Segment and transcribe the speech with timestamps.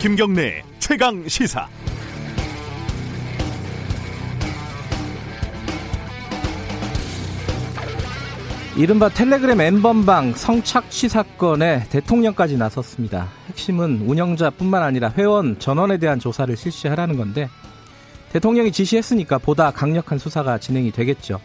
[0.00, 1.68] 김경래 최강 시사.
[8.78, 13.28] 이른바 텔레그램 엠번방 성착취 사건에 대통령까지 나섰습니다.
[13.50, 17.50] 핵심은 운영자뿐만 아니라 회원 전원에 대한 조사를 실시하라는 건데
[18.32, 21.40] 대통령이 지시했으니까 보다 강력한 수사가 진행이 되겠죠.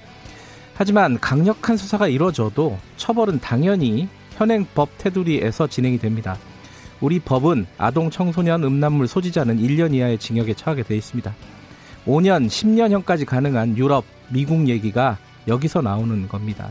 [0.76, 6.38] 하지만 강력한 수사가 이루어져도 처벌은 당연히 현행 법 테두리에서 진행이 됩니다.
[7.02, 11.34] 우리 법은 아동 청소년 음란물 소지자는 1년 이하의 징역에 처하게 되어 있습니다.
[12.06, 16.70] 5년, 10년형까지 가능한 유럽, 미국 얘기가 여기서 나오는 겁니다.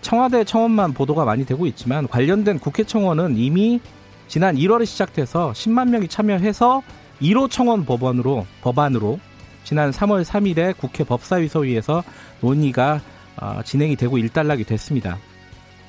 [0.00, 3.80] 청와대 청원만 보도가 많이 되고 있지만 관련된 국회 청원은 이미
[4.26, 6.82] 지난 1월에 시작돼서 10만 명이 참여해서
[7.20, 9.20] 1호 청원 법안으로 법안으로
[9.64, 12.02] 지난 3월 3일에 국회 법사위소위에서
[12.40, 13.00] 논의가
[13.36, 15.18] 어, 진행이 되고 일단락이 됐습니다.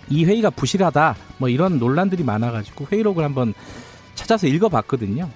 [0.10, 3.54] 이 회의가 부실하다 뭐 이런 논란들이 많아가지고 회의록을 한번
[4.16, 5.30] 찾아서 읽어봤거든요.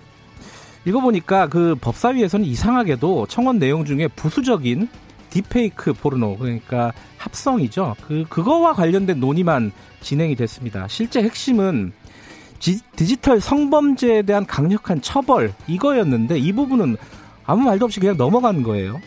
[0.86, 4.88] 읽어보니까 그 법사위에서는 이상하게도 청원 내용 중에 부수적인
[5.30, 7.96] 딥페이크 포르노 그러니까 합성이죠.
[8.08, 10.88] 그 그거와 관련된 논의만 진행이 됐습니다.
[10.88, 11.92] 실제 핵심은
[12.60, 16.98] 지, 디지털 성범죄에 대한 강력한 처벌 이거였는데 이 부분은
[17.46, 19.00] 아무 말도 없이 그냥 넘어간 거예요.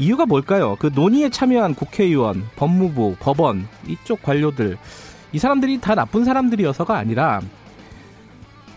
[0.00, 0.76] 이유가 뭘까요?
[0.80, 4.78] 그 논의에 참여한 국회의원, 법무부, 법원 이쪽 관료들
[5.32, 7.42] 이 사람들이 다 나쁜 사람들이어서가 아니라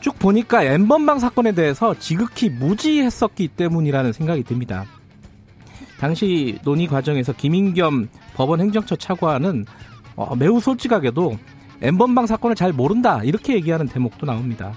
[0.02, 4.86] 쭉 보니까 엠번방 사건에 대해서 지극히 무지했었기 때문이라는 생각이 듭니다.
[5.98, 9.66] 당시 논의 과정에서 김인겸 법원 행정처 차관은
[10.18, 11.40] 어, 매우 솔직하게도
[11.82, 14.74] 엠번방 사건을 잘 모른다 이렇게 얘기하는 대목도 나옵니다.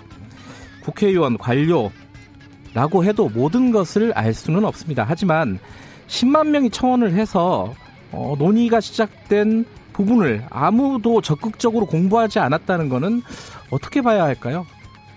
[0.85, 5.05] 국회의원 관료라고 해도 모든 것을 알 수는 없습니다.
[5.07, 5.59] 하지만
[6.07, 7.75] 10만 명이 청원을 해서
[8.13, 13.23] 어, 논의가 시작된 부분을 아무도 적극적으로 공부하지 않았다는 것은
[13.71, 14.67] 어떻게 봐야 할까요?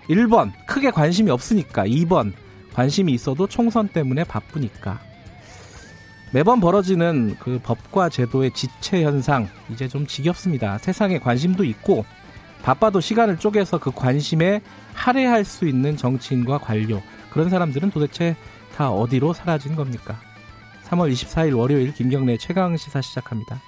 [0.09, 2.34] 1번 크게 관심이 없으니까 2번
[2.74, 5.00] 관심이 있어도 총선 때문에 바쁘니까
[6.31, 10.78] 매번 벌어지는 그 법과 제도의 지체 현상 이제 좀 지겹습니다.
[10.78, 12.06] 세상에 관심도 있고
[12.62, 14.62] 바빠도 시간을 쪼개서 그 관심에
[14.94, 18.35] 할애할 수 있는 정치인과 관료 그런 사람들은 도대체
[18.75, 20.19] 다 어디로 사라진 겁니까?
[20.90, 23.62] 3월 24일 월요일 김경래 최강 시사 시작합니다.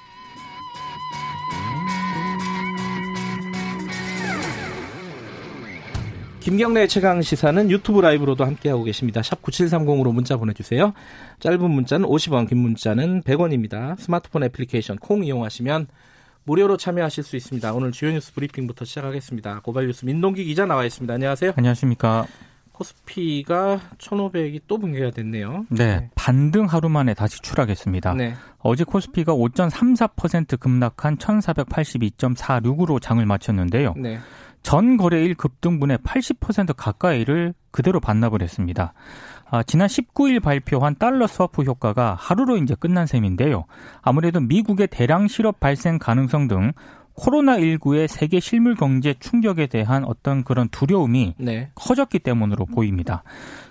[6.39, 9.21] 김경래 최강 시사는 유튜브 라이브로도 함께하고 계십니다.
[9.21, 10.93] 샵 9730으로 문자 보내주세요.
[11.39, 13.95] 짧은 문자는 50원, 긴 문자는 100원입니다.
[13.99, 15.87] 스마트폰 애플리케이션 콩 이용하시면
[16.45, 17.71] 무료로 참여하실 수 있습니다.
[17.73, 19.61] 오늘 주요 뉴스 브리핑부터 시작하겠습니다.
[19.61, 21.13] 고발 뉴스 민동기 기자 나와 있습니다.
[21.13, 21.53] 안녕하세요.
[21.55, 22.25] 안녕하십니까.
[22.71, 25.65] 코스피가 1,500이 또 붕괴가 됐네요.
[25.69, 26.09] 네, 네.
[26.15, 28.13] 반등 하루 만에 다시 추락했습니다.
[28.13, 28.33] 네.
[28.59, 33.93] 어제 코스피가 5.34% 급락한 1,482.46으로 장을 마쳤는데요.
[33.97, 34.19] 네.
[34.63, 38.93] 전 거래일 급등분의 80% 가까이를 그대로 반납을 했습니다.
[39.49, 43.65] 아, 지난 19일 발표한 달러 스와프 효과가 하루로 이제 끝난 셈인데요.
[44.01, 46.71] 아무래도 미국의 대량 실업 발생 가능성 등
[47.15, 51.69] 코로나19의 세계 실물 경제 충격에 대한 어떤 그런 두려움이 네.
[51.75, 53.23] 커졌기 때문으로 보입니다.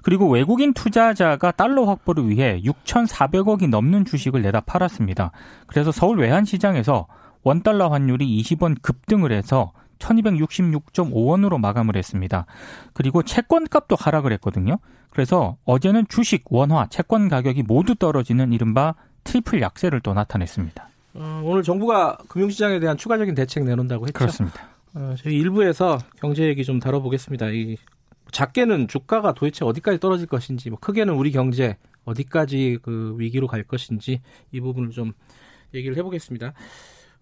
[0.03, 5.33] 그리고 외국인 투자자가 달러 확보를 위해 6,400억이 넘는 주식을 내다 팔았습니다.
[5.67, 7.07] 그래서 서울 외환시장에서
[7.43, 12.47] 원달러 환율이 20원 급등을 해서 1266.5원으로 마감을 했습니다.
[12.93, 14.79] 그리고 채권 값도 하락을 했거든요.
[15.11, 20.90] 그래서 어제는 주식, 원화, 채권 가격이 모두 떨어지는 이른바 트리플 약세를 또 나타냈습니다.
[21.15, 24.19] 어, 오늘 정부가 금융시장에 대한 추가적인 대책 내놓는다고 했죠.
[24.19, 24.69] 그렇습니다.
[24.95, 27.51] 어, 저희 일부에서 경제 얘기 좀 다뤄보겠습니다.
[27.51, 27.77] 이
[28.33, 34.21] 작게는 주가가 도대체 어디까지 떨어질 것인지, 뭐 크게는 우리 경제 어디까지 그 위기로 갈 것인지
[34.53, 35.13] 이 부분을 좀
[35.75, 36.53] 얘기를 해보겠습니다.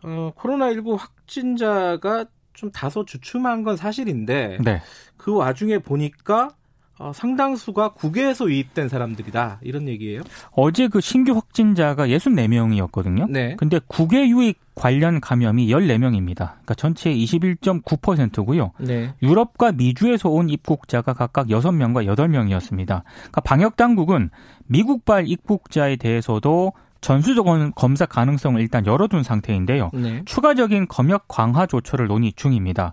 [0.03, 4.83] 어, 코로나19 확진자가 좀 다소 주춤한 건 사실인데 네.
[5.17, 6.51] 그 와중에 보니까
[6.99, 10.23] 어, 상당수가 국외에서 유입된 사람들이다 이런 얘기예요.
[10.53, 13.31] 어제 그 신규 확진자가 64명이었거든요.
[13.31, 13.55] 네.
[13.57, 16.35] 근데 국외 유입 관련 감염이 14명입니다.
[16.37, 18.73] 그러니까 전체의 21.9%고요.
[18.79, 19.13] 네.
[19.23, 22.87] 유럽과 미주에서 온 입국자가 각각 6명과 8명이었습니다.
[22.87, 24.31] 그러니까 방역 당국은
[24.67, 29.91] 미국발 입국자에 대해서도 전수적 검사 가능성을 일단 열어둔 상태인데요.
[29.95, 30.23] 네.
[30.25, 32.93] 추가적인 검역 강화 조처를 논의 중입니다.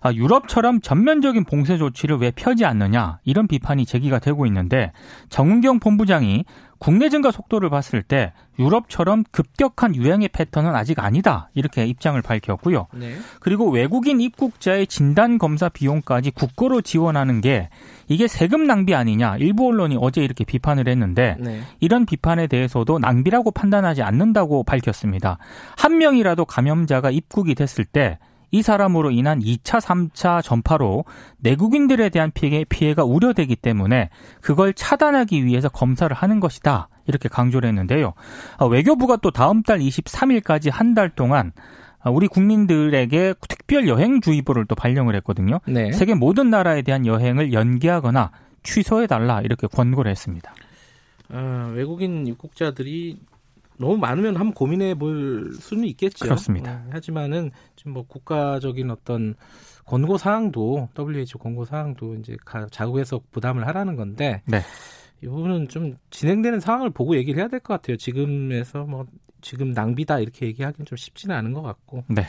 [0.00, 4.92] 아, 유럽처럼 전면적인 봉쇄 조치를 왜 펴지 않느냐 이런 비판이 제기가 되고 있는데
[5.28, 6.44] 정은경 본부장이
[6.84, 12.88] 국내 증가 속도를 봤을 때 유럽처럼 급격한 유행의 패턴은 아직 아니다 이렇게 입장을 밝혔고요.
[12.92, 13.14] 네.
[13.40, 17.70] 그리고 외국인 입국자의 진단 검사 비용까지 국고로 지원하는 게
[18.06, 21.62] 이게 세금 낭비 아니냐 일부 언론이 어제 이렇게 비판을 했는데 네.
[21.80, 25.38] 이런 비판에 대해서도 낭비라고 판단하지 않는다고 밝혔습니다.
[25.78, 28.18] 한 명이라도 감염자가 입국이 됐을 때
[28.54, 31.04] 이 사람으로 인한 2차, 3차 전파로
[31.38, 34.10] 내국인들에 대한 피해, 피해가 우려되기 때문에
[34.40, 36.88] 그걸 차단하기 위해서 검사를 하는 것이다.
[37.08, 38.12] 이렇게 강조를 했는데요.
[38.58, 41.50] 아, 외교부가 또 다음 달 23일까지 한 달 동안
[42.00, 45.58] 아, 우리 국민들에게 특별 여행 주의보를 또 발령을 했거든요.
[45.66, 45.90] 네.
[45.90, 48.30] 세계 모든 나라에 대한 여행을 연기하거나
[48.62, 50.54] 취소해 달라 이렇게 권고를 했습니다.
[51.30, 53.18] 아, 외국인 입국자들이
[53.78, 56.24] 너무 많으면 한번 고민해 볼 수는 있겠죠.
[56.24, 56.82] 그렇습니다.
[56.84, 59.34] 네, 하지만은 지금 뭐 국가적인 어떤
[59.84, 62.36] 권고 사항도 WHO 권고 사항도 이제
[62.70, 64.60] 자국에서 부담을 하라는 건데 네.
[65.22, 67.96] 이 부분은 좀 진행되는 상황을 보고 얘기를 해야 될 것 같아요.
[67.96, 69.06] 지금에서 뭐
[69.40, 72.04] 지금 낭비다 이렇게 얘기하기는 좀 쉽지는 않은 것 같고.
[72.08, 72.24] 네.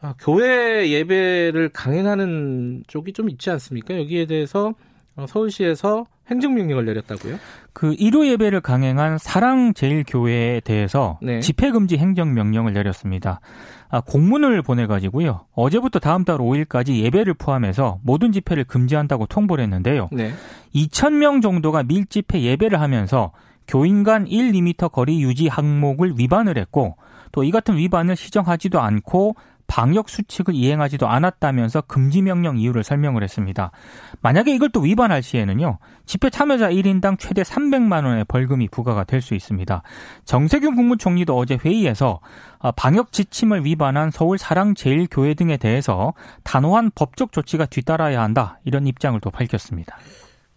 [0.00, 3.96] 아, 교회 예배를 강행하는 쪽이 좀 있지 않습니까?
[3.98, 4.74] 여기에 대해서
[5.16, 7.38] 어, 서울시에서 행정명령을 내렸다고요?
[7.72, 11.40] 그 일요 예배를 강행한 사랑제일교회에 대해서 네.
[11.40, 13.40] 집회금지 행정명령을 내렸습니다.
[13.88, 15.46] 아, 공문을 보내가지고요.
[15.54, 20.08] 어제부터 다음 달 5일까지 예배를 포함해서 모든 집회를 금지한다고 통보를 했는데요.
[20.12, 20.32] 네.
[20.74, 23.32] 2,000명 정도가 밀집해 예배를 하면서
[23.68, 26.96] 교인 간 1, 2미터 거리 유지 항목을 위반을 했고
[27.32, 33.70] 또 이 같은 위반을 시정하지도 않고 방역 수칙을 이행하지도 않았다면서 금지 명령 이유를 설명을 했습니다.
[34.22, 35.78] 만약에 이걸 또 위반할 시에는요.
[36.06, 39.82] 집회 참여자 1인당 최대 300만 원의 벌금이 부과가 될 수 있습니다.
[40.24, 42.20] 정세균 국무총리도 어제 회의에서
[42.58, 46.14] 아, 방역 지침을 위반한 서울 사랑제일교회 등에 대해서
[46.44, 48.58] 단호한 법적 조치가 뒤따라야 한다.
[48.64, 49.96] 이런 입장을 또 밝혔습니다.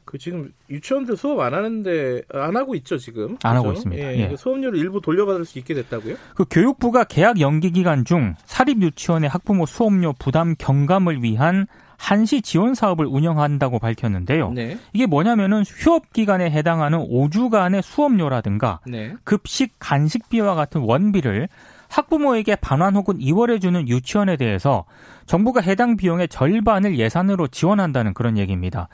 [0.09, 3.57] 그 지금 유치원들 수업 안 하는데 안 하고 있죠 지금 안 그렇죠?
[3.57, 4.03] 하고 있습니다.
[4.03, 4.35] 예, 예.
[4.35, 6.15] 수업료를 일부 돌려받을 수 있게 됐다고요?
[6.33, 12.73] 그 교육부가 개학 연기 기간 중 사립 유치원의 학부모 수업료 부담 경감을 위한 한시 지원
[12.73, 14.51] 사업을 운영한다고 밝혔는데요.
[14.51, 14.79] 네.
[14.93, 19.13] 이게 뭐냐면은 휴업 기간에 해당하는 5주간의 수업료라든가 네.
[19.23, 21.49] 급식 간식비와 같은 원비를
[21.89, 24.85] 학부모에게 반환 혹은 이월해 주는 유치원에 대해서
[25.25, 28.87] 정부가 해당 비용의 절반을 예산으로 지원한다는 그런 얘기입니다.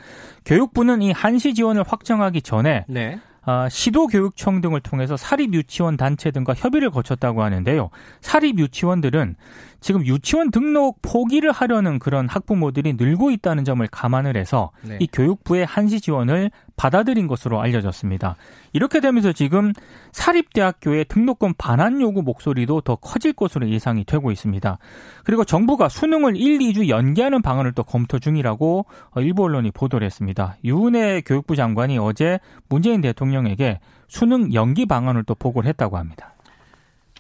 [0.46, 3.20] 교육부는 이 한시 지원을 확정하기 전에 네.
[3.48, 7.92] 아, 시도교육청 등을 통해서 사립유치원 단체 등과 협의를 거쳤다고 하는데요.
[8.22, 9.36] 사립유치원들은
[9.82, 14.98] 지금 유치원 등록 포기를 하려는 그런 학부모들이 늘고 있다는 점을 감안을 해서 네.
[15.00, 18.36] 이 교육부의 한시 지원을 받아들인 것으로 알려졌습니다.
[18.74, 19.72] 이렇게 되면서 지금
[20.12, 24.78] 사립대학교의 등록금 반환 요구 목소리도 더 커질 것으로 예상이 되고 있습니다.
[25.24, 28.86] 그리고 정부가 수능을 1, 2주 연기하는 방안을 또 검토 중이라고
[29.18, 30.58] 일부 언론이 보도를 했습니다.
[30.64, 32.40] 유은혜 교육부 장관이 어제
[32.70, 36.34] 문재인 대통령에게 수능 연기 방안을 또 보고를 했다고 합니다.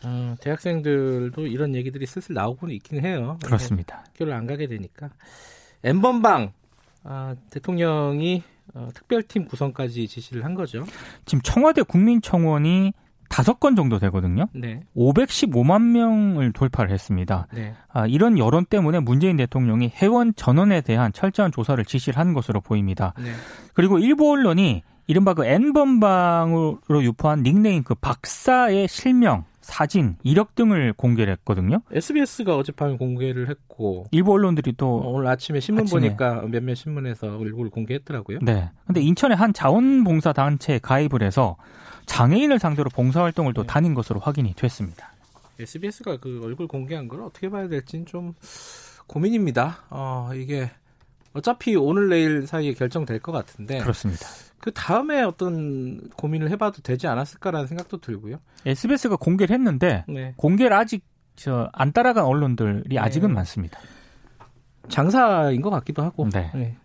[0.04, 3.40] 어, 대학생들도 이런 얘기들이 슬슬 나오고는 있긴 해요.
[3.44, 4.04] 그렇습니다.
[4.08, 5.10] 학교를 안 가게 되니까.
[5.84, 6.52] 엠번방
[7.04, 10.86] 아, 대통령이 어, 특별팀 구성까지 지시를 한 거죠.
[11.26, 12.94] 지금 청와대 국민청원이
[13.30, 14.48] 다섯 건 정도 되거든요.
[14.54, 14.82] 네.
[14.96, 17.48] 515만 명을 돌파를 했습니다.
[17.54, 17.74] 네.
[17.90, 23.14] 아, 이런 여론 때문에 문재인 대통령이 회원 전원에 대한 철저한 조사를 지시를 한 것으로 보입니다.
[23.18, 23.32] 네.
[23.74, 31.34] 그리고 일부 언론이 이른바 그 N번방으로 유포한 닉네임 그 박사의 실명 사진, 이력 등을 공개를
[31.34, 31.82] 했거든요.
[31.92, 36.02] SBS가 어젯밤에 공개를 했고 일부 언론들이 또 어, 오늘 아침에 신문 아침에.
[36.02, 38.40] 보니까 몇몇 신문에서 얼굴 공개했더라고요.
[38.44, 38.70] 네.
[38.86, 41.58] 근데 인천의 한 자원봉사 단체에 가입을 해서
[42.06, 43.68] 장애인을 상대로 봉사 활동을 또 네.
[43.68, 45.12] 다닌 것으로 확인이 됐습니다.
[45.60, 48.36] SBS가 그 얼굴 공개한 걸 어떻게 봐야 될지는 좀
[49.08, 49.80] 고민입니다.
[49.90, 50.70] 어, 이게
[51.34, 53.80] 어차피 오늘 내일 사이에 결정될 것 같은데.
[53.80, 54.28] 그렇습니다.
[54.66, 58.38] 그 다음에 어떤 고민을 해봐도 되지 않았을까라는 생각도 들고요.
[58.66, 60.34] SBS가 공개를 했는데 네.
[60.38, 61.04] 공개를 아직
[61.36, 62.98] 저 안 따라간 언론들이 네.
[62.98, 63.78] 아직은 많습니다.
[64.90, 66.28] 장사인 것 같기도 하고.
[66.34, 66.50] 네.
[66.56, 66.76] 네.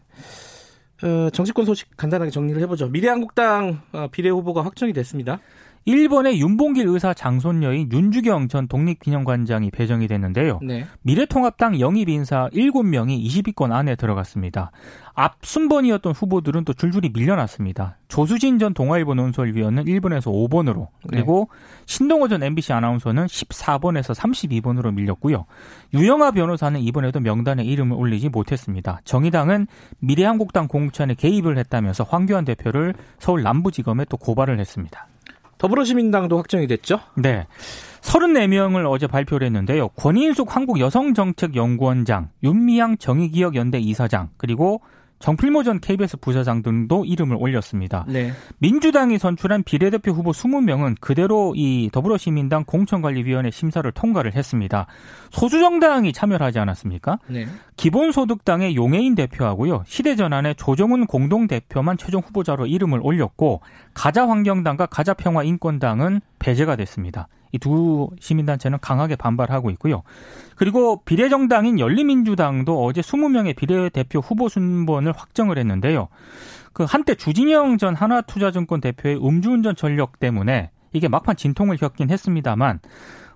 [1.02, 2.88] 어, 정치권 소식 간단하게 정리를 해보죠.
[2.88, 5.40] 미래한국당 어, 비례 후보가 확정이 됐습니다.
[5.86, 10.60] 일본의 윤봉길 의사 장손녀인 윤주경 전 독립기념관장이 배정이 됐는데요.
[10.62, 10.86] 네.
[11.02, 14.70] 미래통합당 영입 인사 7명이 20위권 안에 들어갔습니다.
[15.14, 17.98] 앞 순번이었던 후보들은 또 줄줄이 밀려났습니다.
[18.08, 21.84] 조수진 전 동아일보 논설위원은 1번에서 5번으로 그리고 네.
[21.86, 25.46] 신동호 전 MBC 아나운서는 14번에서 32번으로 밀렸고요.
[25.94, 29.00] 유영아 변호사는 이번에도 명단에 이름을 올리지 못했습니다.
[29.04, 29.66] 정의당은
[29.98, 35.06] 미래한국당 공천에 개입을 했다면서 황교안 대표를 서울 남부지검에 또 고발을 했습니다.
[35.60, 37.00] 더불어시민당도 확정이 됐죠?
[37.16, 37.46] 네.
[38.00, 39.88] 34명을 어제 발표를 했는데요.
[39.90, 44.80] 권인숙 한국여성정책연구원장, 윤미향 정의기억연대 이사장, 그리고
[45.20, 48.04] 정필모 전 KBS 부사장 등도 이름을 올렸습니다.
[48.08, 48.32] 네.
[48.58, 54.86] 민주당이 선출한 비례대표 후보 20명은 그대로 이 더불어시민당 공천관리위원회 심사를 통과를 했습니다.
[55.30, 57.18] 소수정당이 참여를 하지 않았습니까?
[57.28, 57.46] 네.
[57.76, 59.84] 기본소득당의 용해인 대표하고요.
[59.86, 63.60] 시대전환의 조정훈 공동대표만 최종 후보자로 이름을 올렸고
[63.92, 67.28] 가자환경당과 가자평화인권당은 배제가 됐습니다.
[67.52, 70.02] 이 두 시민단체는 강하게 반발하고 있고요.
[70.56, 76.08] 그리고 비례정당인 열린민주당도 어제 20명의 비례대표 후보 순번을 확정을 했는데요.
[76.72, 82.80] 그 한때 주진영 전 하나투자증권 대표의 음주운전 전력 때문에 이게 막판 진통을 겪긴 했습니다만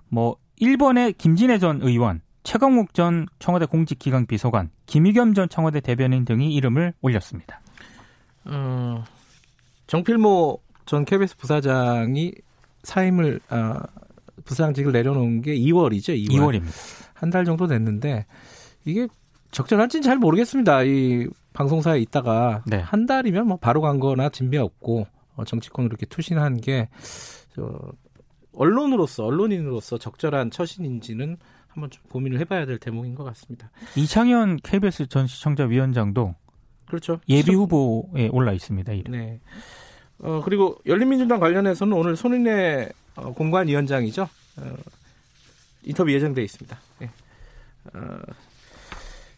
[0.09, 6.53] 뭐 1번의 김진애 전 의원, 최강욱 전 청와대 공직기강 비서관, 김의겸 전 청와대 대변인 등이
[6.53, 7.59] 이름을 올렸습니다.
[8.45, 9.03] 어,
[9.87, 12.33] 정필모 전 KBS 부사장이
[12.83, 13.79] 사임을 어,
[14.43, 16.09] 부사장직을 내려놓은 게 2월이죠.
[16.27, 16.31] 2월.
[16.31, 16.75] 2월 입니다.
[17.13, 18.25] 한 달 정도 됐는데
[18.83, 19.07] 이게
[19.51, 20.83] 적절한지는 잘 모르겠습니다.
[20.83, 22.77] 이 방송사에 있다가 네.
[22.77, 26.89] 한 달이면 뭐 바로 간 거나 진배 없고 어, 정치권으로 이렇게 투신한 게
[27.55, 27.79] 저,
[28.53, 31.37] 언론으로서 언론인으로서 적절한 처신인지는
[31.67, 33.71] 한번 좀 고민을 해봐야 될 대목인 것 같습니다.
[33.95, 36.35] 이창현 KBS 전 시청자 위원장도
[36.85, 37.19] 그렇죠.
[37.29, 38.91] 예비 후보에 올라 있습니다.
[38.93, 39.11] 이름.
[39.13, 39.39] 네.
[40.19, 44.29] 어, 그리고 열린민주당 관련해서는 오늘 손인혜 어, 공관위원장이죠.
[44.57, 44.75] 어,
[45.83, 46.77] 인터뷰 예정돼 있습니다.
[46.99, 47.09] 네.
[47.93, 48.17] 어,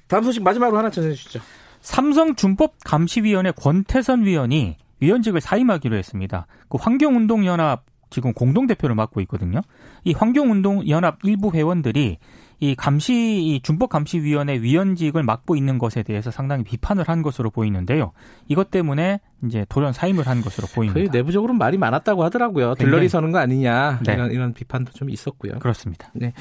[0.08, 1.40] 다음 소식 마지막으로 하나 전해 주시죠.
[1.82, 6.48] 삼성 준법 감시위원회 권태선 위원이 위원직을 사임하기로 했습니다.
[6.70, 9.62] 그 환경운동연합 지금 공동대표를 맡고 있거든요.
[10.04, 12.18] 이 환경운동연합 일부 회원들이
[12.60, 17.52] 이 감시, 이 준법 감시 위원회 위원직을 맡고 있는 것에 대해서 상당히 비판을 한 것으로
[17.52, 18.14] 보이는데요.
[18.48, 21.12] 이것 때문에 이제 돌연 사임을 한 것으로 보입니다.
[21.12, 22.74] 내부적으로 말이 많았다고 하더라고요.
[22.74, 24.14] 들러리 서는 거 아니냐 네.
[24.14, 25.60] 이런, 이런 비판도 좀 있었고요.
[25.60, 26.10] 그렇습니다.
[26.14, 26.34] 네.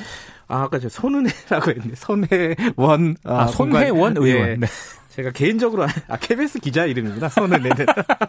[0.48, 4.60] 아, 아까 저 손은혜라고 했는데 손혜원 아, 아 손혜원 의원.
[4.60, 4.66] 네.
[5.16, 5.23] 네.
[5.23, 7.30] 제가 개인적으로 아 KBS 기자 이름입니다.
[7.30, 7.87] 손은혜는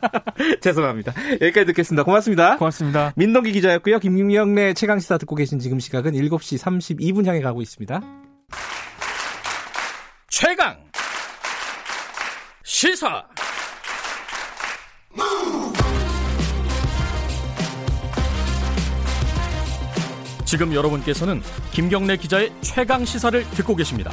[0.62, 1.14] 죄송합니다.
[1.42, 2.04] 여기까지 듣겠습니다.
[2.04, 2.58] 고맙습니다.
[2.58, 3.14] 고맙습니다.
[3.16, 4.00] 민동기 기자였고요.
[4.00, 8.02] 김경래 최강 시사 듣고 계신 지금 시각은 7시 32분 향해 가고 있습니다.
[10.30, 10.78] 최강
[12.64, 13.26] 시사
[20.46, 21.42] 지금 여러분께서는
[21.72, 24.12] 김경래 기자의 최강 시사를 듣고 계십니다.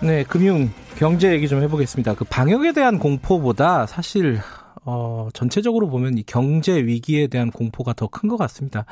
[0.00, 2.14] 네, 금융 경제 얘기 좀 해보겠습니다.
[2.14, 4.38] 그 방역에 대한 공포보다 사실
[4.84, 8.84] 어, 전체적으로 보면 이 경제 위기에 대한 공포가 더 큰 것 같습니다.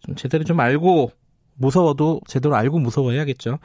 [0.00, 1.12] 좀 제대로 좀 알고
[1.56, 3.58] 무서워도 제대로 알고 무서워해야겠죠.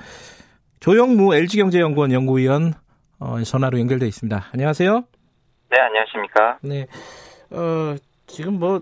[0.80, 2.74] 조영무 LG경제연구원 연구위원
[3.20, 4.46] 어, 전화로 연결돼 있습니다.
[4.54, 5.04] 안녕하세요.
[5.72, 6.60] 네, 안녕하십니까.
[6.62, 6.88] 네,
[7.50, 7.96] 어,
[8.28, 8.82] 지금 뭐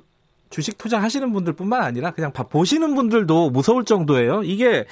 [0.49, 4.43] 주식 투자하시는 분들뿐만 아니라 그냥 보시는 분들도 무서울 정도예요.
[4.43, 4.85] 이게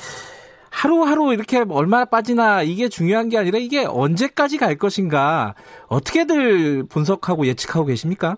[0.74, 5.54] 하루하루 이렇게 얼마나 빠지나 이게 중요한 게 아니라 이게 언제까지 갈 것인가
[5.88, 8.36] 어떻게들 분석하고 예측하고 계십니까?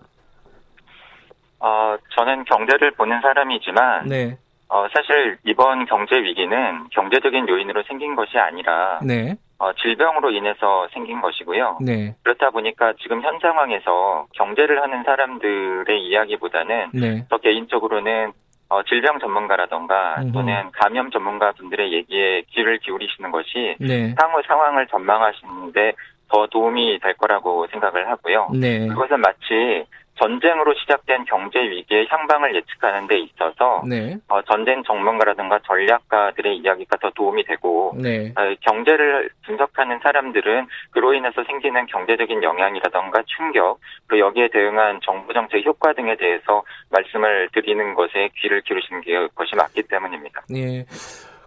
[1.58, 4.38] 어, 저는 경제를 보는 사람이지만 네.
[4.68, 9.36] 어, 사실 이번 경제 위기는 경제적인 요인으로 생긴 것이 아니라 네.
[9.58, 11.78] 어, 질병으로 인해서 생긴 것이고요.
[11.80, 12.14] 네.
[12.22, 17.26] 그렇다 보니까 지금 현 상황에서 경제를 하는 사람들의 이야기보다는 네.
[17.30, 18.32] 저 개인적으로는
[18.68, 20.32] 어, 질병 전문가라던가 음흠.
[20.32, 24.14] 또는 감염 전문가 분들의 얘기에 귀를 기울이시는 것이 네.
[24.20, 25.92] 향후 상황을 전망하시는데
[26.28, 28.50] 더 도움이 될 거라고 생각을 하고요.
[28.54, 28.88] 네.
[28.88, 34.16] 그것은 마치 전쟁으로 시작된 경제 위기의 향방을 예측하는 데 있어서 네.
[34.28, 38.32] 어, 전쟁 전문가라든가 전략가들의 이야기가 더 도움이 되고 네.
[38.36, 45.64] 어, 경제를 분석하는 사람들은 그로 인해서 생기는 경제적인 영향이라든가 충격 그 여기에 대응한 정부 정책
[45.64, 50.42] 효과 등에 대해서 말씀을 드리는 것에 귀를 기울이시는 게 것이 맞기 때문입니다.
[50.48, 50.84] 네.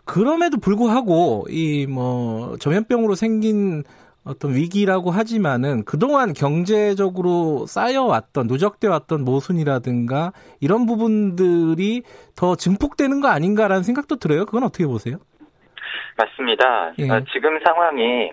[0.05, 3.83] 그럼에도 불구하고 이 뭐 전염병으로 생긴
[4.25, 12.03] 어떤 위기라고 하지만은 그동안 경제적으로 쌓여왔던 누적돼 왔던 모순이라든가 이런 부분들이
[12.35, 14.45] 더 증폭되는 거 아닌가라는 생각도 들어요.
[14.45, 15.17] 그건 어떻게 보세요?
[16.17, 16.93] 맞습니다.
[16.99, 17.09] 예.
[17.09, 18.31] 어, 지금 상황이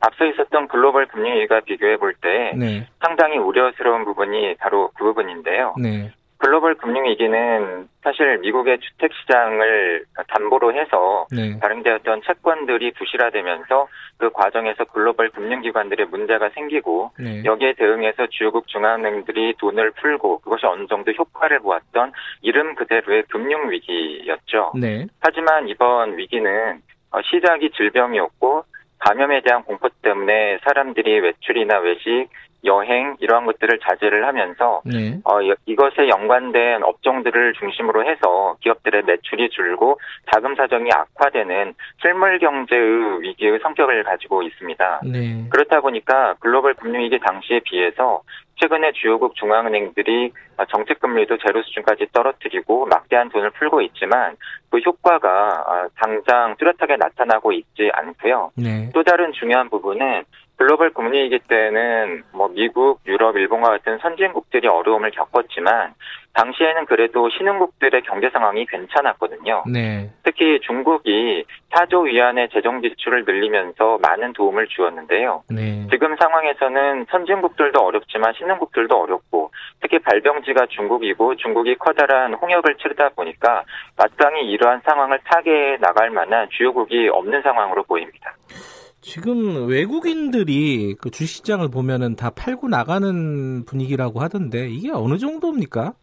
[0.00, 2.86] 앞서 있었던 글로벌 금융위기와 비교해 볼때 네.
[3.04, 5.74] 상당히 우려스러운 부분이 바로 그 부분인데요.
[5.80, 6.12] 네.
[6.38, 11.58] 글로벌 금융위기는 사실 미국의 주택시장을 담보로 해서 네.
[11.58, 17.42] 발행되었던 채권들이 부실화되면서 그 과정에서 글로벌 금융기관들의 문제가 생기고 네.
[17.44, 24.72] 여기에 대응해서 주요국 중앙은행들이 돈을 풀고 그것이 어느 정도 효과를 보았던 이름 그대로의 금융위기였죠.
[24.76, 25.06] 네.
[25.20, 26.80] 하지만 이번 위기는
[27.10, 28.64] 어, 시작이 질병이었고
[29.00, 32.28] 감염에 대한 공포 때문에 사람들이 외출이나 외식,
[32.64, 35.18] 여행 이러한 것들을 자제를 하면서 네.
[35.24, 40.00] 어, 이것에 연관된 업종들을 중심으로 해서 기업들의 매출이 줄고
[40.32, 45.00] 자금 사정이 악화되는 실물 경제의 위기의 성격을 가지고 있습니다.
[45.04, 45.48] 네.
[45.50, 48.22] 그렇다 보니까 글로벌 금융위기 당시에 비해서
[48.60, 50.32] 최근에 주요국 중앙은행들이
[50.70, 54.36] 정책 금리도 제로 수준까지 떨어뜨리고 막대한 돈을 풀고 있지만
[54.70, 58.50] 그 효과가 당장 뚜렷하게 나타나고 있지 않고요.
[58.56, 58.90] 네.
[58.92, 60.24] 또 다른 중요한 부분은
[60.58, 65.94] 글로벌 금리위기 때는 뭐 미국, 유럽, 일본과 같은 선진국들이 어려움을 겪었지만
[66.34, 69.64] 당시에는 그래도 신흥국들의 경제 상황이 괜찮았거든요.
[69.72, 70.10] 네.
[70.24, 75.44] 특히 중국이 4조 위안의 재정 지출을 늘리면서 많은 도움을 주었는데요.
[75.48, 75.86] 네.
[75.90, 79.50] 지금 상황에서는 선진국들도 어렵지만 신흥국들도 어렵고
[79.80, 83.62] 특히 발병지가 중국이고 중국이 커다란 홍역을 치르다 보니까
[83.96, 88.34] 마땅히 이러한 상황을 타개해 나갈 만한 주요국이 없는 상황으로 보입니다.
[89.08, 95.94] 지금 외국인들이 그 주식시장을 보면은 다 팔고 나가는 분위기라고 하던데 이게 어느 정도입니까?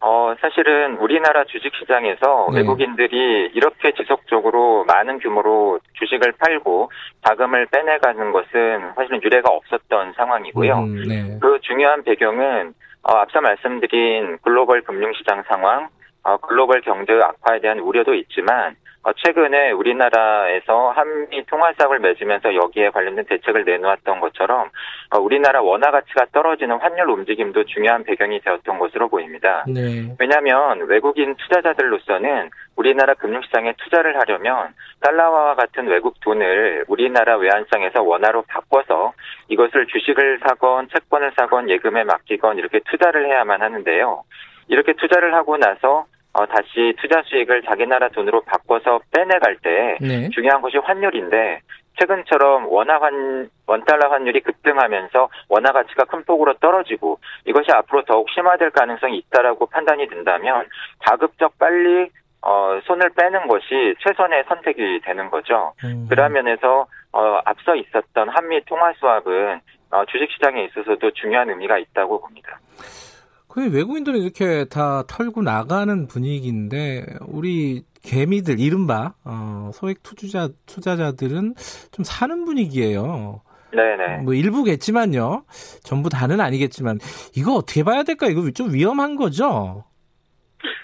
[0.00, 2.58] 어, 사실은 우리나라 주식시장에서 네.
[2.58, 6.90] 외국인들이 이렇게 지속적으로 많은 규모로 주식을 팔고
[7.24, 10.74] 자금을 빼내가는 것은 사실은 유례가 없었던 상황이고요.
[10.74, 11.38] 음, 네.
[11.40, 15.88] 그 중요한 배경은 어, 앞서 말씀드린 글로벌 금융시장 상황,
[16.24, 22.90] 어, 글로벌 경제 악화에 대한 우려도 있지만 어, 최근에 우리나라에서 한미 통화 사업을 맺으면서 여기에
[22.90, 24.70] 관련된 대책을 내놓았던 것처럼
[25.10, 29.64] 어, 우리나라 원화 가치가 떨어지는 환율 움직임도 중요한 배경이 되었던 것으로 보입니다.
[29.66, 30.14] 네.
[30.18, 39.12] 왜냐하면 외국인 투자자들로서는 우리나라 금융시장에 투자를 하려면 달러화와 같은 외국 돈을 우리나라 외환시장에서 원화로 바꿔서
[39.48, 44.24] 이것을 주식을 사건 채권을 사건 예금에 맡기건 이렇게 투자를 해야만 하는데요.
[44.68, 46.06] 이렇게 투자를 하고 나서
[46.38, 50.28] 어, 다시 투자 수익을 자기 나라 돈으로 바꿔서 빼내갈 때 네.
[50.30, 51.60] 중요한 것이 환율인데
[51.98, 58.70] 최근처럼 원화 환 원달러 환율이 급등하면서 원화 가치가 큰 폭으로 떨어지고 이것이 앞으로 더욱 심화될
[58.70, 60.68] 가능성이 있다라고 판단이 된다면
[61.00, 62.08] 가급적 빨리
[62.40, 65.72] 어, 손을 빼는 것이 최선의 선택이 되는 거죠.
[65.82, 66.06] 음.
[66.08, 72.60] 그런 면에서 어, 앞서 있었던 한미 통화 수합은 어, 주식시장에 있어서도 중요한 의미가 있다고 봅니다.
[73.58, 81.54] 그 외국인들은 이렇게 다 털고 나가는 분위기인데 우리 개미들 이른바 어, 소액 투자 투자자들은
[81.90, 83.40] 좀 사는 분위기예요.
[83.72, 84.18] 네네.
[84.18, 85.42] 뭐 일부겠지만요.
[85.82, 87.00] 전부 다는 아니겠지만
[87.36, 88.28] 이거 어떻게 봐야 될까?
[88.28, 89.82] 이거 좀 위험한 거죠.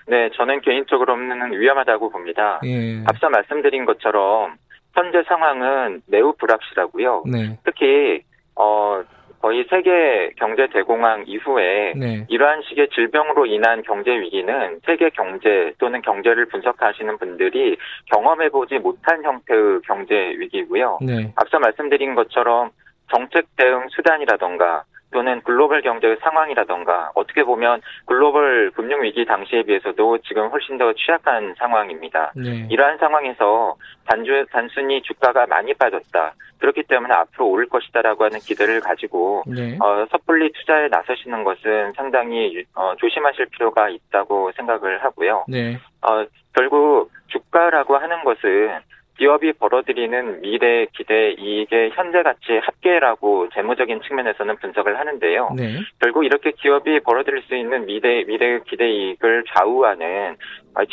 [0.09, 2.61] 네, 저는 개인적으로는 위험하다고 봅니다.
[2.65, 3.05] 예.
[3.07, 4.57] 앞서 말씀드린 것처럼
[4.95, 7.23] 현재 상황은 매우 불확실하고요.
[7.31, 7.57] 네.
[7.65, 8.25] 특히
[8.57, 9.01] 어
[9.45, 12.25] 거의 세계 경제 대공황 이후에 네.
[12.31, 17.77] 이러한 식의 질병으로 인한 경제 위기는 세계 경제 또는 경제를 분석하시는 분들이
[18.07, 20.99] 경험해보지 못한 형태의 경제 위기고요.
[21.03, 21.31] 네.
[21.37, 22.71] 앞서 말씀드린 것처럼
[23.11, 30.49] 정책 대응 수단이라던가 또는 글로벌 경제의 상황이라던가 어떻게 보면 글로벌 금융 위기 당시에 비해서도 지금
[30.49, 32.33] 훨씬 더 취약한 상황입니다.
[32.35, 32.67] 네.
[32.69, 33.77] 이러한 상황에서
[34.09, 36.35] 단주, 단순히 주가가 많이 빠졌다.
[36.59, 39.79] 그렇기 때문에 앞으로 오를 것이다라고 하는 기대를 가지고 네.
[39.81, 45.45] 어, 섣불리 투자에 나서시는 것은 상당히 어, 조심하실 필요가 있다고 생각을 하고요.
[45.47, 45.79] 네.
[46.03, 48.81] 어, 결국 주가라고 하는 것은
[49.17, 55.51] 기업이 벌어들이는 미래 기대 이익의 현재 가치 합계라고 재무적인 측면에서는 분석을 하는데요.
[55.57, 55.79] 네.
[56.01, 60.37] 결국 이렇게 기업이 벌어들일 수 있는 미래 미래 기대 이익을 좌우하는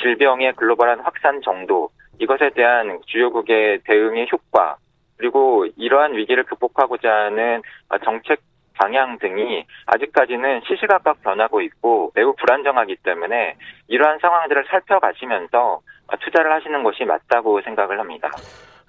[0.02, 4.78] 질병의 글로벌한 확산 정도 이것에 대한 주요국의 대응의 효과
[5.18, 7.62] 그리고 이러한 위기를 극복하고자 하는
[8.04, 8.40] 정책
[8.74, 13.56] 방향 등이 아직까지는 시시각각 변하고 있고 매우 불안정하기 때문에
[13.88, 15.82] 이러한 상황들을 살펴가시면서
[16.24, 18.30] 투자를 하시는 것이 맞다고 생각을 합니다.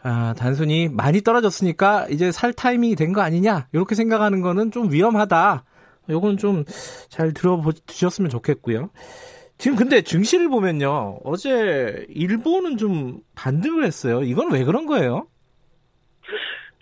[0.02, 5.64] 아, 단순히 많이 떨어졌으니까 이제 살 타이밍이 된 거 아니냐 이렇게 생각하는 거는 좀 위험하다.
[6.11, 6.64] 요건 좀
[7.08, 8.90] 잘 들어보셨으면 좋겠고요.
[9.58, 11.20] 지금 근데 증시를 보면요.
[11.24, 14.22] 어제 일본은 좀 반등을 했어요.
[14.22, 15.28] 이건 왜 그런 거예요?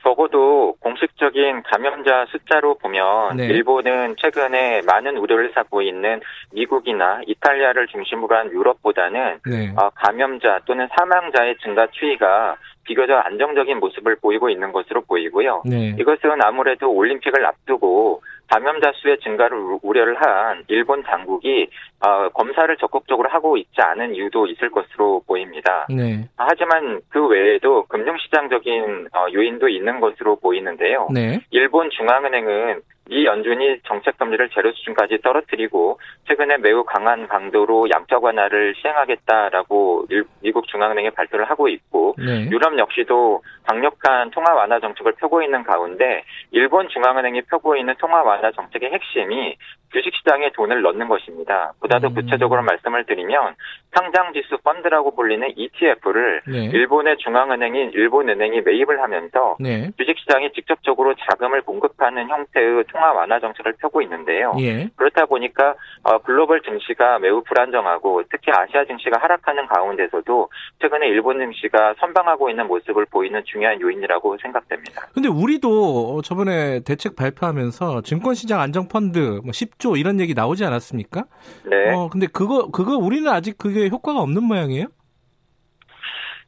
[0.03, 3.47] 적어도 공식적인 감염자 숫자로 보면 네.
[3.47, 6.21] 일본은 최근에 많은 우려를 사고 있는
[6.53, 9.73] 미국이나 이탈리아를 중심으로 한 유럽보다는 네.
[9.77, 15.63] 어, 감염자 또는 사망자의 증가 추이가 비교적 안정적인 모습을 보이고 있는 것으로 보이고요.
[15.65, 15.95] 네.
[15.99, 21.69] 이것은 아무래도 올림픽을 앞두고 감염자 수의 증가를 우려를 한 일본 당국이
[22.05, 25.87] 어, 검사를 적극적으로 하고 있지 않은 이유도 있을 것으로 보입니다.
[25.89, 26.29] 네.
[26.37, 31.09] 하지만 그 외에도 금융시장적인 어, 요인도 있는 것으로 보이는데요.
[31.13, 31.41] 네.
[31.51, 38.75] 일본 중앙은행은 이 연준이 정책 금리를 제로 수준까지 떨어뜨리고 최근에 매우 강한 강도로 양적 완화를
[38.81, 40.07] 시행하겠다라고
[40.41, 42.49] 미국 중앙은행이 발표를 하고 있고 네.
[42.51, 48.51] 유럽 역시도 강력한 통화 완화 정책을 펴고 있는 가운데 일본 중앙은행이 펴고 있는 통화 완화
[48.51, 49.57] 정책의 핵심이
[49.93, 51.73] 주식시장에 돈을 넣는 것입니다.
[51.81, 52.15] 보다 더 음.
[52.15, 53.55] 구체적으로 말씀을 드리면
[53.95, 56.65] 상장지수 펀드라고 불리는 ETF를 네.
[56.67, 59.91] 일본의 중앙은행인 일본은행이 매입을 하면서 네.
[59.99, 64.55] 주식시장에 직접적으로 자금을 공급하는 형태의 통화 완화 정책을 펴고 있는데요.
[64.61, 64.89] 예.
[64.97, 70.49] 그렇다 보니까 어, 글로벌 증시가 매우 불안정하고 특히 아시아 증시가 하락하는 가운데서도
[70.81, 75.09] 최근에 일본 증시가 선방하고 있는 모습을 보이는 중 요한 요인이라고 생각됩니다.
[75.15, 81.25] 근데 우리도 저번에 대책 발표하면서 증권시장 안정펀드 뭐 10조 이런 얘기 나오지 않았습니까?
[81.65, 81.95] 네.
[81.95, 84.87] 어, 근데 그거 그거 우리는 아직 그게 효과가 없는 모양이에요?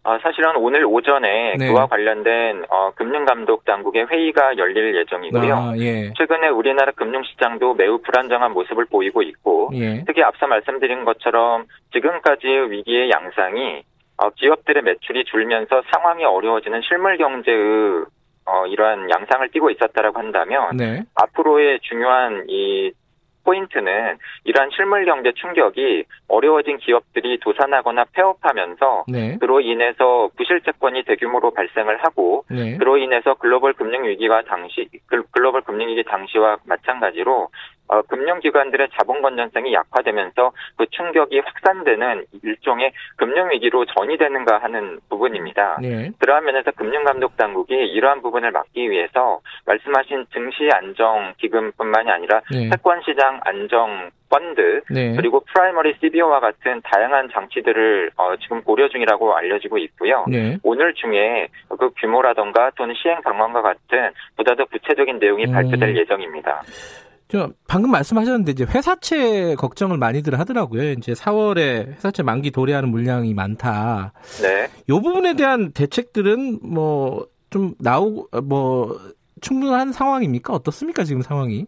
[0.04, 1.68] 아, 사실은 오늘 오전에 네.
[1.68, 5.54] 그와 관련된 어, 금융감독 당국의 회의가 열릴 예정이고요.
[5.54, 6.12] 아, 예.
[6.18, 10.02] 최근에 우리나라 금융시장도 매우 불안정한 모습을 보이고 있고 예.
[10.04, 13.84] 특히 앞서 말씀드린 것처럼 지금까지의 위기의 양상이
[14.22, 18.04] 어, 기업들의 매출이 줄면서 상황이 어려워지는 실물 경제의
[18.44, 21.02] 어, 이러한 양상을 띠고 있었다라고 한다면 네.
[21.14, 22.92] 앞으로의 중요한 이
[23.44, 29.36] 포인트는 이러한 실물 경제 충격이 어려워진 기업들이 도산하거나 폐업하면서 네.
[29.40, 32.76] 그로 인해서 부실 채권이 대규모로 발생을 하고 네.
[32.76, 34.88] 그로 인해서 글로벌 금융 위기와 당시
[35.32, 37.48] 글로벌 금융 위기 당시와 마찬가지로
[37.88, 45.78] 어, 금융기관들의 자본 건전성이 약화되면서 그 충격이 확산되는 일종의 금융위기로 전이되는가 하는 부분입니다.
[45.82, 46.10] 네.
[46.18, 52.70] 그러한 면에서 금융감독당국이 이러한 부분을 막기 위해서 말씀하신 증시 안정 기금뿐만이 아니라 네.
[52.70, 55.14] 채권시장 안정 펀드 네.
[55.14, 60.24] 그리고 primary CBO와 같은 다양한 장치들을 어, 지금 고려 중이라고 알려지고 있고요.
[60.26, 60.56] 네.
[60.62, 65.52] 오늘 중에 그 규모라던가 또는 시행 방안과 같은 보다 더 구체적인 내용이 음.
[65.52, 66.62] 발표될 예정입니다.
[67.32, 70.90] 저 방금 말씀하셨는데 이제 회사채 걱정을 많이들 하더라고요.
[70.92, 74.12] 이제 4월에 회사채 만기 도래하는 물량이 많다.
[74.42, 74.68] 네.
[74.90, 78.96] 요 부분에 대한 대책들은 뭐 좀 나오고 뭐
[79.42, 80.52] 충분한 상황입니까?
[80.54, 81.66] 어떻습니까 지금 상황이?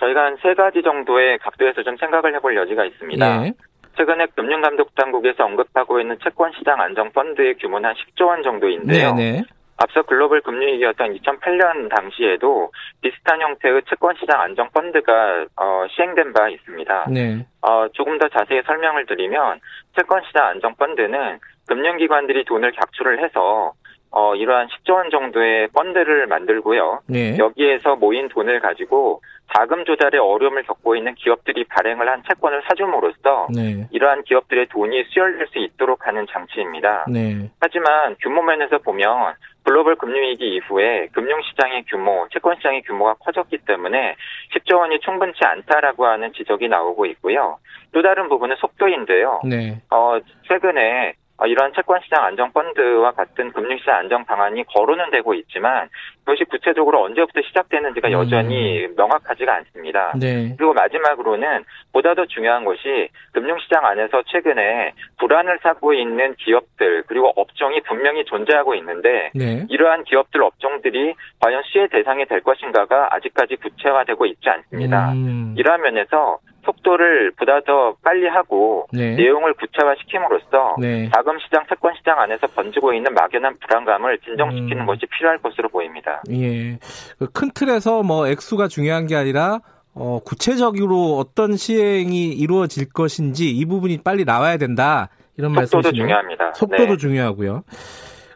[0.00, 3.46] 저희가 한 세 가지 정도의 각도에서 좀 생각을 해볼 여지가 있습니다.
[3.46, 3.52] 예.
[3.96, 9.14] 최근에 금융감독당국에서 언급하고 있는 채권시장 안정펀드의 규모는 한 10조 원 정도인데요.
[9.14, 9.32] 네네.
[9.32, 9.42] 네.
[9.82, 17.06] 앞서 글로벌 금융 위기였던 2008년 당시에도 비슷한 형태의 채권시장 안정 펀드가 어, 시행된 바 있습니다.
[17.10, 17.46] 네.
[17.62, 19.60] 어, 조금 더 자세히 설명을 드리면
[19.96, 23.72] 채권시장 안정 펀드는 금융기관들이 돈을 객출을 해서
[24.12, 27.00] 어, 이러한 10조 원 정도의 펀드를 만들고요.
[27.06, 27.38] 네.
[27.38, 29.22] 여기에서 모인 돈을 가지고
[29.56, 33.86] 자금 조달에 어려움을 겪고 있는 기업들이 발행을 한 채권을 사줌으로써 네.
[33.90, 37.06] 이러한 기업들의 돈이 수혈될 수 있도록 하는 장치입니다.
[37.08, 37.50] 네.
[37.60, 44.16] 하지만 규모 면에서 보면 글로벌 금융위기 이후에 금융시장의 규모, 채권시장의 규모가 커졌기 때문에
[44.54, 47.58] 10조 원이 충분치 않다라고 하는 지적이 나오고 있고요.
[47.92, 49.40] 또 다른 부분은 속도인데요.
[49.44, 49.80] 네.
[49.90, 50.18] 어,
[50.48, 55.88] 최근에 어, 이러한 채권시장 안정펀드와 같은 금융시장 안정 방안이 거론은 되고 있지만
[56.24, 58.12] 그것이 구체적으로 언제부터 시작되는지가 음.
[58.12, 60.12] 여전히 명확하지가 않습니다.
[60.18, 60.54] 네.
[60.56, 67.80] 그리고 마지막으로는 보다 더 중요한 것이 금융시장 안에서 최근에 불안을 사고 있는 기업들 그리고 업종이
[67.80, 69.66] 분명히 존재하고 있는데 네.
[69.68, 75.12] 이러한 기업들 업종들이 과연 시의 대상이 될 것인가가 아직까지 구체화되고 있지 않습니다.
[75.12, 75.54] 음.
[75.56, 79.14] 이러한 면에서 속도를 보다 더 빨리 하고 네.
[79.14, 81.08] 내용을 구체화시킴으로써 네.
[81.14, 84.86] 자금 시장, 채권 시장 안에서 번지고 있는 막연한 불안감을 진정시키는 음.
[84.86, 86.22] 것이 필요할 것으로 보입니다.
[86.30, 86.78] 예.
[87.18, 89.60] 그큰 틀에서 뭐 액수가 중요한 게 아니라
[89.94, 95.08] 어, 구체적으로 어떤 시행이 이루어질 것인지 이 부분이 빨리 나와야 된다.
[95.36, 95.82] 이런 말씀이시네요.
[95.82, 96.52] 속도도 중요합니다.
[96.52, 96.96] 속도도 네.
[96.96, 97.62] 중요하고요.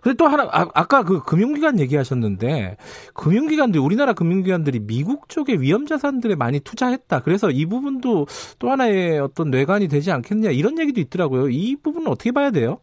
[0.05, 2.77] 근데 또 하나 아, 까그 금융기관 얘기하셨는데
[3.15, 7.23] 금융기관들이 우리나라 금융기관들이 미국 쪽에 위험 자산들에 많이 투자했다.
[7.23, 8.27] 그래서 이 부분도
[8.59, 11.49] 또 하나의 어떤 뇌관이 되지 않겠냐 이런 얘기도 있더라고요.
[11.49, 12.81] 이 부분은 어떻게 봐야 돼요?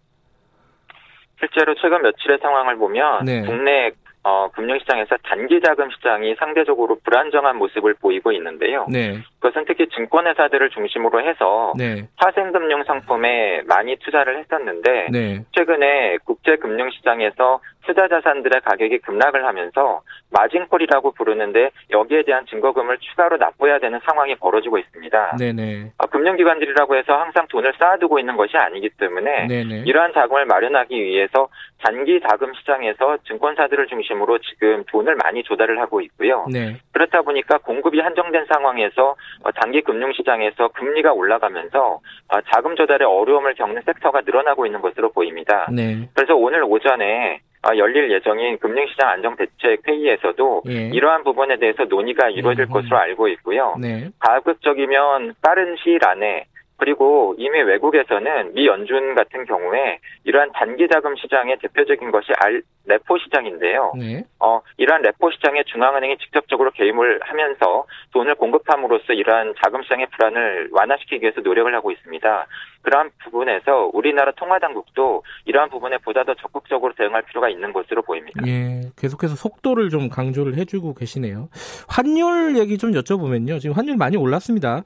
[1.39, 3.41] 실제로 최근 며칠의 상황을 보면 네.
[3.41, 3.91] 국내
[4.23, 8.87] 어, 금융시장에서 단기 자금 시장이 상대적으로 불안정한 모습을 보이고 있는데요.
[8.89, 9.21] 네.
[9.41, 12.07] 그것은 특히 증권회사들을 중심으로 해서 네.
[12.17, 15.43] 파생금융 상품에 많이 투자를 했었는데 네.
[15.53, 20.01] 최근에 국제금융시장에서 투자 자산들의 가격이 급락을 하면서
[20.31, 25.37] margin call이라고 부르는데 여기에 대한 증거금을 추가로 납부해야 되는 상황이 벌어지고 있습니다.
[25.37, 25.91] 네네.
[25.97, 29.83] 어, 금융기관들이라고 해서 항상 돈을 쌓아두고 있는 것이 아니기 때문에 네네.
[29.87, 31.47] 이러한 자금을 마련하기 위해서
[31.83, 36.45] 단기 자금 시장에서 증권사들을 중심으로 지금 돈을 많이 조달을 하고 있고요.
[36.51, 36.77] 네.
[36.93, 39.15] 그렇다 보니까 공급이 한정된 상황에서 어,
[39.55, 45.67] 단기 금융시장에서 금리가 올라가면서 어, 자금 조달에 어려움을 겪는 sector가 늘어나고 있는 것으로 보입니다.
[45.71, 46.07] 네.
[46.13, 50.89] 그래서 오늘 오전에 어, 열릴 예정인 금융시장 안정대책 회의에서도 예.
[50.93, 52.69] 이러한 부분에 대해서 논의가 이루어질 음.
[52.69, 53.75] 것으로 알고 있고요.
[53.79, 54.09] 네.
[54.19, 56.45] 가급적이면 빠른 시일 안에
[56.81, 63.19] 그리고 이미 외국에서는 미 연준 같은 경우에 이러한 단기 자금 시장의 대표적인 것이 알, 레포
[63.19, 63.93] 시장인데요.
[63.99, 64.23] 네.
[64.39, 71.21] 어, 이러한 레포 시장에 중앙은행이 직접적으로 개입을 하면서 돈을 공급함으로써 이러한 자금 시장의 불안을 완화시키기
[71.21, 72.47] 위해서 노력을 하고 있습니다.
[72.81, 78.41] 그러한 부분에서 우리나라 통화당국도 이러한 부분에 보다 더 적극적으로 대응할 필요가 있는 것으로 보입니다.
[78.47, 81.49] 예, 계속해서 속도를 좀 강조를 해주고 계시네요.
[81.87, 83.59] 환율 얘기 좀 여쭤보면요.
[83.59, 84.81] 지금 환율 많이 올랐습니다.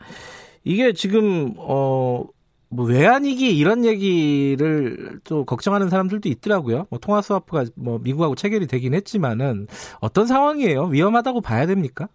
[0.65, 2.25] 이게 지금 어.
[2.67, 6.87] 뭐 외환위기 이런 얘기를 또 걱정하는 사람들도 있더라고요.
[6.89, 9.67] 뭐 통화 스와프가 뭐 미국하고 체결이 되긴 했지만은
[10.01, 10.85] 어떤 상황이에요?
[10.85, 12.07] 위험하다고 봐야 됩니까?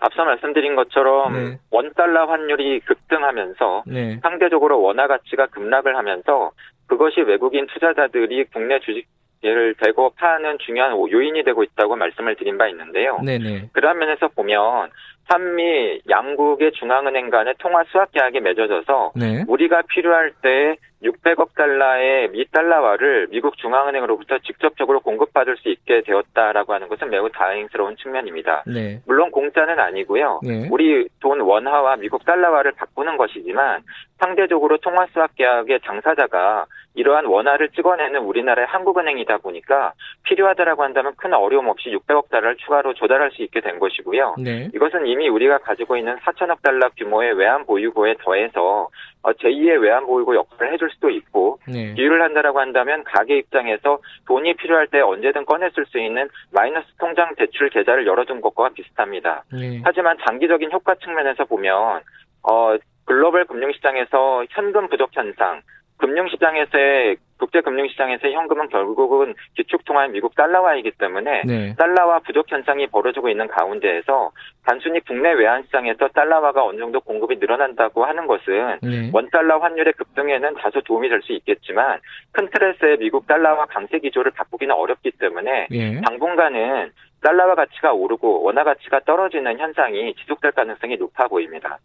[0.00, 1.58] 앞서 말씀드린 것처럼 네.
[1.70, 4.18] 원 달러 환율이 급등하면서 네.
[4.20, 6.50] 상대적으로 원화 가치가 급락을 하면서
[6.86, 9.06] 그것이 외국인 투자자들이 국내 주식
[9.44, 13.20] 을 대고 파는 중요한 요인이 되고 있다고 말씀을 드린 바 있는데요.
[13.24, 13.68] 네네.
[13.72, 14.90] 그런 면에서 보면
[15.28, 19.44] 한미 양국의 중앙은행 간의 통화 수합 계약이 맺어져서 네.
[19.48, 26.88] 우리가 필요할 때 600억 달러의 미 달러화를 미국 중앙은행으로부터 직접적으로 공급받을 수 있게 되었다라고 하는
[26.88, 28.64] 것은 매우 다행스러운 측면입니다.
[28.66, 29.00] 네.
[29.06, 30.40] 물론 공짜는 아니고요.
[30.42, 30.68] 네.
[30.70, 33.82] 우리 돈 원화와 미국 달러화를 바꾸는 것이지만
[34.18, 39.92] 상대적으로 통화 수합 계약의 당사자가 이러한 원화를 찍어내는 우리나라의 한국은행이다 보니까
[40.24, 44.36] 필요하다라고 한다면 큰 어려움 없이 600억 달러를 추가로 조달할 수 있게 된 것이고요.
[44.38, 44.70] 네.
[44.74, 48.88] 이것은 이미 우리가 가지고 있는 4천억 달러 규모의 외환 보유고에 더해서
[49.22, 51.94] 어, 제2의 외환 보유고 역할을 해줄 수도 있고 네.
[51.94, 57.70] 비유를 한다라고 한다면 가게 입장에서 돈이 필요할 때 언제든 꺼냈을 수 있는 마이너스 통장 대출
[57.70, 59.44] 계좌를 열어둔 것과 비슷합니다.
[59.52, 59.80] 네.
[59.84, 62.02] 하지만 장기적인 효과 측면에서 보면
[62.42, 62.76] 어,
[63.06, 65.62] 글로벌 금융시장에서 현금 부족 현상,
[65.98, 71.74] 금융시장에서의 국제 금융시장에서의 현금은 결국은 기축통화인 미국 달러화이기 때문에 네.
[71.76, 74.30] 달러화 부족 현상이 벌어지고 있는 가운데에서
[74.64, 79.10] 단순히 국내 외환시장에서 달러화가 어느 정도 공급이 늘어난다고 하는 것은 네.
[79.12, 81.98] 원달러 환율의 급등에는 다소 도움이 될 수 있겠지만
[82.32, 86.00] 큰 틀에서의 미국 달러화 강세 기조를 바꾸기는 어렵기 때문에 네.
[86.02, 91.78] 당분간은 달러화 가치가 오르고 원화 가치가 떨어지는 현상이 지속될 가능성이 높아 보입니다.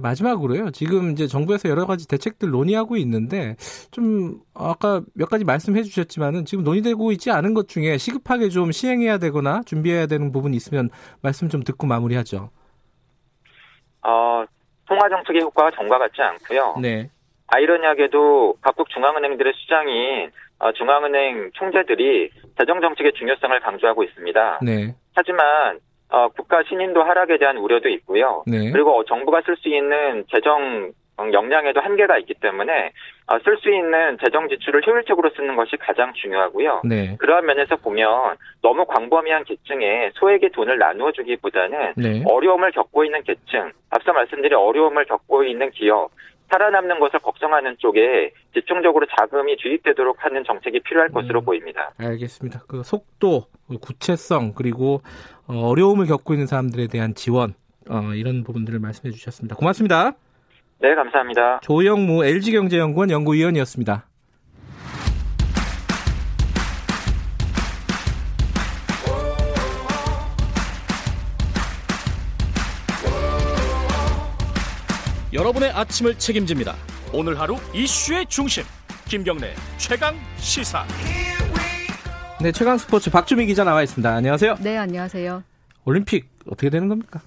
[0.00, 0.70] 마지막으로요.
[0.70, 3.56] 지금 이제 정부에서 여러 가지 대책들 논의하고 있는데
[3.90, 9.18] 좀 아까 몇 가지 말씀해 주셨지만은 지금 논의되고 있지 않은 것 중에 시급하게 좀 시행해야
[9.18, 10.90] 되거나 준비해야 되는 부분이 있으면
[11.22, 12.50] 말씀 좀 듣고 마무리하죠.
[14.02, 14.44] 어,
[14.86, 16.76] 통화 정책의 효과가 전과 같지 않고요.
[16.82, 17.10] 네.
[17.46, 24.60] 아이러니하게도 각국 중앙은행들의 수장인 어, 중앙은행 총재들이 재정 정책의 중요성을 강조하고 있습니다.
[24.62, 24.94] 네.
[25.14, 25.78] 하지만
[26.10, 28.42] 어, 국가 신인도 하락에 대한 우려도 있고요.
[28.46, 28.70] 네.
[28.72, 30.92] 그리고 정부가 쓸 수 있는 재정
[31.32, 32.92] 역량에도 한계가 있기 때문에
[33.26, 36.82] 어, 쓸수 있는 재정 지출을 효율적으로 쓰는 것이 가장 중요하고요.
[36.84, 37.16] 네.
[37.18, 42.24] 그러한 면에서 보면 너무 광범위한 계층에 소액의 돈을 나누어 주기보다는 네.
[42.26, 46.10] 어려움을 겪고 있는 계층, 앞서 말씀드린 어려움을 겪고 있는 기업,
[46.50, 51.92] 살아남는 것을 걱정하는 쪽에 집중적으로 자금이 주입되도록 하는 정책이 필요할 음, 것으로 보입니다.
[51.98, 52.62] 알겠습니다.
[52.66, 53.44] 그 속도,
[53.80, 55.00] 구체성 그리고
[55.50, 57.54] 어, 어려움을 겪고 있는 사람들에 대한 지원
[57.88, 59.56] 어, 이런 부분들을 말씀해 주셨습니다.
[59.56, 60.12] 고맙습니다.
[60.78, 61.60] 네, 감사합니다.
[61.60, 64.06] 조영무 LG경제연구원 연구위원이었습니다.
[75.32, 76.74] 여러분의 아침을 책임집니다.
[77.12, 78.64] 오늘 하루 이슈의 중심
[79.08, 80.84] 김경래 최강 시사.
[82.42, 84.10] 네, 최강 스포츠 박주미 기자 나와 있습니다.
[84.14, 84.56] 안녕하세요.
[84.60, 85.42] 네, 안녕하세요.
[85.84, 87.20] 올림픽 어떻게 되는 겁니까?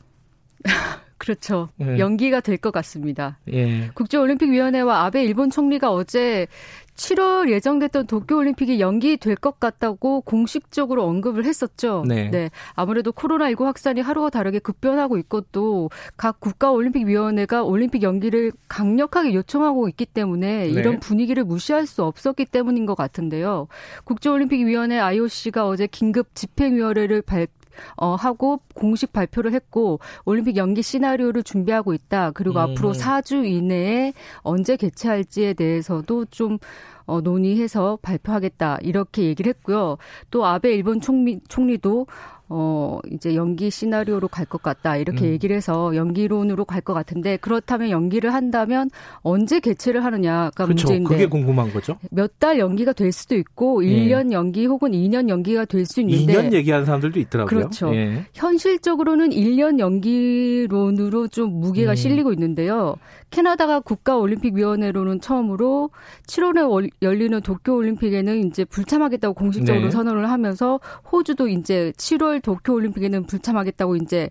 [1.17, 1.69] 그렇죠.
[1.77, 1.99] 네.
[1.99, 3.37] 연기가 될 것 같습니다.
[3.51, 3.89] 예.
[3.93, 6.47] 국제올림픽위원회와 아베 일본 총리가 어제
[6.95, 12.03] 7월 예정됐던 도쿄올림픽이 연기될 것 같다고 공식적으로 언급을 했었죠.
[12.07, 12.29] 네.
[12.29, 12.49] 네.
[12.75, 20.05] 아무래도 코로나19 확산이 하루가 다르게 급변하고 있고 또 각 국가올림픽위원회가 올림픽 연기를 강력하게 요청하고 있기
[20.05, 20.67] 때문에 네.
[20.67, 23.67] 이런 분위기를 무시할 수 없었기 때문인 것 같은데요.
[24.03, 27.47] 국제올림픽위원회 IOC가 어제 긴급 집행위원회를 발,
[27.95, 32.31] 어, 하고 공식 발표를 했고 올림픽 연기 시나리오를 준비하고 있다.
[32.31, 32.59] 그리고 음.
[32.59, 36.57] 앞으로 4주 이내에 언제 개최할지에 대해서도 좀
[37.05, 39.97] 어, 논의해서 발표하겠다 이렇게 얘기를 했고요.
[40.31, 42.07] 또 아베 일본 총리, 총리도
[42.49, 44.97] 어, 이제 연기 시나리오로 갈 것 같다.
[44.97, 45.31] 이렇게 음.
[45.31, 48.89] 얘기를 해서 연기론으로 갈 것 같은데 그렇다면 연기를 한다면
[49.21, 50.87] 언제 개최를 하느냐가 그렇죠.
[50.87, 51.09] 문제인데.
[51.09, 51.97] 그게 궁금한 거죠.
[52.11, 53.89] 몇 달 연기가 될 수도 있고 예.
[53.89, 57.47] 1년 연기 혹은 2년 연기가 될 수 있는데 2년 얘기하는 사람들도 있더라고요.
[57.59, 57.95] 그렇죠.
[57.95, 58.25] 예.
[58.33, 61.95] 현실적으로는 1년 연기론으로 좀 무게가 음.
[61.95, 62.95] 실리고 있는데요.
[63.33, 65.89] 캐나다가 국가올림픽위원회로는 처음으로
[66.27, 69.89] 7월에 열리는 도쿄올림픽에는 이제 불참하겠다고 공식적으로 네.
[69.89, 70.79] 선언을 하면서
[71.11, 74.29] 호주도 이제 7월 도쿄올림픽에는 불참하겠다고 이제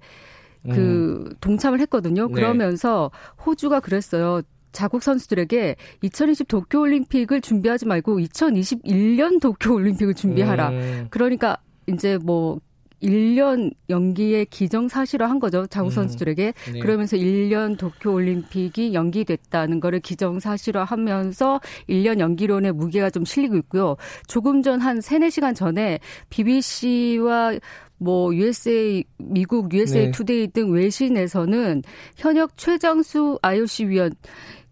[0.71, 1.35] 그 음.
[1.41, 2.29] 동참을 했거든요.
[2.29, 2.33] 네.
[2.33, 3.11] 그러면서
[3.45, 4.43] 호주가 그랬어요.
[4.71, 10.69] 자국 선수들에게 2020 도쿄올림픽을 준비하지 말고 2021년 도쿄올림픽을 준비하라.
[10.69, 11.07] 음.
[11.11, 12.61] 그러니까 이제 뭐
[13.03, 15.67] 1년 연기의 기정사실화 한 거죠.
[15.67, 15.91] 자국 음.
[15.91, 16.53] 선수들에게.
[16.69, 16.73] 음.
[16.75, 16.81] 네.
[16.81, 23.97] 그러면서 1년 도쿄올림픽이 연기됐다는 거를 기정사실화 하면서 1년 연기론의 무게가 좀 실리고 있고요.
[24.29, 27.53] 조금 전 한 3, 4시간 전에 BBC와
[27.99, 30.11] 뭐 USA 미국 USA 네.
[30.11, 31.83] 투데이 등 외신에서는
[32.17, 34.13] 현역 최장수 IOC 위원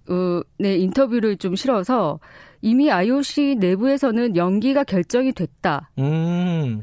[0.09, 2.19] 어, 네, 인터뷰를 좀 실어서
[2.63, 6.83] 이미 IOC 내부에서는 연기가 결정이 됐다는 음.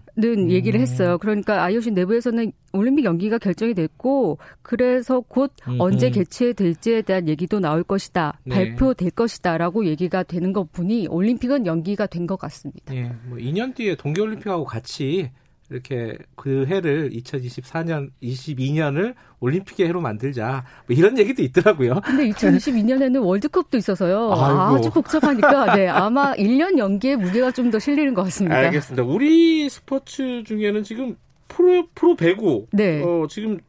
[0.49, 1.17] 얘기를 했어요.
[1.17, 5.77] 그러니까 IOC 내부에서는 올림픽 연기가 결정이 됐고 그래서 곧 음.
[5.79, 8.39] 언제 개최될지에 대한 얘기도 나올 것이다.
[8.43, 8.55] 네.
[8.55, 12.93] 발표될 것이다라고 얘기가 되는 것 보니 올림픽은 연기가 된 것 같습니다.
[12.93, 15.31] 예, 뭐 2년 뒤에 동계올림픽하고 같이
[15.69, 20.63] 이렇게 그 해를 2024년, 22년을 올림픽의 해로 만들자.
[20.87, 22.01] 뭐 이런 얘기도 있더라고요.
[22.03, 24.31] 근데 2022년에는 월드컵도 있어서요.
[24.31, 24.77] 아이고.
[24.77, 28.55] 아주 복잡하니까 네, 아마 1년 연기에 무게가 좀 더 실리는 것 같습니다.
[28.57, 29.03] 알겠습니다.
[29.03, 31.17] 우리 스포츠 중에는 지금
[31.49, 33.01] 프로 프로 배구 네.
[33.03, 33.59] 어, 지금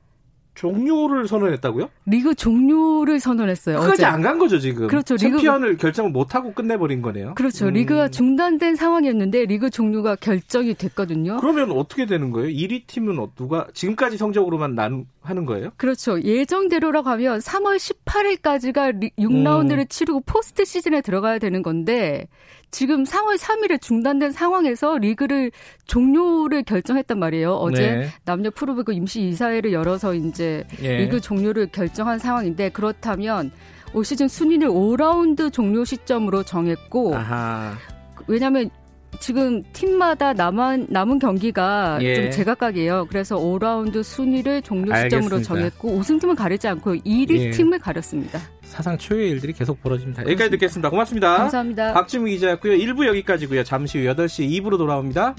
[0.59, 1.89] 종료를 선언했다고요?
[2.07, 3.79] 리그 종료를 선언했어요.
[3.81, 4.89] 끝까지 안 간 거죠 지금.
[4.89, 5.17] 그렇죠.
[5.17, 5.83] 챔피언을 리그...
[5.83, 7.35] 결정을 못 하고 끝내버린 거네요.
[7.35, 7.69] 그렇죠.
[7.69, 7.75] 음.
[7.75, 11.37] 리그가 중단된 상황이었는데 리그 종료가 결정이 됐거든요.
[11.39, 12.49] 그러면 어떻게 되는 거예요?
[12.49, 15.71] 1위 팀은 어, 누가 지금까지 성적으로만 난 하는 거예요?
[15.77, 16.21] 그렇죠.
[16.21, 19.85] 예정대로라고 하면 3월 18일까지가 6라운드를 음.
[19.89, 22.27] 치르고 포스트 시즌에 들어가야 되는 건데
[22.71, 25.51] 지금 3월 3일에 중단된 상황에서 리그를
[25.87, 27.55] 종료를 결정했단 말이에요.
[27.55, 28.09] 어제 네.
[28.25, 30.99] 남녀 프로배구 임시 이사회를 열어서 이제 예.
[30.99, 33.51] 리그 종료를 결정한 상황인데 그렇다면
[33.95, 37.75] 올 시즌 순위를 5라운드 종료 시점으로 정했고 아하.
[38.27, 38.69] 왜냐하면
[39.21, 42.15] 지금 팀마다 남은 남은 경기가 예.
[42.15, 43.07] 좀 제각각이에요.
[43.09, 45.43] 그래서 5라운드 순위를 종료 시점으로 알겠습니다.
[45.43, 47.51] 정했고 우승팀을 가리지 않고 1위 예.
[47.51, 48.39] 팀을 가렸습니다.
[48.69, 50.23] 사상 초유의 일들이 계속 벌어집니다.
[50.23, 50.91] 여기까지 듣겠습니다.
[50.91, 51.37] 고맙습니다.
[51.39, 51.95] 감사합니다.
[51.95, 52.75] 박지무 기자였고요.
[52.75, 53.65] 1부 여기까지고요.
[53.65, 55.35] 잠시 후 8시 2부로 돌아옵니다.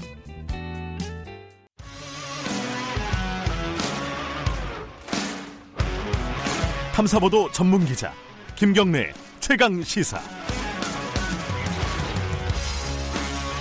[6.92, 8.12] 탐사보도 전문 기자
[8.56, 10.20] 김경래 최강 시사.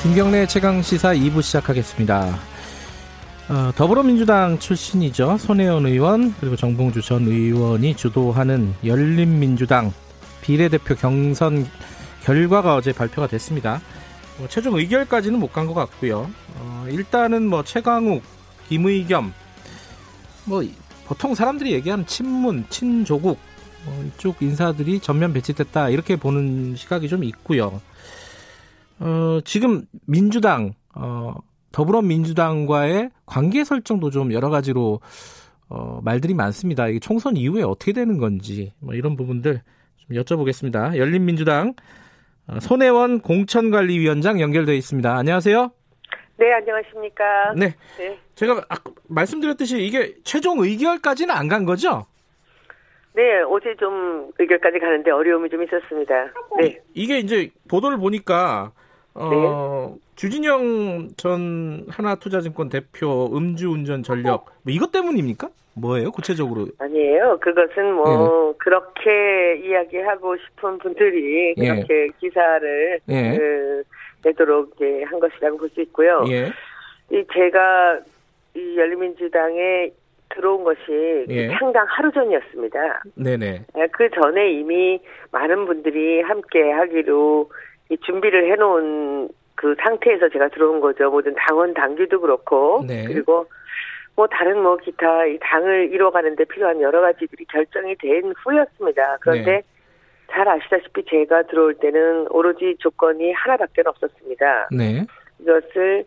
[0.04, 2.49] 김경래 최강 시사 2부 시작하겠습니다.
[3.50, 5.38] 어, 더불어민주당 출신이죠.
[5.40, 9.92] 손혜원 의원 그리고 정봉주 전 의원이 주도하는 열린민주당
[10.42, 11.68] 비례대표 경선
[12.24, 13.82] 결과가 어제 발표가 됐습니다.
[14.38, 16.30] 뭐 최종 의결까지는 못 간 것 같고요.
[16.60, 18.22] 어, 일단은 뭐 최강욱,
[18.68, 19.34] 김의겸,
[20.46, 20.64] 뭐
[21.08, 23.40] 보통 사람들이 얘기하는 친문, 친조국
[23.86, 27.82] 뭐 이쪽 인사들이 전면 배치됐다 이렇게 보는 시각이 좀 있고요.
[29.00, 31.34] 어, 지금 민주당 어,
[31.72, 35.00] 더불어민주당과의 관계 설정도 좀 여러 가지로
[35.70, 36.88] 어, 말들이 많습니다.
[36.88, 39.62] 이게 총선 이후에 어떻게 되는 건지 뭐 이런 부분들
[39.98, 40.98] 좀 여쭤보겠습니다.
[40.98, 41.74] 열린민주당
[42.48, 45.16] 어, 손혜원 공천관리위원장 연결되어 있습니다.
[45.16, 45.72] 안녕하세요.
[46.38, 47.54] 네, 안녕하십니까.
[47.56, 47.76] 네.
[47.98, 48.18] 네.
[48.36, 52.06] 제가 아까 말씀드렸듯이 이게 최종 의결까지는 안 간 거죠?
[53.14, 56.14] 네, 어제 좀 의결까지 가는데 어려움이 좀 있었습니다.
[56.62, 56.80] 네.
[56.94, 58.72] 이게 이제 보도를 보니까
[59.16, 59.30] 어,
[59.96, 60.00] 네.
[60.16, 65.50] 주진영 전 하나투자증권 대표 음주운전 전력 뭐 이것 때문입니까?
[65.76, 66.68] 뭐예요 구체적으로?
[66.78, 67.38] 아니에요.
[67.42, 68.58] 그것은 뭐 예.
[68.58, 71.68] 그렇게 이야기하고 싶은 분들이 예.
[71.68, 72.08] 그렇게 예.
[72.20, 73.38] 기사를 예.
[73.38, 73.84] 그,
[74.24, 76.26] 내도록 예, 한 것이라고 볼 수 있고요.
[76.30, 76.52] 예.
[77.12, 78.00] 이 제가
[78.56, 79.92] 이 열린민주당에
[80.30, 81.48] 들어온 것이 예.
[81.58, 83.04] 상당 하루 전이었습니다.
[83.16, 83.66] 네네.
[83.78, 85.00] 예, 그 전에 이미
[85.32, 91.10] 많은 분들이 함께 하기로 이 준비를 해놓은 그 상태에서 제가 들어온 거죠.
[91.10, 93.06] 모든 당원 당규도 그렇고 네.
[93.08, 93.48] 그리고
[94.16, 99.18] 뭐 다른 뭐 기타 이 당을 이뤄가는데 필요한 여러 가지들이 결정이 된 후였습니다.
[99.22, 99.62] 그런데 네.
[100.32, 104.70] 잘 아시다시피 제가 들어올 때는 오로지 조건이 하나밖에 없었습니다.
[104.72, 105.06] 네.
[105.40, 106.06] 이것을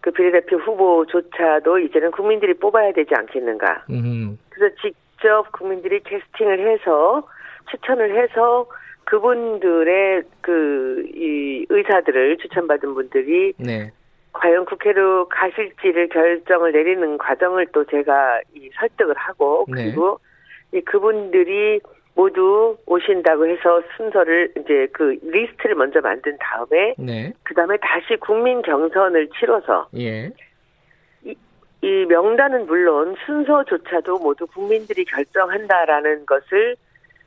[0.00, 3.84] 그 비례대표 후보조차도 이제는 국민들이 뽑아야 되지 않겠는가.
[3.90, 4.38] 음.
[4.50, 7.26] 그래서 직접 국민들이 캐스팅을 해서
[7.70, 8.68] 추천을 해서
[9.08, 13.90] 그분들의 그 이 의사들을 추천받은 분들이 네.
[14.32, 19.84] 과연 국회로 가실지를 결정을 내리는 과정을 또 제가 이 설득을 하고 네.
[19.84, 20.20] 그리고
[20.70, 20.78] 네.
[20.78, 21.80] 이 그분들이
[22.14, 27.32] 모두 오신다고 해서 순서를 이제 그 리스트를 먼저 만든 다음에 네.
[27.42, 30.30] 그 다음에 다시 국민 경선을 치러서 예.
[31.24, 31.34] 이,
[31.82, 36.76] 이 명단은 물론 순서조차도 모두 국민들이 결정한다라는 것을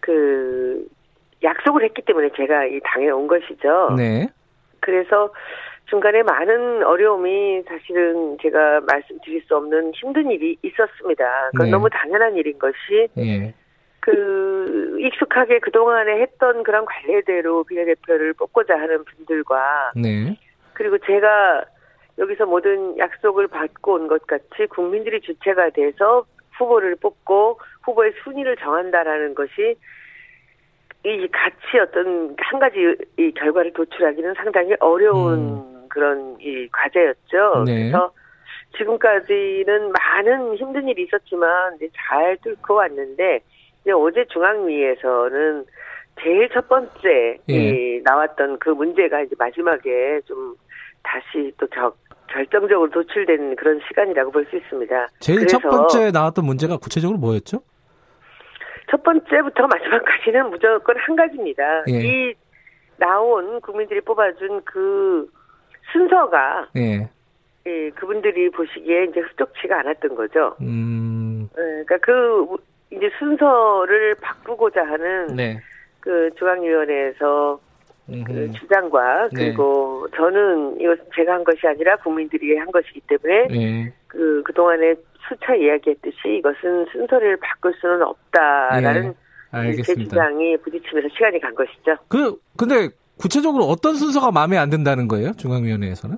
[0.02, 0.86] 그
[1.44, 3.96] 약속을 했기 때문에 제가 이 당에 온 것이죠.
[3.98, 4.28] 네.
[4.80, 5.34] 그래서
[5.86, 11.50] 중간에 많은 어려움이 사실은 제가 말씀드릴 수 없는 힘든 일이 있었습니다.
[11.52, 11.72] 그건 네.
[11.72, 13.54] 너무 당연한 일인 것이 네.
[14.00, 20.38] 그 익숙하게 그동안에 했던 그런 관례대로 비례대표를 뽑고자 하는 분들과 네.
[20.74, 21.66] 그리고 제가
[22.18, 26.26] 여기서 모든 약속을 받고 온 것 같이 국민들이 주체가 돼서
[26.58, 29.76] 후보를 뽑고 후보의 순위를 정한다라는 것이
[31.04, 35.86] 이 같이 어떤 한 가지 이 결과를 도출하기는 상당히 어려운 음.
[35.90, 37.64] 그런 이 과제였죠.
[37.66, 37.90] 네.
[37.90, 38.12] 그래서
[38.78, 43.42] 지금까지는 많은 힘든 일이 있었지만 이제 잘 뚫고 왔는데
[43.82, 45.66] 이제 어제 중앙위에서는
[46.22, 47.54] 제일 첫 번째 예.
[47.54, 50.56] 이 나왔던 그 문제가 이제 마지막에 좀
[51.04, 51.98] 다시 또 적,
[52.28, 55.08] 결정적으로 도출된 그런 시간이라고 볼 수 있습니다.
[55.20, 57.62] 제일 첫 번째 나왔던 문제가 구체적으로 뭐였죠?
[58.92, 61.86] 첫 번째부터 마지막까지는 무조건 한 가지입니다.
[61.88, 61.94] 예.
[61.94, 62.34] 이
[62.98, 65.28] 나온 국민들이 뽑아준 그
[65.94, 67.10] 순서가 예.
[67.68, 70.56] 예, 그분들이 보시기에 이제 흡족치가 않았던 거죠.
[70.62, 71.48] 음.
[71.58, 72.58] 예, 그러니까 그
[72.92, 75.60] 이제 순서를 바꾸고자 하는 네.
[76.02, 77.60] 그 중앙위원회에서
[78.26, 79.46] 그 주장과 네.
[79.46, 80.18] 그리고 네.
[80.18, 83.94] 저는 이것 제가 한 것이 아니라 국민들이 한 것이기 때문에 네.
[84.12, 84.96] 그 그동안에
[85.28, 89.14] 수차 이야기했듯이 이것은 순서를 바꿀 수는 없다라는
[89.54, 89.82] 네.
[89.84, 91.96] 제 주장이 부딪히면서 시간이 간 것이죠.
[92.10, 95.32] 그 근데 구체적으로 어떤 순서가 마음에 안 든다는 거예요?
[95.38, 96.18] 중앙위원회에서는?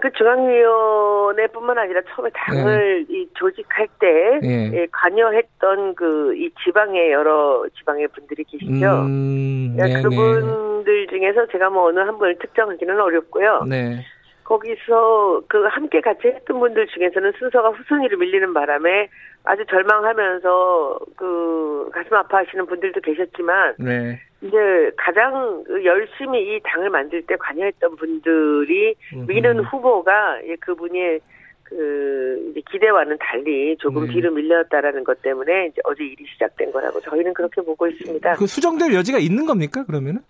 [0.00, 3.14] 그 중앙위원회뿐만 아니라 처음에 당을 네.
[3.14, 4.70] 이 조직할 때 네.
[4.74, 9.02] 예, 관여했던 그 이 지방의 여러 지방의 분들이 계시죠.
[9.06, 13.64] 음, 네, 그분들 중에서 제가 뭐 어느 한 분을 특정하기는 어렵고요.
[13.68, 14.04] 네.
[14.44, 19.08] 거기서 그 함께 같이 했던 분들 중에서는 순서가 후순위로 밀리는 바람에
[19.44, 24.20] 아주 절망하면서 그 가슴 아파하시는 분들도 계셨지만 네.
[24.42, 28.94] 이제 가장 열심히 이 당을 만들 때 관여했던 분들이
[29.26, 31.20] 미는 후보가 그분의
[31.62, 34.12] 그 이제 기대와는 달리 조금 네.
[34.12, 38.34] 뒤로 밀렸다라는 것 때문에 이제 어제 일이 시작된 거라고 저희는 그렇게 보고 있습니다.
[38.34, 40.20] 그 수정될 여지가 있는 겁니까 그러면은?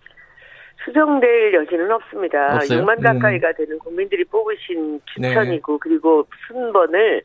[0.85, 2.57] 수정될 여지는 없습니다.
[2.57, 2.85] 없어요?
[2.85, 3.55] 6만 가까이가 음.
[3.57, 5.78] 되는 국민들이 뽑으신 추천이고 네.
[5.80, 7.22] 그리고 순번을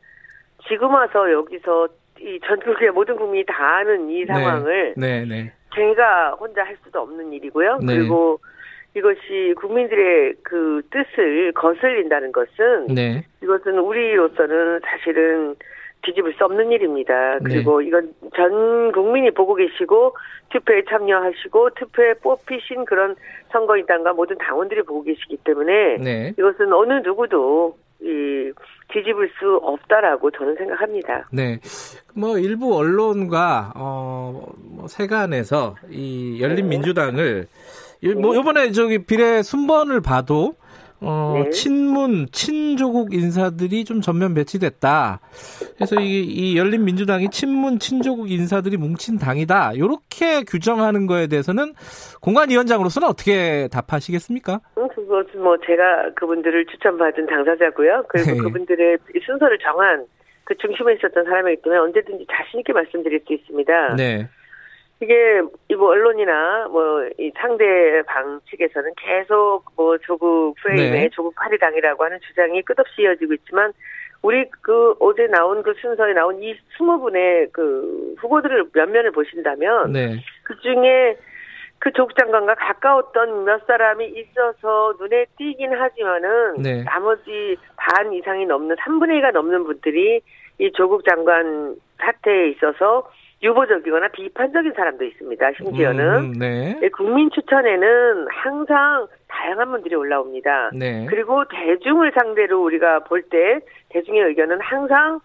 [0.68, 1.88] 지금 와서 여기서
[2.20, 4.26] 이 전국의 모든 국민이 다 아는 이 네.
[4.26, 5.26] 상황을 네.
[5.26, 7.80] 네, 제가 혼자 할 수도 없는 일이고요.
[7.82, 7.95] 네.
[7.95, 8.39] 그리고
[8.95, 13.24] 이것이 국민들의 그 뜻을 거슬린다는 것은 네.
[13.43, 15.55] 이것은 우리로서는 사실은
[16.08, 17.39] 뒤집을 수 없는 일입니다.
[17.43, 17.88] 그리고 네.
[17.88, 20.16] 이건 전 국민이 보고 계시고
[20.49, 23.16] 투표에 참여하시고 투표에 뽑히신 그런
[23.51, 26.34] 선거인단과 모든 당원들이 보고 계시기 때문에 네.
[26.38, 28.51] 이것은 어느 누구도 이
[28.89, 31.28] 뒤집을 수 없다라고 저는 생각합니다.
[31.34, 31.60] 네.
[32.16, 37.47] 뭐 일부 언론과 어뭐 세간에서 이 열린 민주당을
[38.22, 40.53] 뭐 이번에 저기 비례 순번을 봐도
[41.01, 41.49] 어, 네.
[41.51, 45.19] 친문, 친조국 인사들이 좀 전면 배치됐다.
[45.75, 49.73] 그래서 이, 이 열린민주당이 친문, 친조국 인사들이 뭉친 당이다.
[49.73, 51.73] 이렇게 규정하는 거에 대해서는
[52.21, 54.59] 공관위원장으로서는 어떻게 답하시겠습니까?
[54.77, 58.05] 음, 그거 뭐 제가 그분들을 추천받은 당사자고요.
[58.09, 58.37] 그리고 네.
[58.37, 60.05] 그분들의 순서를 정한
[60.45, 63.95] 그 중심에 있었던 사람이기 때문에 언제든지 자신 있게 말씀드릴 수 있습니다.
[63.95, 64.29] 네.
[65.01, 65.41] 이게
[65.75, 71.09] 뭐 언론이나 뭐 이 상대 방 측에서는 계속 뭐 조국 프레임에 네.
[71.09, 73.73] 조국 파리당이라고 하는 주장이 끝없이 이어지고 있지만
[74.21, 80.23] 우리 그 어제 나온 그 순서에 나온 이 스무 분의 그 후보들을 면면을 보신다면 네.
[80.43, 81.17] 그 중에
[81.79, 86.83] 그 조국 장관과 가까웠던 몇 사람이 있어서 눈에 띄긴 하지만은 네.
[86.83, 90.21] 나머지 반 이상이 넘는 3분의 1가 넘는 분들이
[90.59, 93.09] 이 조국 장관 사태에 있어서
[93.41, 95.51] 유보적이거나 비판적인 사람도 있습니다.
[95.57, 96.77] 심지어는 음, 네.
[96.79, 96.89] 네.
[96.89, 100.71] 국민 추천에는 항상 다양한 분들이 올라옵니다.
[100.73, 101.05] 네.
[101.07, 103.59] 그리고 대중을 상대로 우리가 볼 때
[103.89, 105.19] 대중의 의견은 항상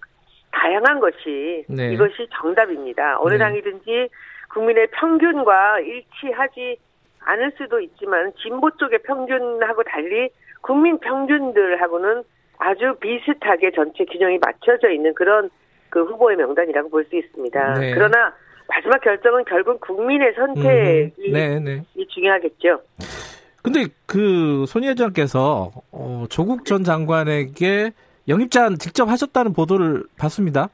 [0.50, 1.92] 다양한 것이 네.
[1.92, 3.16] 이것이 정답입니다.
[3.20, 3.38] 어느 네.
[3.38, 4.08] 당이든지
[4.52, 6.76] 국민의 평균과 일치하지
[7.20, 10.28] 않을 수도 있지만 진보 쪽의 평균하고 달리
[10.60, 12.24] 국민 평균들하고는
[12.58, 15.48] 아주 비슷하게 전체 균형이 맞춰져 있는 그런
[15.92, 17.74] 그 후보의 명단이라고 볼 수 있습니다.
[17.74, 17.94] 네.
[17.94, 18.32] 그러나
[18.68, 21.82] 마지막 결정은 결국 국민의 선택이 음, 네, 네.
[22.08, 22.80] 중요하겠죠.
[23.62, 27.92] 근데 그 손희회장께서 어, 조국 전 장관에게
[28.28, 30.68] 영입 제안 직접 하셨다는 보도를 봤습니다.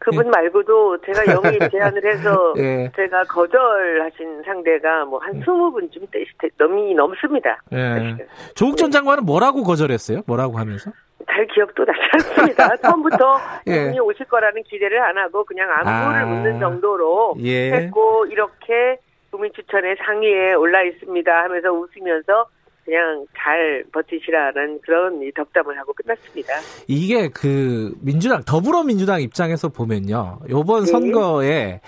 [0.00, 0.30] 그분 예.
[0.30, 2.90] 말고도 제가 영입 제안을 해서 예.
[2.96, 7.60] 제가 거절하신 상대가 뭐한 20분쯤 넘이 넘습니다.
[7.72, 8.16] 예.
[8.54, 10.22] 조국 전 장관은 뭐라고 거절했어요?
[10.26, 10.92] 뭐라고 하면서?
[11.30, 12.76] 잘 기억도 나지 않습니다.
[12.82, 13.82] 처음부터 예.
[13.82, 16.26] 이분이 오실 거라는 기대를 안 하고 그냥 안부를 아.
[16.26, 17.72] 묻는 정도로 예.
[17.72, 18.98] 했고 이렇게
[19.30, 22.46] 국민 추천의 상위에 올라 있습니다 하면서 웃으면서
[22.84, 26.54] 그냥 잘 버티시라는 그런 덕담을 하고 끝났습니다.
[26.86, 30.38] 이게 그 민주당 더불어민주당 입장에서 보면요.
[30.48, 30.86] 요번 네.
[30.86, 31.80] 선거에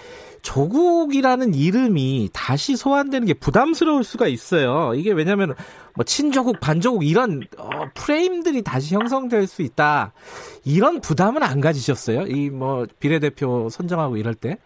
[0.43, 4.93] 조국이라는 이름이 다시 소환되는 게 부담스러울 수가 있어요.
[4.95, 5.55] 이게 왜냐하면
[5.97, 10.13] 뭐 친조국, 반조국 이런 어, 프레임들이 다시 형성될 수 있다.
[10.65, 12.23] 이런 부담은 안 가지셨어요?
[12.29, 14.57] 이 뭐 비례대표 선정하고 이럴 때?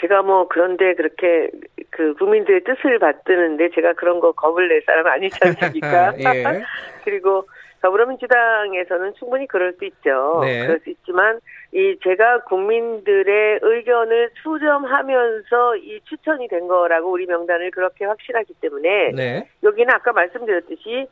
[0.00, 1.48] 제가 뭐 그런데 그렇게
[1.90, 6.14] 그 국민들의 뜻을 받드는데 제가 그런 거 겁을 낼 사람 아니지 않습니까?
[6.18, 6.62] 예.
[7.04, 7.46] 그리고
[7.82, 10.40] 더불어민주당에서는 충분히 그럴 수 있죠.
[10.42, 10.66] 네.
[10.66, 11.40] 그럴 수 있지만
[11.74, 19.48] 이 제가 국민들의 의견을 수렴하면서 이 추천이 된 거라고 우리 명단을 그렇게 확실하기 때문에 네.
[19.62, 21.06] 여기는 아까 말씀드렸듯이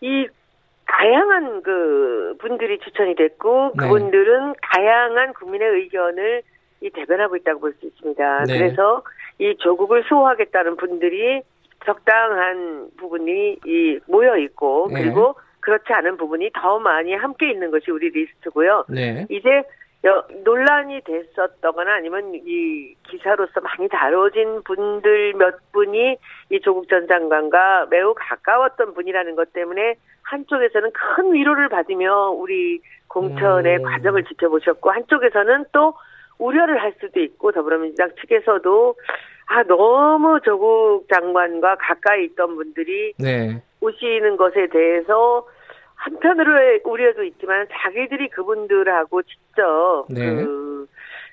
[0.00, 0.28] 이
[0.86, 3.82] 다양한 그 분들이 추천이 됐고 네.
[3.82, 6.42] 그분들은 다양한 국민의 의견을
[6.80, 8.44] 이 대변하고 있다고 볼 수 있습니다.
[8.44, 8.58] 네.
[8.58, 9.02] 그래서
[9.38, 11.42] 이 조국을 수호하겠다는 분들이
[11.84, 15.02] 적당한 부분이 이 모여 있고 네.
[15.02, 18.84] 그리고 그렇지 않은 부분이 더 많이 함께 있는 것이 우리 리스트고요.
[18.88, 19.26] 네.
[19.28, 19.62] 이제
[20.04, 26.16] 여, 논란이 됐었거나 아니면 이 기사로서 많이 다뤄진 분들 몇 분이
[26.50, 33.78] 이 조국 전 장관과 매우 가까웠던 분이라는 것 때문에 한쪽에서는 큰 위로를 받으며 우리 공천의
[33.78, 33.82] 음.
[33.82, 35.94] 과정을 지켜보셨고 한쪽에서는 또
[36.38, 38.94] 우려를 할 수도 있고 더불어민주당 측에서도
[39.46, 43.60] 아 너무 조국 장관과 가까이 있던 분들이 네.
[43.80, 45.46] 오시는 것에 대해서
[46.08, 50.20] 한편으로의 우려도 있지만 자기들이 그분들하고 직접 네.
[50.44, 50.88] 그,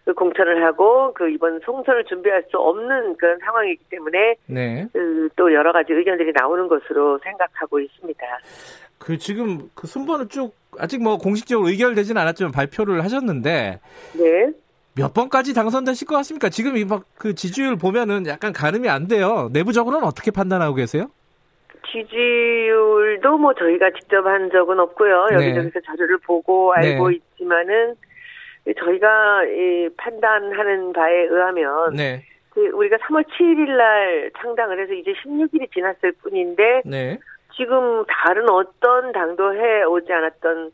[0.05, 4.87] 그, 공천을 하고 그 이번 총선을 준비할 수 없는 그런 상황이기 때문에 네.
[4.93, 8.19] 그, 또 여러 가지 의견들이 나오는 것으로 생각하고 있습니다.
[8.97, 13.79] 그 지금 그 순번을 쭉 아직 뭐 공식적으로 의결되지는 않았지만 발표를 하셨는데
[14.13, 14.51] 네.
[14.95, 16.49] 몇 번까지 당선되실 것 같습니까?
[16.49, 19.49] 지금 이 막 그 지지율 보면은 약간 가늠이 안 돼요.
[19.51, 21.07] 내부적으로는 어떻게 판단하고 계세요?
[21.91, 25.27] 지지율도 뭐 저희가 직접 한 적은 없고요.
[25.31, 25.35] 네.
[25.35, 25.85] 여기저기서 네.
[25.85, 27.15] 자료를 보고 알고 네.
[27.15, 27.95] 있지만은
[28.77, 32.23] 저희가 이 판단하는 바에 의하면 네.
[32.49, 37.19] 그 우리가 3월 7일 날 창당을 해서 이제 16일이 지났을 뿐인데 네.
[37.55, 40.71] 지금 다른 어떤 당도 해 오지 않았던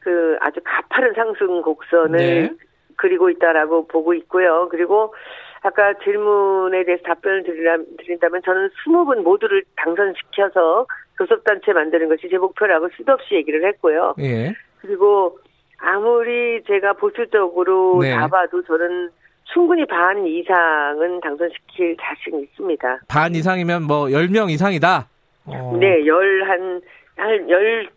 [0.00, 2.50] 그 아주 가파른 상승 곡선을 네.
[2.96, 4.68] 그리고 있다라고 보고 있고요.
[4.70, 5.14] 그리고
[5.62, 10.86] 아까 질문에 대해서 답변을 드린다면 저는 20분 모두를 당선시켜서
[11.18, 14.14] 교섭단체 만드는 것이 제 목표라고 수도 없이 얘기를 했고요.
[14.20, 14.52] 예.
[14.80, 15.38] 그리고
[15.78, 18.10] 아무리 제가 보수적으로 네.
[18.10, 19.10] 잡아도 저는
[19.52, 23.00] 충분히 반 이상은 당선시킬 자신 있습니다.
[23.08, 25.08] 반 이상이면 뭐 10명 이상이다?
[25.46, 25.76] 어.
[25.78, 26.80] 네, 열, 한,
[27.16, 27.88] 한, 열,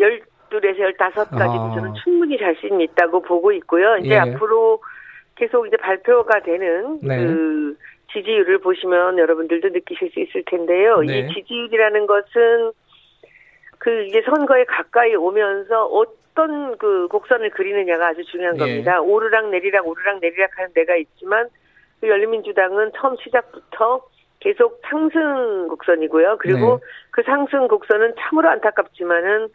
[0.00, 1.72] 열, 둘에서 열다섯까지 아.
[1.74, 3.96] 저는 충분히 자신 있다고 보고 있고요.
[3.98, 4.18] 이제 예.
[4.18, 4.80] 앞으로
[5.36, 7.24] 계속 이제 발표가 되는 네.
[7.24, 7.76] 그
[8.12, 11.00] 지지율을 보시면 여러분들도 느끼실 수 있을 텐데요.
[11.00, 11.20] 네.
[11.20, 12.72] 이 지지율이라는 것은
[13.78, 18.58] 그 이제 선거에 가까이 오면서 어떤 그 곡선을 그리느냐가 아주 중요한 예.
[18.58, 19.00] 겁니다.
[19.00, 21.48] 오르락 내리락 오르락 내리락 하는 데가 있지만
[22.00, 24.04] 그 열린민주당은 처음 시작부터
[24.40, 26.38] 계속 상승 곡선이고요.
[26.38, 26.86] 그리고 네.
[27.10, 29.48] 그 상승 곡선은 참으로 안타깝지만은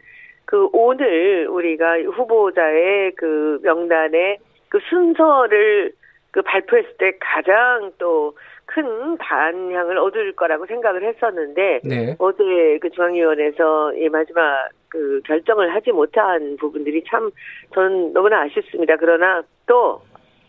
[0.44, 4.38] 그 오늘 우리가 후보자의 그 명단에
[4.68, 5.92] 그 순서를
[6.30, 8.34] 그 발표했을 때 가장 또
[8.68, 12.16] 큰 반향을 얻을 거라고 생각을 했었는데 네.
[12.18, 17.30] 어제 그 중앙위원회에서 이 마지막 그 결정을 하지 못한 부분들이 참
[17.72, 18.96] 저는 너무나 아쉽습니다.
[18.96, 20.02] 그러나 또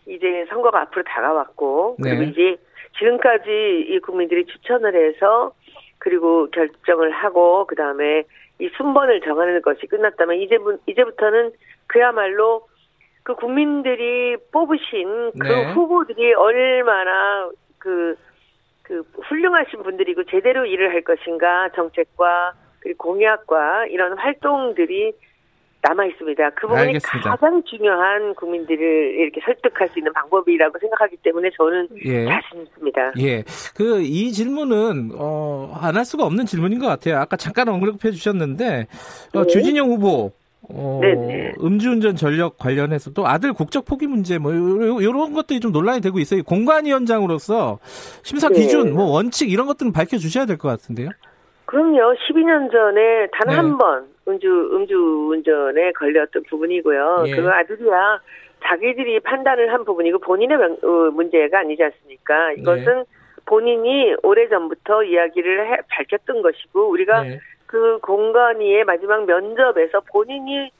[0.05, 2.09] 이제 선거가 앞으로 다가왔고 네.
[2.09, 2.57] 그리고 이제
[2.97, 5.53] 지금까지 이 국민들이 추천을 해서
[5.97, 8.23] 그리고 결정을 하고 그 다음에
[8.59, 10.57] 이 순번을 정하는 것이 끝났다면 이제
[10.87, 11.51] 이제부터는
[11.87, 12.67] 그야말로
[13.23, 15.71] 그 국민들이 뽑으신 그 네.
[15.73, 18.15] 후보들이 얼마나 그,
[18.83, 25.13] 그 훌륭하신 분들이고 제대로 일을 할 것인가 정책과 그리고 공약과 이런 활동들이
[25.81, 26.49] 남아 있습니다.
[26.51, 27.29] 그 부분이 알겠습니다.
[27.37, 32.25] 가장 중요한 국민들을 이렇게 설득할 수 있는 방법이라고 생각하기 때문에 저는 예.
[32.25, 33.13] 자신 있습니다.
[33.19, 33.43] 예.
[33.77, 37.17] 그 이 질문은 어, 안 할 수가 없는 질문인 것 같아요.
[37.19, 38.87] 아까 잠깐 언급해 주셨는데
[39.33, 39.47] 어, 네.
[39.47, 41.01] 주진영 후보 어,
[41.63, 46.43] 음주운전 전력 관련해서 또 아들 국적 포기 문제 뭐 이런 것들이 좀 논란이 되고 있어요.
[46.43, 47.79] 공관위원장으로서
[48.23, 48.55] 심사 네.
[48.55, 51.09] 기준, 뭐 원칙 이런 것들은 밝혀 주셔야 될 것 같은데요.
[51.65, 52.15] 그럼요.
[52.15, 54.07] 12년 전에 단 한번 네.
[54.27, 57.23] 음주 음주운전에 걸렸던 부분이고요.
[57.27, 57.31] 예.
[57.35, 58.19] 그 아들이야
[58.63, 62.51] 자기들이 판단을 한 부분이고 본인의 명, 어, 문제가 아니지 않습니까?
[62.53, 63.03] 이것은 네.
[63.45, 67.39] 본인이 오래 전부터 이야기를 해, 밝혔던 것이고 우리가 네.
[67.69, 70.71] 그 공간위의 마지막 면접에서 본인이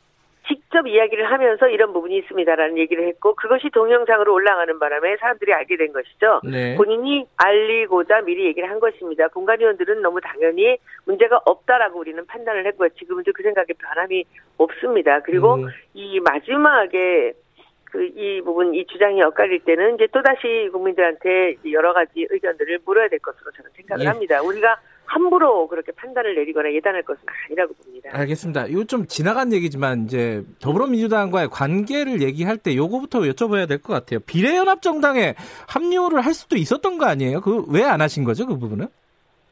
[0.48, 5.94] 직접 이야기를 하면서 이런 부분이 있습니다라는 얘기를 했고 그것이 동영상으로 올라가는 바람에 사람들이 알게 된
[5.94, 6.42] 것이죠.
[6.44, 6.76] 네.
[6.76, 9.28] 본인이 알리고자 미리 얘기를 한 것입니다.
[9.28, 12.90] 공간위원들은 너무 당연히 문제가 없다라고 우리는 판단을 했고요.
[12.98, 14.26] 지금도 그 생각에 변함이
[14.58, 15.20] 없습니다.
[15.20, 15.68] 그리고 음.
[15.94, 17.34] 이 마지막에
[17.92, 23.08] 그 이 부분 이 주장이 엇갈릴 때는 이제 또 다시 국민들한테 여러 가지 의견들을 물어야
[23.10, 24.08] 될 것으로 저는 생각을 예.
[24.08, 24.42] 합니다.
[24.42, 24.80] 우리가
[25.10, 28.10] 함부로 그렇게 판단을 내리거나 예단할 것은 아니라고 봅니다.
[28.14, 28.68] 알겠습니다.
[28.68, 34.20] 이거 좀 지나간 얘기지만 이제 더불어민주당과의 관계를 얘기할 때 요거부터 여쭤봐야 될 것 같아요.
[34.28, 35.36] 비례연합정당에
[35.68, 37.42] 합류를 할 수도 있었던 거 아니에요?
[37.42, 38.88] 그 왜 안 하신 거죠, 그 부분은?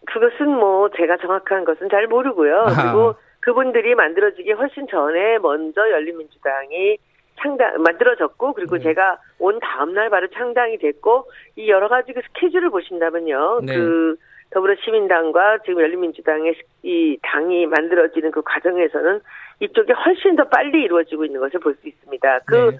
[0.05, 2.63] 그것은 뭐 제가 정확한 것은 잘 모르고요.
[2.67, 2.83] 아하.
[2.83, 6.97] 그리고 그분들이 만들어지기 훨씬 전에 먼저 열린민주당이
[7.41, 8.83] 창당 만들어졌고 그리고 네.
[8.83, 13.61] 제가 온 다음 날 바로 창당이 됐고 이 여러 가지 그 스케줄을 보신다면요.
[13.63, 13.75] 네.
[13.75, 14.15] 그
[14.51, 19.21] 더불어시민당과 지금 열린민주당의 이 당이 만들어지는 그 과정에서는
[19.59, 22.39] 이쪽이 훨씬 더 빨리 이루어지고 있는 것을 볼 수 있습니다.
[22.45, 22.77] 그 네.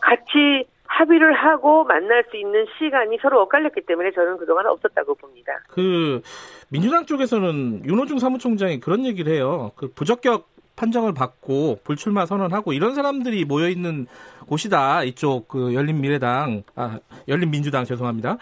[0.00, 5.52] 같이 합의를 하고 만날 수 있는 시간이 서로 엇갈렸기 때문에 저는 그동안 없었다고 봅니다.
[5.68, 6.20] 그
[6.70, 9.72] 민주당 쪽에서는 윤호중 사무총장이 그런 얘기를 해요.
[9.76, 10.48] 그 부적격
[10.78, 14.06] 판정을 받고 불출마 선언하고 이런 사람들이 모여 있는
[14.46, 15.02] 곳이다.
[15.04, 18.38] 이쪽 그 열린 미래당 아 열린 민주당 죄송합니다.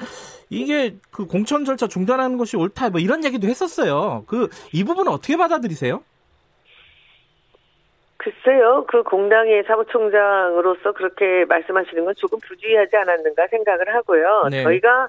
[0.50, 2.90] 이게 그 공천 절차 중단하는 것이 옳다.
[2.90, 4.24] 뭐 이런 얘기도 했었어요.
[4.26, 6.02] 그 이 부분은 어떻게 받아들이세요?
[8.18, 14.48] 글쎄요, 그 공당의 사무총장으로서 그렇게 말씀하시는 건 조금 부주의하지 않았는가 생각을 하고요.
[14.50, 14.64] 네.
[14.64, 15.08] 저희가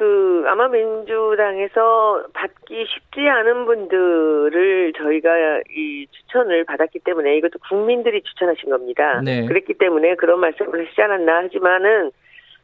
[0.00, 8.70] 그 아마 민주당에서 받기 쉽지 않은 분들을 저희가 이 추천을 받았기 때문에 이것도 국민들이 추천하신
[8.70, 9.20] 겁니다.
[9.22, 9.44] 네.
[9.44, 12.12] 그랬기 때문에 그런 말씀을 하시지 않았나 하지만은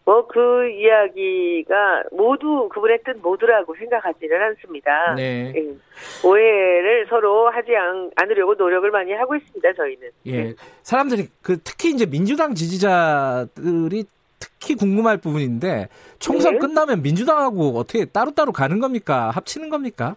[0.06, 5.14] 뭐 그 이야기가 모두 그분의 뜻 모두라고 생각하지는 않습니다.
[5.14, 5.52] 네.
[5.54, 5.74] 예.
[6.26, 9.72] 오해를 서로 하지 않, 으려고 노력을 많이 하고 있습니다.
[9.74, 10.08] 저희는.
[10.26, 10.44] 예.
[10.44, 10.54] 네.
[10.82, 14.04] 사람들이 그 특히 이제 민주당 지지자들이
[14.40, 16.58] 특히 궁금할 부분인데 총선 네.
[16.58, 19.30] 끝나면 민주당하고 어떻게 따로따로 가는 겁니까?
[19.30, 20.16] 합치는 겁니까?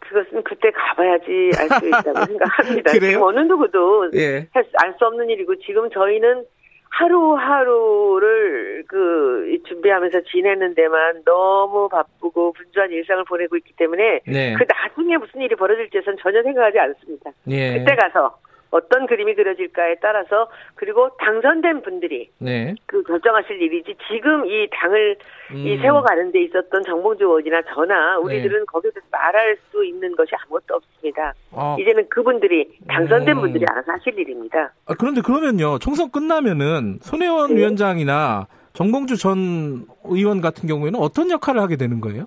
[0.00, 2.92] 그것은 그때 가봐야지 알 수 있다고 생각합니다.
[2.92, 3.24] 그래요?
[3.24, 4.46] 어느 누구도 예.
[4.54, 6.44] 알수 없는 일이고 지금 저희는
[6.90, 14.54] 하루하루를 그 준비하면서 지내는 데만 너무 바쁘고 분주한 일상을 보내고 있기 때문에 네.
[14.54, 17.30] 그 나중에 무슨 일이 벌어질지에선 전혀 생각하지 않습니다.
[17.48, 17.78] 예.
[17.78, 18.38] 그때 가서
[18.76, 22.74] 어떤 그림이 그려질까에 따라서 그리고 당선된 분들이 네.
[22.86, 25.16] 그 결정하실 일이지 지금 이 당을
[25.52, 25.56] 음.
[25.56, 28.64] 이 세워가는 데 있었던 정봉주 의원이나 저나 우리들은 네.
[28.66, 31.32] 거기서 말할 수 있는 것이 아무것도 없습니다.
[31.52, 31.76] 아.
[31.80, 33.40] 이제는 그분들이 당선된 음.
[33.40, 34.72] 분들이 알아서 하실 일입니다.
[34.86, 37.56] 아, 그런데 그러면요 총선 끝나면은 손혜원 네.
[37.60, 42.26] 위원장이나 정봉주 전 의원 같은 경우에는 어떤 역할을 하게 되는 거예요?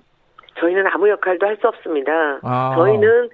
[0.58, 2.40] 저희는 아무 역할도 할 수 없습니다.
[2.42, 2.74] 아.
[2.76, 3.28] 저희는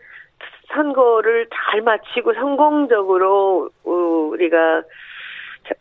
[0.73, 4.83] 선거를 잘 마치고 성공적으로 우리가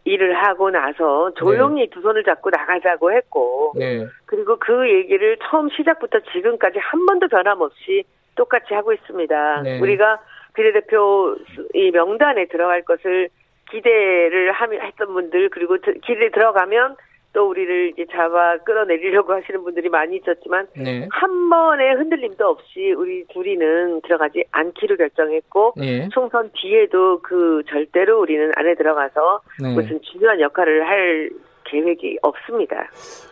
[0.04, 1.90] 일을 하고 나서 조용히 네.
[1.90, 4.06] 두 손을 잡고 나가자고 했고 네.
[4.26, 8.04] 그리고 그 얘기를 처음 시작부터 지금까지 한 번도 변함없이
[8.36, 9.62] 똑같이 하고 있습니다.
[9.62, 9.80] 네.
[9.80, 10.20] 우리가
[10.56, 11.36] 비례대표
[11.74, 13.30] 이 명단에 들어갈 것을
[13.70, 16.96] 기대를 했던 분들 그리고 기대 들어가면
[17.36, 21.06] 또 우리를 이제 잡아 끌어내리려고 하시는 분들이 많이 있었지만 네.
[21.12, 26.08] 한 번의 흔들림도 없이 우리 둘이는 들어가지 않기로 결정했고 네.
[26.14, 29.74] 총선 뒤에도 그 절대로 우리는 안에 들어가서 네.
[29.74, 31.30] 무슨 중요한 역할을 할
[31.66, 32.90] 계획이 없습니다.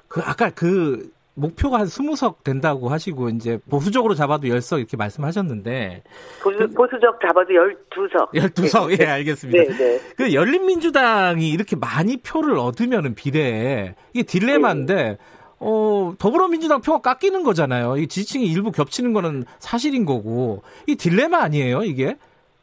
[0.10, 6.04] 그 아까 그 목표가 한 20석 된다고 하시고 이제 보수적으로 잡아도 10석 이렇게 말씀하셨는데
[6.44, 8.34] 보수, 그, 보수 적 잡아도 12석.
[8.34, 8.90] 12석.
[8.90, 8.98] 네.
[9.00, 9.64] 예, 알겠습니다.
[9.64, 10.00] 네, 네.
[10.16, 15.18] 그 열린민주당이 이렇게 많이 표를 얻으면은 비례에 이게 딜레마인데 네.
[15.60, 17.98] 어, 더불어민주당 표가 깎이는 거잖아요.
[17.98, 20.62] 이 지지층이 일부 겹치는 거는 사실인 거고.
[20.88, 22.18] 이 딜레마 아니에요, 이게?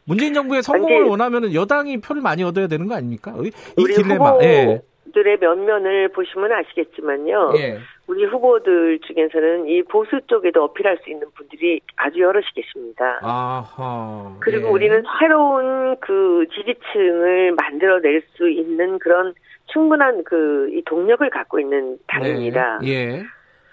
[0.05, 3.35] 문재인 정부의 성공을 원하면 여당이 표를 많이 얻어야 되는 거 아닙니까?
[3.43, 4.33] 이 딜레마.
[4.33, 4.83] 후보, 예.
[5.13, 7.53] 들의 면면을 보시면 아시겠지만요.
[7.57, 7.79] 예.
[8.11, 13.21] 우리 후보들 중에서는 이 보수 쪽에도 어필할 수 있는 분들이 아주 여럿이 계십니다.
[13.23, 14.37] 아하.
[14.41, 14.71] 그리고 예.
[14.71, 19.33] 우리는 새로운 그 지지층을 만들어낼 수 있는 그런
[19.67, 22.79] 충분한 그 이 동력을 갖고 있는 당입니다.
[22.83, 22.89] 네.
[22.89, 23.23] 예.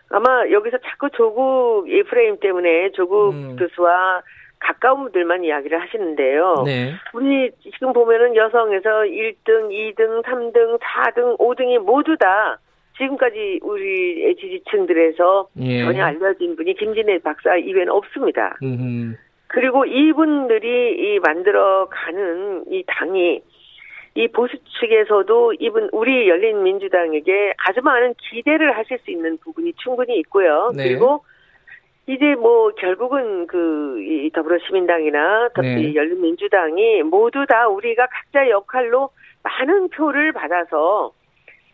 [0.09, 3.55] 아마 여기서 자꾸 조국 에프레임 때문에 조국 음.
[3.57, 4.21] 교수와
[4.59, 6.63] 가까운 분들만 이야기를 하시는데요.
[6.65, 6.93] 네.
[7.13, 12.59] 우리 지금 보면은 여성에서 1등, 2등, 3등, 4등, 5등이 모두 다
[12.97, 15.83] 지금까지 우리 지지층들에서 예.
[15.83, 18.57] 전혀 알려진 분이 김진애 박사 이외에는 없습니다.
[18.61, 19.15] 음흠.
[19.47, 23.41] 그리고 이분들이 이 만들어가는 이 당이
[24.15, 30.17] 이 보수 측에서도 이분 우리 열린 민주당에게 아주 많은 기대를 하실 수 있는 부분이 충분히
[30.19, 30.71] 있고요.
[30.75, 30.87] 네.
[30.87, 31.23] 그리고
[32.07, 35.93] 이제 뭐 결국은 그이 더불어시민당이나 네.
[35.93, 39.11] 열린민주당이 모두 다 우리가 각자 역할로
[39.43, 41.11] 많은 표를 받아서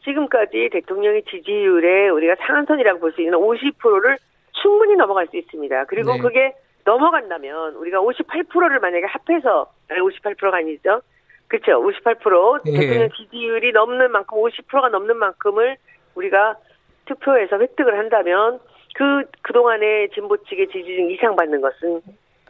[0.04, 4.18] 지금까지 대통령의 지지율에 우리가 상한선이라고 볼 수 있는 50%를
[4.62, 5.86] 충분히 넘어갈 수 있습니다.
[5.86, 6.20] 그리고 네.
[6.20, 6.54] 그게
[6.86, 11.02] 넘어간다면 우리가 58%를 만약에 합해서 아니 58%가 아니죠.
[11.48, 11.72] 그렇죠.
[11.82, 12.72] 58% 예.
[12.72, 15.78] 대통령 지지율이 넘는 만큼 50%가 넘는 만큼을
[16.16, 16.58] 우리가
[17.06, 18.60] 투표에서 획득을 한다면
[18.96, 22.02] 그 그동안의 진보 측의 지지율 이상 받는 것은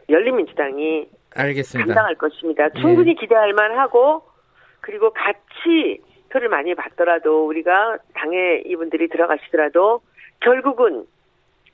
[0.08, 1.86] 열린민주당이 알겠습니다.
[1.86, 2.68] 감당할 것입니다.
[2.70, 3.14] 충분히 예.
[3.14, 4.22] 기대할 만하고
[4.80, 6.00] 그리고 같이
[6.34, 10.00] 표를 많이 받더라도 우리가 당에 이분들이 들어가시더라도
[10.40, 11.06] 결국은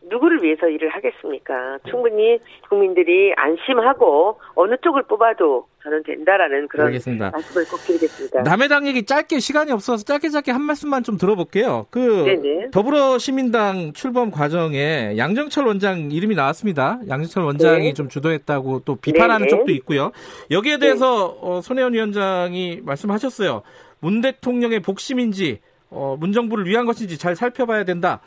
[0.02, 1.78] 누구를 위해서 일을 하겠습니까?
[1.88, 2.38] 충분히
[2.68, 7.30] 국민들이 안심하고 어느 쪽을 뽑아도 저는 된다라는 그런 알겠습니다.
[7.30, 8.42] 말씀을 꼭 드리겠습니다.
[8.42, 11.86] 남의 당 얘기 짧게 시간이 없어서 짧게 짧게 한 말씀만 좀 들어볼게요.
[11.90, 12.70] 그 네네.
[12.70, 17.00] 더불어시민당 출범 과정에 양정철 원장 이름이 나왔습니다.
[17.08, 17.92] 양정철 원장이 네.
[17.92, 19.50] 좀 주도했다고 또 비판하는 네네.
[19.50, 20.12] 쪽도 있고요.
[20.50, 21.38] 여기에 대해서 네.
[21.42, 23.62] 어, 손혜원 위원장이 말씀하셨어요.
[24.00, 28.20] 문 대통령의 복심인지 어, 문정부를 위한 것인지 잘 살펴봐야 된다.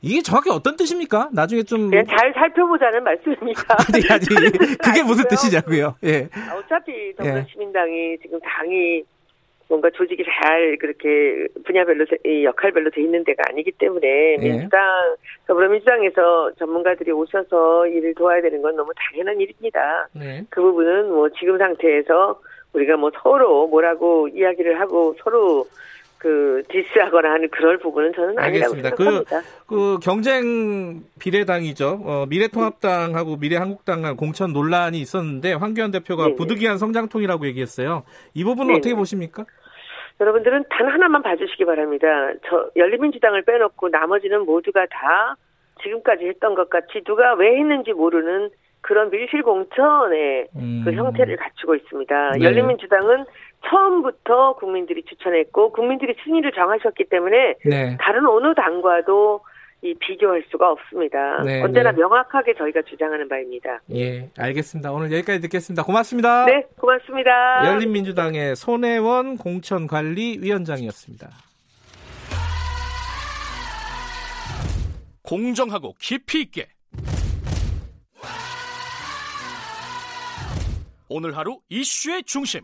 [0.00, 1.30] 이게 정확히 어떤 뜻입니까?
[1.32, 1.90] 나중에 좀.
[1.90, 3.62] 네, 잘 살펴보자는 말씀입니다.
[3.92, 5.96] 아니, 아니, 그게 무슨 뜻이냐고요?
[6.04, 6.28] 예.
[6.56, 8.16] 어차피 더불어시민당이 예.
[8.22, 9.02] 지금 당이
[9.68, 12.06] 뭔가 조직이 잘 그렇게 분야별로
[12.44, 14.48] 역할별로 돼 있는 데가 아니기 때문에 예.
[14.48, 14.80] 민주당
[15.46, 20.08] 더불어민주당에서 전문가들이 오셔서 일을 도와야 되는 건 너무 당연한 일입니다.
[20.12, 20.44] 네.
[20.48, 22.40] 그 부분은 뭐 지금 상태에서
[22.72, 25.66] 우리가 뭐 서로 뭐라고 이야기를 하고 서로
[26.18, 28.90] 그 디스하거나 하는 그럴 부분은 저는 아니라고 알겠습니다.
[28.90, 29.40] 그, 생각합니다.
[29.66, 32.00] 그, 그 경쟁 비례당이죠.
[32.04, 36.36] 어, 미래통합당하고 미래한국당간 공천 논란이 있었는데 황교안 대표가 네네.
[36.36, 38.02] 부득이한 성장통이라고 얘기했어요.
[38.34, 38.78] 이 부분은 네네.
[38.78, 39.44] 어떻게 보십니까?
[40.20, 42.06] 여러분들은 단 하나만 봐주시기 바랍니다.
[42.48, 45.36] 저 열린민주당을 빼놓고 나머지는 모두가 다
[45.82, 48.50] 지금까지 했던 것 같이 누가 왜 했는지 모르는
[48.80, 50.82] 그런 밀실 공천의 음.
[50.84, 52.32] 그 형태를 갖추고 있습니다.
[52.38, 52.44] 네.
[52.44, 53.24] 열린민주당은
[53.66, 57.96] 처음부터 국민들이 추천했고 국민들이 순위를 정하셨기 때문에 네.
[58.00, 59.40] 다른 어느 당과도
[59.82, 61.40] 이 비교할 수가 없습니다.
[61.44, 61.98] 네, 언제나 네.
[61.98, 63.80] 명확하게 저희가 주장하는 바입니다.
[63.94, 64.90] 예, 알겠습니다.
[64.90, 65.84] 오늘 여기까지 듣겠습니다.
[65.84, 66.46] 고맙습니다.
[66.46, 67.64] 네, 고맙습니다.
[67.64, 71.28] 열린민주당의 손혜원 공천관리위원장이었습니다.
[75.22, 76.66] 공정하고 깊이 있게
[81.10, 82.60] 오늘 하루 이슈의 중심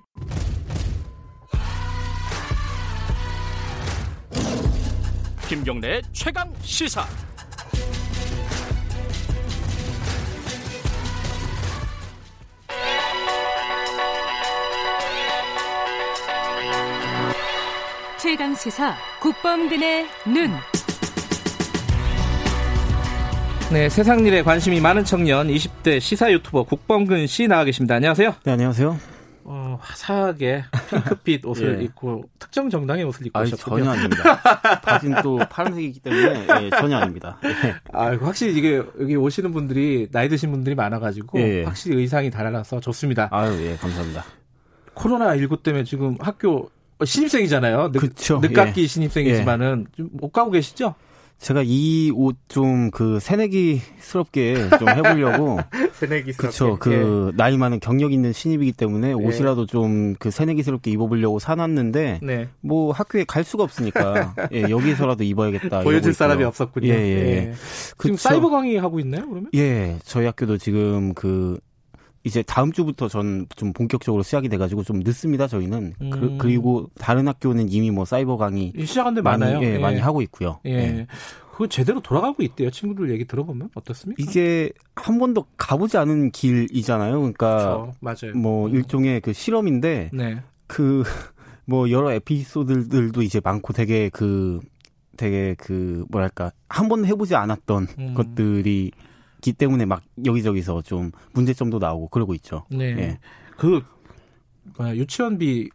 [5.49, 7.07] 김경래 최강 시사.
[18.19, 20.74] 최강 시사 국범근의 눈.
[23.73, 27.97] 네, 세상 일에 관심이 많은 청년 20대 시사 유튜버 국범근 씨 나와 계십니다.
[27.97, 28.35] 안녕하세요.
[28.45, 28.97] 네, 안녕하세요.
[29.47, 31.85] 어, 화사하게 핑크빛 옷을 예.
[31.85, 33.85] 입고 특정 정당의 옷을 입고 오셨군요.
[33.85, 34.41] 전혀 아닙니다.
[34.81, 37.39] 바지는 또 파란색이기 때문에 예, 전혀 아닙니다.
[37.45, 37.75] 예.
[37.93, 41.65] 아, 확실히 이게 여기 오시는 분들이 나이 드신 분들이 많아가지고 예.
[41.65, 43.29] 확실히 의상이 달라서 좋습니다.
[43.33, 44.25] 아유, 예, 감사합니다.
[44.95, 46.71] 코로나 19 때문에 지금 학교
[47.05, 47.91] 신입생이잖아요.
[47.93, 48.39] 늦, 그쵸.
[48.41, 48.87] 늦깎이 예.
[48.87, 50.95] 신입생이지만은 좀못 가고 계시죠?
[51.45, 55.59] 제가 이 옷 좀 그 새내기스럽게 좀 해보려고.
[55.93, 56.47] 새내기스럽게.
[56.49, 56.79] 그쵸.
[56.81, 57.37] 그 예.
[57.37, 59.13] 나이 많은 경력 있는 신입이기 때문에 예.
[59.13, 62.21] 옷이라도 좀그 새내기스럽게 입어보려고 사놨는데.
[62.23, 62.49] 네.
[62.63, 64.35] 뭐 학교에 갈 수가 없으니까.
[64.53, 65.81] 예, 여기서라도 입어야겠다.
[65.83, 66.89] 보여줄 사람이 없었군요.
[66.89, 67.27] 예, 예.
[67.49, 67.53] 예.
[67.99, 69.51] 지금 사이버 강의 하고 있나요, 그러면?
[69.55, 69.99] 예.
[70.03, 71.59] 저희 학교도 지금 그
[72.25, 76.39] 이제 다음 주부터 전 좀 본격적으로 시작이 돼가지고 좀 늦습니다 저희는 그, 음.
[76.39, 79.63] 그, 리고 다른 학교는 이미 뭐 사이버 강의 시작한 데 많아요.
[79.63, 79.79] 예, 예.
[79.79, 80.61] 많이 하고 있고요.
[80.67, 80.71] 예.
[80.71, 81.07] 예.
[81.53, 82.71] 그거 제대로 돌아가고 있대요.
[82.71, 84.21] 친구들 얘기 들어보면 어떻습니까?
[84.21, 87.19] 이게 한 번도 가보지 않은 길이잖아요.
[87.19, 87.93] 그러니까 그렇죠.
[88.01, 88.37] 맞아요.
[88.37, 88.75] 뭐 음.
[88.75, 90.43] 일종의 그 실험인데 네.
[90.67, 94.61] 그뭐 여러 에피소드들도 이제 많고 되게 그
[95.17, 98.15] 되게 그 뭐랄까 한 번도 해보지 않았던 음.
[98.15, 99.14] 것들이 있
[99.45, 102.65] 기 때문에 막 여기저기서 좀 문제점도 나오고 그러고 있죠.
[102.71, 102.85] 네.
[102.97, 103.19] 예.
[103.59, 103.83] 그
[104.81, 105.69] 유치원비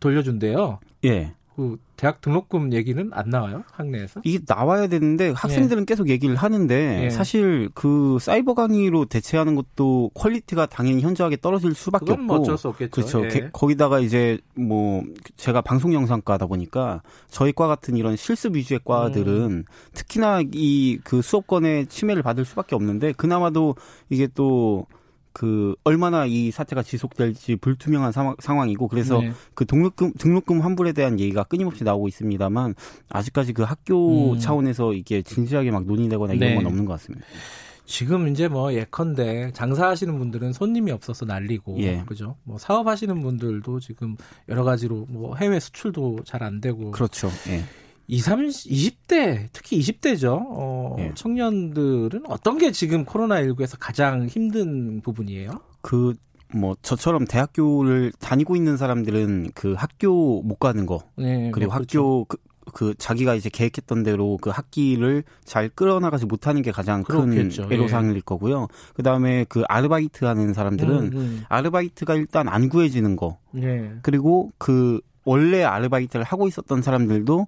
[0.00, 0.80] 돌려준대요.
[1.04, 1.34] 예.
[1.56, 3.64] 그 대학 등록금 얘기는 안 나와요?
[3.72, 4.20] 학내에서?
[4.24, 5.84] 이게 나와야 되는데 학생들은 예.
[5.86, 7.10] 계속 얘기를 하는데 예.
[7.10, 12.68] 사실 그 사이버 강의로 대체하는 것도 quality가 당연히 현저하게 떨어질 수밖에 없고 뭐 어쩔 수
[12.68, 12.90] 없겠죠.
[12.90, 13.24] 그렇죠.
[13.24, 13.48] 예.
[13.52, 15.02] 거기다가 이제 뭐
[15.36, 19.64] 제가 방송 영상과다 보니까 저희 과 같은 이런 실습 위주의 과들은 음.
[19.94, 23.76] 특히나 이 그 수업권의 침해를 받을 수밖에 없는데 그나마도
[24.10, 24.86] 이게 또
[25.36, 29.32] 그 얼마나 이 사태가 지속될지 불투명한 상황, 이고 그래서 네.
[29.52, 32.74] 그 등록금 등록금 환불에 대한 얘기가 끊임없이 나오고 있습니다만
[33.10, 34.38] 아직까지 그 학교 음.
[34.38, 36.54] 차원에서 이게 진지하게 막 논의되거나 이런 네.
[36.54, 37.26] 건 없는 것 같습니다.
[37.84, 42.02] 지금 이제 뭐 예컨대 장사하시는 분들은 손님이 없어서 난리고 예.
[42.06, 42.36] 그죠?
[42.42, 44.16] 뭐 사업하시는 분들도 지금
[44.48, 47.28] 여러 가지로 뭐 해외 수출도 잘 안 되고 그렇죠.
[47.48, 47.62] 예.
[48.08, 50.44] 20, 30, 20대, 특히 20대죠.
[50.48, 51.12] 어, 예.
[51.14, 55.50] 청년들은 어떤 게 지금 코로나19에서 가장 힘든 부분이에요?
[55.80, 56.14] 그,
[56.54, 61.00] 뭐, 저처럼 대학교를 다니고 있는 사람들은 그 학교 못 가는 거.
[61.16, 61.98] 네, 그리고 뭐 그렇죠.
[61.98, 62.36] 학교, 그,
[62.72, 67.68] 그 자기가 이제 계획했던 대로 그 학기를 잘 끌어나가지 못하는 게 가장 그렇겠죠.
[67.68, 68.20] 큰 애로사항일 예.
[68.24, 68.68] 거고요.
[68.94, 71.44] 그 다음에 그 아르바이트 하는 사람들은 음, 음.
[71.48, 73.38] 아르바이트가 일단 안 구해지는 거.
[73.56, 73.92] 예.
[74.02, 77.46] 그리고 그 원래 아르바이트를 하고 있었던 사람들도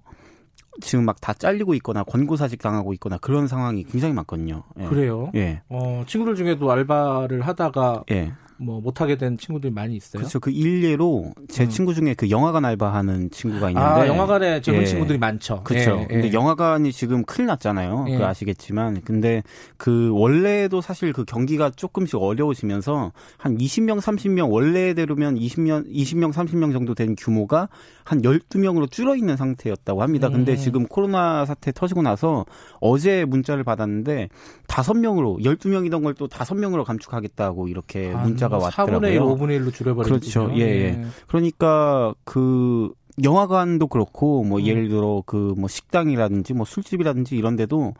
[0.81, 4.63] 지금 막 다 잘리고 있거나 권고사직 당하고 있거나 그런 상황이 굉장히 많거든요.
[4.79, 4.85] 예.
[4.85, 5.31] 그래요?
[5.35, 5.61] 예.
[5.69, 8.31] 어, 친구들 중에도 알바를 하다가 예.
[8.61, 10.19] 뭐 못하게 된 친구들이 많이 있어요.
[10.19, 10.39] 그렇죠.
[10.39, 11.69] 그 일례로 제 음.
[11.69, 14.85] 친구 중에 그 영화관 알바하는 친구가 아, 있는데 아, 영화관에 젊은 예.
[14.85, 15.63] 친구들이 많죠.
[15.63, 16.01] 그렇죠.
[16.01, 16.07] 예.
[16.07, 16.33] 근데 예.
[16.33, 18.05] 영화관이 지금 큰일 났잖아요.
[18.05, 19.41] 그 아시겠지만 근데
[19.77, 26.93] 그 원래도 사실 그 경기가 조금씩 어려워지면서 한 20명, 30명 원래대로면 20명, 20명, 30명 정도
[26.93, 27.69] 된 규모가
[28.03, 30.29] 한 12명으로 줄어 있는 상태였다고 합니다.
[30.29, 30.57] 근데 음.
[30.57, 32.45] 지금 코로나 사태 터지고 나서
[32.81, 34.29] 어제 문자를 받았는데
[34.67, 38.99] 5명으로 12명이던 걸 또 5명으로 감축하겠다고 이렇게 아, 문자 가 왔더라고요.
[38.99, 40.51] 4분의 1, 5분의 1로 줄여버린 그렇죠.
[40.55, 40.91] 예, 예.
[40.91, 41.05] 네.
[41.27, 42.91] 그러니까 그
[43.23, 44.65] 영화관도 그렇고 뭐 음.
[44.65, 47.93] 예를 들어 그 뭐 식당이라든지 뭐 술집이라든지 이런 데도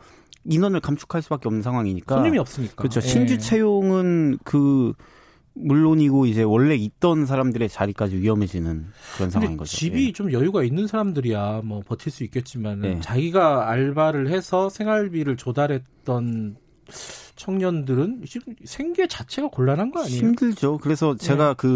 [0.44, 2.74] 인원을 감축할 수밖에 없는 상황이니까 손님이 없으니까.
[2.76, 3.00] 그렇죠.
[3.02, 3.06] 예.
[3.06, 4.94] 신규 채용은 그
[5.54, 8.86] 물론이고 이제 원래 있던 사람들의 자리까지 위험해지는
[9.16, 9.76] 그런 상황인 거죠.
[9.76, 10.12] 집이 예.
[10.12, 13.00] 좀 여유가 있는 사람들이야 뭐 버틸 수 있겠지만 예.
[13.00, 16.56] 자기가 알바를 해서 생활비를 조달했던
[17.40, 20.18] 청년들은 지금 생계 자체가 곤란한 거 아니에요?
[20.18, 20.78] 힘들죠.
[20.78, 21.68] 그래서 제가 네.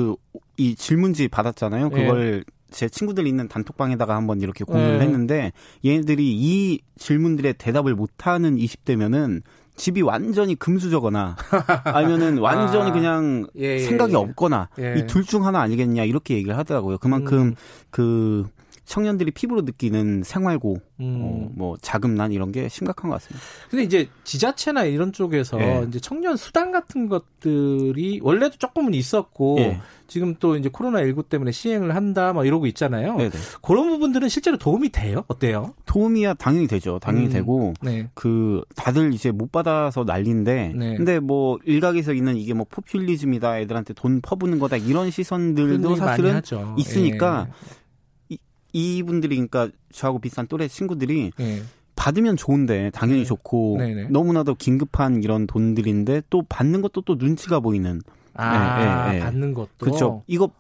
[0.56, 1.88] 그이 질문지 받았잖아요.
[1.88, 2.02] 네.
[2.02, 2.52] 그걸 네.
[2.70, 5.04] 제 친구들 있는 단톡방에다가 한번 이렇게 공유를 네.
[5.04, 5.52] 했는데
[5.84, 9.40] 얘네들이 이 질문들에 대답을 못하는 20대면은
[9.76, 11.36] 집이 완전히 금수저거나
[11.84, 14.16] 아니면은 완전히 아, 그냥 예, 예, 생각이 예.
[14.16, 14.96] 없거나 예.
[14.98, 16.98] 이둘 중 하나 아니겠냐 이렇게 얘기를 하더라고요.
[16.98, 17.54] 그만큼 음.
[17.90, 18.46] 그
[18.84, 21.20] 청년들이 피부로 느끼는 생활고 음.
[21.22, 23.44] 어, 뭐 자금난 이런 게 심각한 것 같습니다.
[23.70, 25.84] 근데 이제 지자체나 이런 쪽에서 예.
[25.88, 29.80] 이제 청년 수당 같은 것들이 원래도 조금은 있었고 예.
[30.06, 33.16] 지금 또 이제 코로나 19 때문에 시행을 한다 막 이러고 있잖아요.
[33.16, 33.30] 네네.
[33.62, 35.24] 그런 부분들은 실제로 도움이 돼요?
[35.28, 35.74] 어때요?
[35.86, 36.98] 도움이야 당연히 되죠.
[36.98, 37.32] 당연히 음.
[37.32, 38.08] 되고 네.
[38.14, 40.96] 그 다들 이제 못 받아서 난리인데 네.
[40.96, 46.42] 근데 뭐 일각에서 있는 이게 뭐 포퓰리즘이다 애들한테 돈 퍼부는 거다 이런 시선들도 사실은
[46.76, 47.83] 있으니까 예.
[48.74, 51.62] 이분들이 그러니까 저하고 비슷한 또래 친구들이 네.
[51.96, 53.24] 받으면 좋은데 당연히 네.
[53.24, 54.08] 좋고 네네.
[54.10, 58.02] 너무나도 긴급한 이런 돈들인데 또 받는 것도 또 눈치가 보이는
[58.34, 60.50] 아 네, 받는 것도 그렇죠 이거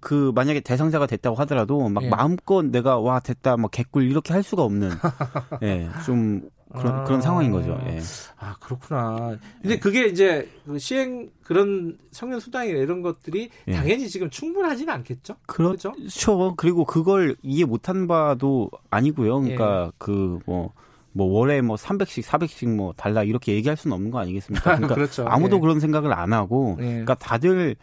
[0.00, 2.08] 그 만약에 대상자가 됐다고 하더라도 막 예.
[2.08, 4.90] 마음껏 내가 와 됐다 뭐 개꿀 이렇게 할 수가 없는
[5.62, 6.42] 예, 좀
[6.76, 7.78] 그런 아, 그런 상황인 거죠.
[7.86, 8.00] 예.
[8.38, 9.36] 아 그렇구나.
[9.62, 13.72] 근데 그게 이제 그 시행 그런 청년 수당이 이런 것들이 예.
[13.72, 15.36] 당연히 지금 충분하지는 않겠죠.
[15.46, 15.92] 그렇죠.
[15.92, 16.54] 그렇죠.
[16.56, 19.40] 그리고 그걸 이해 못한 바도 아니고요.
[19.40, 19.90] 그러니까 예.
[19.98, 20.72] 그뭐
[21.12, 24.62] 뭐 월에 뭐 300씩 400씩 뭐 달라 이렇게 얘기할 수는 없는 거 아니겠습니까?
[24.76, 25.24] 그러니까 그렇죠.
[25.28, 25.60] 아무도 예.
[25.60, 26.86] 그런 생각을 안 하고 예.
[26.86, 27.76] 그러니까 다들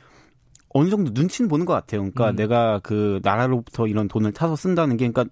[0.74, 2.02] 어느 정도 눈치는 보는 것 같아요.
[2.02, 2.36] 그러니까 음.
[2.36, 5.26] 내가 그 나라로부터 이런 돈을 타서 쓴다는 게 그러니까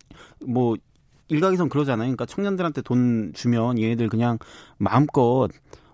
[0.46, 0.76] 뭐
[1.30, 2.06] 일각에선 그러잖아요.
[2.08, 4.38] 그러니까 청년들한테 돈 주면 얘네들 그냥
[4.78, 5.48] 마음껏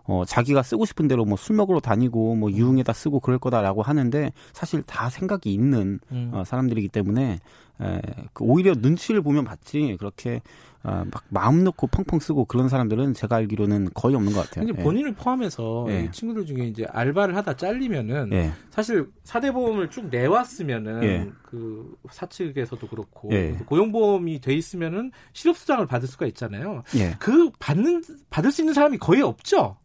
[0.08, 4.32] 어, 자기가 쓰고 싶은 대로 뭐 술 먹으러 다니고 뭐 유흥에다 쓰고 그럴 거다라고 하는데
[4.54, 6.32] 사실 다 생각이 있는 음.
[6.34, 7.40] 어, 사람들이기 때문에
[7.82, 8.02] 에,
[8.34, 10.42] 그 오히려 눈치를 보면 받지 그렇게
[10.84, 14.68] 어, 막 마음 놓고 펑펑 쓰고 그런 사람들은 제가 알기로는 거의 없는 것 같아요.
[14.68, 14.84] 근데 예.
[14.84, 15.16] 본인을 예.
[15.16, 16.12] 포함해서 예.
[16.12, 18.52] 친구들 중에 이제 알바를 하다 잘리면은 예.
[18.70, 21.32] 사실 사대보험을 쭉 내왔으면은 예.
[21.42, 23.54] 그 사측에서도 그렇고 예.
[23.66, 26.84] 고용보험이 돼 있으면은 실업수당을 받을 수가 있잖아요.
[27.18, 29.78] 그 받는 받을 수 있는 사람이 거의 없죠.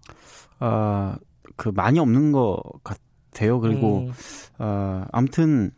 [0.59, 1.17] 아,
[1.57, 3.59] 그 많이 없는 것 같아요.
[3.61, 4.13] 그리고 음.
[4.59, 5.71] 어, 아무튼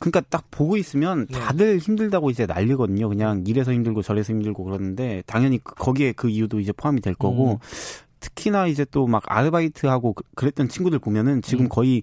[0.00, 1.38] 그러니까 딱 보고 있으면 네.
[1.38, 1.78] 다들 네.
[1.78, 3.08] 힘들다고 이제 난리거든요.
[3.08, 7.52] 그냥 이래서 힘들고 저래서 힘들고 그러는데 당연히 그, 거기에 그 이유도 이제 포함이 될 거고
[7.52, 7.58] 음.
[8.20, 11.68] 특히나 이제 또 막 아르바이트하고 그, 그랬던 친구들 보면은 지금 음.
[11.68, 12.02] 거의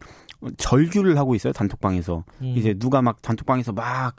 [0.58, 2.54] 절규를 하고 있어요 단톡방에서 음.
[2.56, 4.16] 이제 누가 막 단톡방에서 막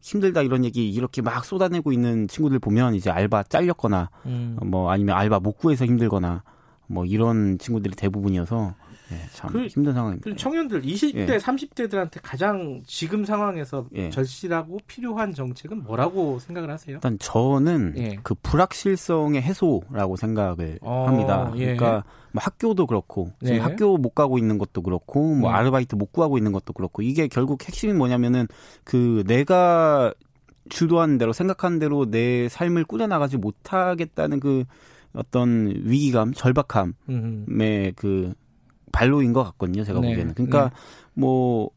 [0.00, 4.58] 힘들다 이런 얘기 이렇게 막 쏟아내고 있는 친구들 보면 이제 알바 잘렸거나 음.
[4.64, 6.42] 뭐 아니면 알바 못 구해서 힘들거나
[6.88, 8.74] 뭐 이런 친구들이 대부분이어서
[9.12, 10.34] 예, 참 그, 힘든 상황입니다.
[10.36, 11.38] 청년들 20대, 예.
[11.38, 14.10] 30대들한테 가장 지금 상황에서 예.
[14.10, 16.96] 절실하고 필요한 정책은 뭐라고 생각을 하세요?
[16.96, 18.18] 일단 저는 예.
[18.22, 21.52] 그 불확실성의 해소라고 생각을 어, 합니다.
[21.56, 21.76] 예.
[21.76, 23.60] 그러니까 뭐 학교도 그렇고 지금 네.
[23.60, 25.56] 학교 못 가고 있는 것도 그렇고 뭐 네.
[25.56, 28.46] 아르바이트 못 구하고 있는 것도 그렇고 이게 결국 핵심이 뭐냐면은
[28.84, 30.14] 그 내가
[30.68, 34.64] 주도한 대로 생각한 대로 내 삶을 꾸려나가지 못하겠다는 그
[35.12, 38.32] 어떤 위기감, 절박함의 그
[38.92, 39.84] 발로인 것 같거든요.
[39.84, 40.08] 제가 네.
[40.08, 40.34] 보기에는.
[40.34, 40.70] 그러니까 네.
[41.14, 41.70] 뭐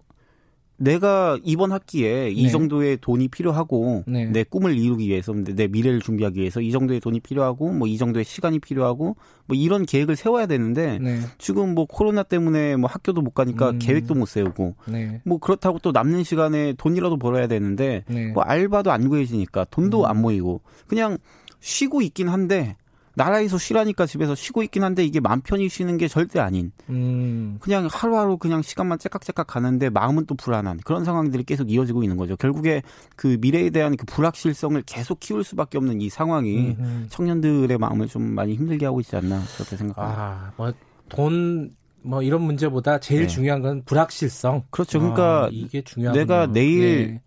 [0.76, 2.30] 내가 이번 학기에 네.
[2.32, 4.26] 이 정도의 돈이 필요하고 네.
[4.26, 8.26] 내 꿈을 이루기 위해서 내 미래를 준비하기 위해서 이 정도의 돈이 필요하고 뭐 이 정도의
[8.26, 11.20] 시간이 필요하고 뭐 이런 계획을 세워야 되는데 네.
[11.38, 13.80] 지금 뭐 코로나 때문에 뭐 학교도 못 가니까 음.
[13.80, 15.22] 계획도 못 세우고 네.
[15.24, 18.32] 뭐 그렇다고 또 남는 시간에 돈이라도 벌어야 되는데 네.
[18.32, 20.05] 뭐 알바도 안 구해지니까 돈도 음.
[20.05, 21.18] 안 모이고 그냥
[21.59, 22.76] 쉬고 있긴 한데
[23.16, 27.57] 나라에서 쉬라니까 집에서 쉬고 있긴 한데 이게 맘 편히 쉬는 게 절대 아닌 음.
[27.59, 32.36] 그냥 하루하루 그냥 시간만 째깍째깍 가는데 마음은 또 불안한 그런 상황들이 계속 이어지고 있는 거죠.
[32.36, 32.82] 결국에
[33.16, 37.07] 그 미래에 대한 그 불확실성을 계속 키울 수밖에 없는 이 상황이 음흠.
[37.09, 40.22] 청년들의 마음을 좀 많이 힘들게 하고 있지 않나 그렇게 생각합니다.
[40.22, 43.28] 아, 뭐돈 뭐 이런 문제보다 제일 네.
[43.28, 44.64] 중요한 건 불확실성.
[44.70, 44.99] 그렇죠.
[44.99, 47.22] 그러니까 아, 이게 중요하 내가 내일 네.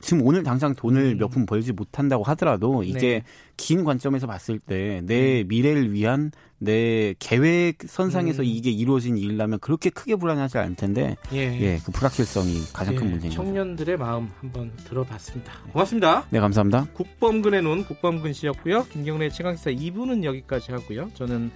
[0.00, 1.18] 지금 오늘 당장 돈을 음.
[1.18, 3.22] 몇푼 벌지 못한다고 하더라도 이게 네.
[3.56, 5.44] 긴 관점에서 봤을 때내 네.
[5.44, 8.44] 미래를 위한 내 계획 선상에서 음.
[8.46, 13.10] 이게 이루어진 일이라면 그렇게 크게 불안하지 않을 텐데 예, 예 그 불확실성이 가장 예, 큰
[13.10, 13.42] 문제입니다.
[13.42, 15.52] 청년들의 마음 한번 들어봤습니다.
[15.72, 16.26] 고맙습니다.
[16.30, 16.86] 네, 감사합니다.
[16.94, 18.86] 국범근의 눈 국범근 씨였고요.
[18.90, 21.10] 김경래 최강시사 2부는 여기까지 하고요.
[21.14, 21.50] 저는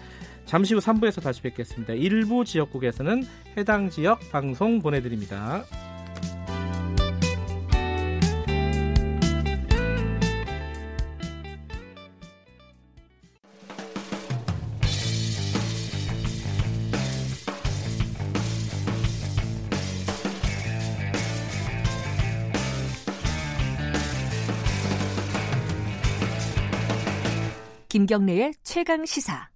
[0.46, 1.94] 잠시 후 3부에서 다시 뵙겠습니다.
[1.94, 3.24] 일부 지역국에서는
[3.56, 5.64] 해당 지역 방송 보내드립니다.
[27.92, 29.50] 김경래의 최강 시사.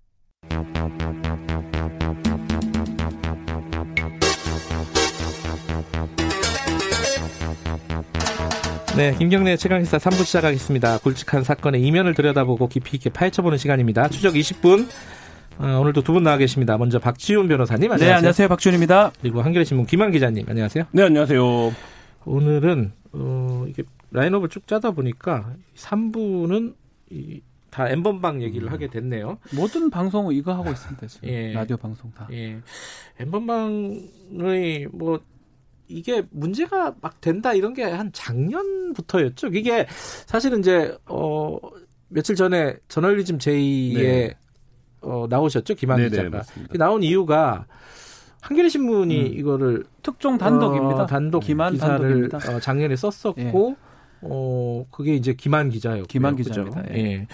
[8.97, 10.99] 네, 김경래 최강시사 3부 시작하겠습니다.
[10.99, 14.09] 굵직한 사건의 이면을 들여다보고 깊이 있게 파헤쳐보는 시간입니다.
[14.09, 14.87] 추적 20분.
[15.59, 16.77] 어, 오늘도 두 분 나와 계십니다.
[16.79, 18.09] 먼저 박지훈 변호사님, 안녕하세요.
[18.09, 18.49] 네, 안녕하세요.
[18.49, 19.13] 박지훈입니다.
[19.21, 20.85] 그리고 한겨레신문 김한 기자님, 안녕하세요.
[20.93, 21.73] 네, 안녕하세요.
[22.25, 23.83] 오늘은, 어, 이게
[24.13, 26.75] 라인업을 쭉 짜다 보니까 3부는
[27.11, 27.41] 이,
[27.77, 28.73] 다 엠번방 얘기를 음.
[28.73, 29.37] 하게 됐네요.
[29.55, 31.07] 모든 방송 이거 하고 있습니다.
[31.09, 31.29] 지금.
[31.29, 31.53] 예.
[31.53, 32.27] 라디오 방송 다.
[32.33, 32.57] 예.
[33.21, 35.21] 엠번방의 뭐
[35.87, 39.49] 이게 문제가 막 된다 이런 게 한 작년부터였죠.
[39.49, 41.59] 이게 사실은 이제 어
[42.09, 44.35] 며칠 전에 저널리즘 제이에 네.
[45.03, 46.45] 어 나오셨죠 김한 네, 네 기자가
[46.79, 47.67] 나온 이유가
[48.41, 49.39] 한겨레 신문이 음.
[49.39, 51.03] 이거를 특종 단독입니다.
[51.03, 53.77] 어, 단독 기만 기사를 어, 작년에 썼었고 예.
[54.23, 56.85] 어 그게 이제 김한 기자였고 김한 기자입니다.
[56.95, 56.97] 예.
[56.97, 57.27] 예.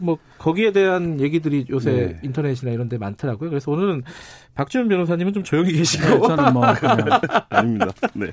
[0.00, 2.20] 뭐 거기에 대한 얘기들이 요새 네.
[2.22, 3.50] 인터넷이나 이런 데 많더라고요.
[3.50, 4.02] 그래서 오늘은
[4.58, 6.64] 박지훈 변호사님은 좀 조용히 계시고 네, 저는 뭐
[7.48, 7.92] 아닙니다.
[8.14, 8.26] 네.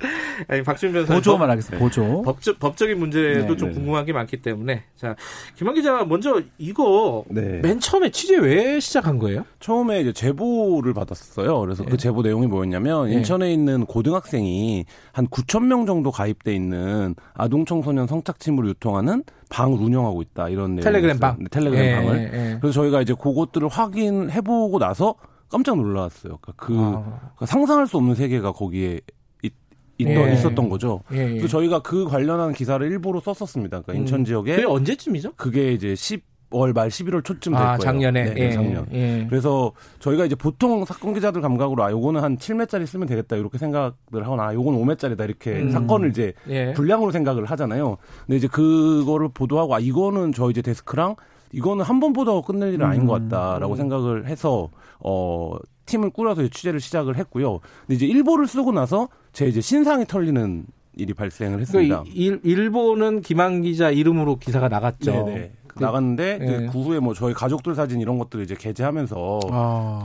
[0.48, 1.78] 아니 박지훈 변호사 보조만 하겠습니다.
[1.78, 2.22] 보조.
[2.22, 3.74] 법적 법적인 문제도 네, 좀 네.
[3.76, 5.14] 궁금한 게 많기 때문에 자
[5.54, 7.60] 김한 기자 먼저 이거 네.
[7.62, 9.44] 맨 처음에 취재 왜 시작한 거예요?
[9.60, 11.60] 처음에 이제 제보를 받았어요.
[11.60, 11.96] 그래서 그 네.
[11.96, 18.70] 제보 내용이 뭐였냐면 인천에 있는 고등학생이 한 9천 명 정도 가입돼 있는 아동 청소년 성착취물을
[18.70, 22.58] 유통하는 방을 운영하고 있다 이런 내용 텔레그램 방 네, 텔레그램 예, 방을 예.
[22.60, 25.14] 그래서 저희가 이제 그것들을 확인해 보고 나서
[25.50, 26.38] 깜짝 놀랐어요.
[26.40, 27.02] 그러니까 그 아.
[27.34, 29.00] 그러니까 상상할 수 없는 세계가 거기에
[29.42, 29.52] 있,
[29.98, 30.32] 있던, 예.
[30.34, 31.02] 있었던 거죠.
[31.12, 31.28] 예, 예.
[31.30, 33.82] 그래서 저희가 그 관련한 기사를 일부러 썼었습니다.
[33.82, 34.24] 그러니까 인천 음.
[34.24, 35.32] 지역에 그게 언제쯤이죠?
[35.36, 37.78] 그게 이제 10 10월 말 11월 초쯤 될 아, 거예요.
[37.78, 38.24] 작년에.
[38.26, 38.86] 네, 네, 예, 작년.
[38.92, 39.26] 예.
[39.28, 43.92] 그래서 저희가 이제 보통 사건 기자들 감각으로 아 요거는 한 7매짜리 쓰면 되겠다 이렇게 생각을
[44.12, 45.70] 하거나 아 요거는 5매짜리다 이렇게 음.
[45.72, 46.72] 사건을 이제 예.
[46.72, 47.96] 분량으로 생각을 하잖아요.
[48.26, 51.16] 근데 이제 그거를 보도하고 아 이거는 저 이제 데스크랑
[51.50, 53.76] 이거는 한 번 보다가 끝낼 일은 아닌 것 같다라고 음.
[53.76, 54.68] 생각을 해서
[55.00, 57.60] 어 팀을 꾸려서 취재를 시작을 했고요.
[57.86, 60.66] 근데 이제 일보를 쓰고 나서 제 이제 신상이 털리는
[60.96, 62.02] 일이 발생을 했습니다.
[62.02, 65.12] 그러니까 일, 일본은 김한 기자 이름으로 기사가 나갔죠.
[65.12, 65.52] 네네.
[65.76, 66.66] 그 나갔는데 네.
[66.72, 70.02] 그 후에 뭐 저희 가족들 사진 이런 것들을 이제 게재하면서 아.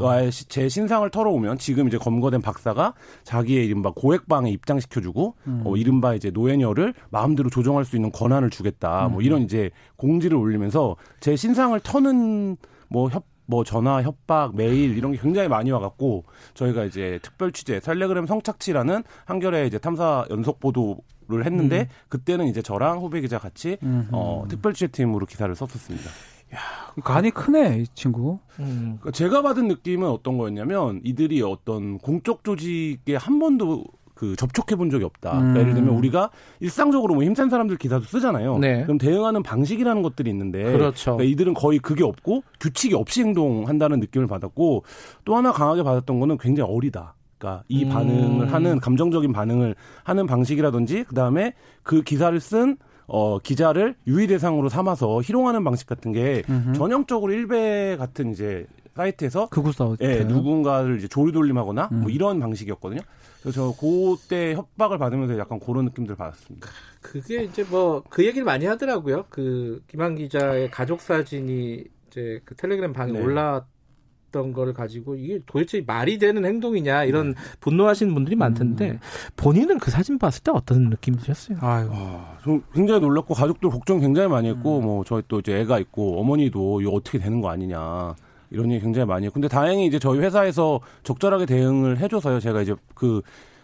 [0.49, 5.61] 제 신상을 털어오면 지금 이제 검거된 박사가 자기의 이른바 고액방에 입장시켜주고 음.
[5.65, 9.11] 어, 이른바 이제 노예녀를 마음대로 조정할 수 있는 권한을 주겠다 뭐 음.
[9.13, 12.57] 뭐 이런 이제 공지를 올리면서 제 신상을 터는
[12.89, 16.23] 뭐 협, 뭐 전화 협박 메일 이런 게 굉장히 많이 와갖고
[16.53, 20.97] 저희가 이제 특별 취재 텔레그램 성착취라는 한겨레 이제 탐사 연속 보도
[21.27, 21.87] 를 했는데 음.
[22.09, 23.77] 그때는 이제 저랑 후배 기자 같이
[24.11, 26.09] 어, 특별 취재팀으로 기사를 썼었습니다.
[26.53, 26.59] 야,
[27.05, 28.39] 간이 크네, 이 친구.
[28.59, 28.99] 음.
[29.13, 33.85] 제가 받은 느낌은 어떤 거였냐면 이들이 어떤 공적 조직에 한 번도
[34.21, 35.31] 그 접촉해 본 적이 없다.
[35.31, 35.57] 그러니까 음.
[35.59, 38.59] 예를 들면 우리가 일상적으로 뭐 힘센 사람들 기사도 쓰잖아요.
[38.59, 38.83] 네.
[38.83, 41.17] 그럼 대응하는 방식이라는 것들이 있는데 그렇죠.
[41.17, 44.83] 그러니까 이들은 거의 그게 없고 규칙이 없이 행동한다는 느낌을 받았고
[45.25, 47.15] 또 하나 강하게 받았던 거는 굉장히 어리다.
[47.39, 47.89] 그러니까 이 음.
[47.89, 52.77] 반응을 하는 감정적인 반응을 하는 방식이라든지 그다음에 그 기사를 쓴
[53.13, 56.73] 어 기자를 유의 대상으로 삼아서 희롱하는 방식 같은 게 음흠.
[56.73, 58.65] 전형적으로 일베 같은 이제
[58.95, 62.01] 사이트에서 극우 예, 누군가를 이제 조리돌림하거나 뭐 음.
[62.03, 63.01] 뭐 이런 방식이었거든요.
[63.41, 66.67] 그래서 그때 협박을 받으면서 약간 그런 느낌들 받았습니다.
[67.01, 69.25] 그게 이제 뭐 그 얘기를 많이 하더라고요.
[69.29, 73.19] 그 김한 기자의 가족 사진이 이제 그 텔레그램 방에 네.
[73.19, 77.35] 올라왔던 걸 가지고 이게 도대체 말이 되는 행동이냐 이런 네.
[77.61, 78.99] 분노하시는 분들이 많던데 음.
[79.37, 81.57] 본인은 그 사진 봤을 때 어떤 느낌 드셨어요?
[81.61, 84.83] 아유, 아, 좀 굉장히 놀랐고 가족들 걱정 굉장히 많이 했고 음.
[84.83, 88.15] 뭐 저희 또 이제 애가 있고 어머니도 이거 어떻게 되는 거 아니냐.
[88.51, 89.31] 이런 얘기 굉장히 많이 해요.
[89.33, 92.39] 근데 다행히 이제 저희 회사에서 적절하게 대응을 해줘서요.
[92.39, 93.21] 제가 이제 그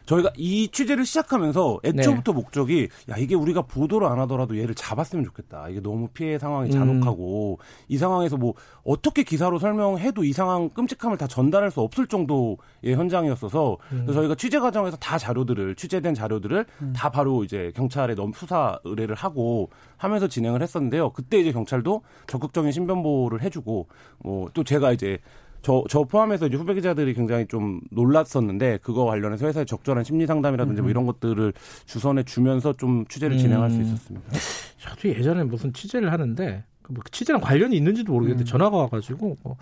[0.07, 2.35] 저희가 이 취재를 시작하면서 애초부터 네.
[2.35, 5.69] 목적이 야 이게 우리가 보도를 안 하더라도 얘를 잡았으면 좋겠다.
[5.69, 7.63] 이게 너무 피해 상황이 잔혹하고 음.
[7.87, 12.57] 이 상황에서 뭐 어떻게 기사로 설명해도 이 상황 끔찍함을 다 전달할 수 없을 정도의
[12.95, 14.07] 현장이었어서 음.
[14.11, 16.93] 저희가 취재 과정에서 다 자료들을 취재된 자료들을 음.
[16.95, 21.11] 다 바로 이제 경찰에 넘 수사 의뢰를 하고 하면서 진행을 했었는데요.
[21.11, 23.87] 그때 이제 경찰도 적극적인 신변보호를 해주고
[24.19, 25.19] 뭐 또 제가 이제
[25.61, 30.81] 저, 저 포함해서 이제 후배 기자들이 굉장히 좀 놀랐었는데 그거 관련해서 회사의 적절한 심리 상담이라든지
[30.81, 30.91] 뭐 음.
[30.91, 31.53] 이런 것들을
[31.85, 33.81] 주선해 주면서 좀 취재를 진행할 수 음.
[33.83, 34.31] 있었습니다.
[34.79, 38.45] 저도 예전에 무슨 취재를 하는데 그뭐 취재랑 관련이 있는지도 모르겠는데 음.
[38.45, 39.57] 전화가 와가지고 뭐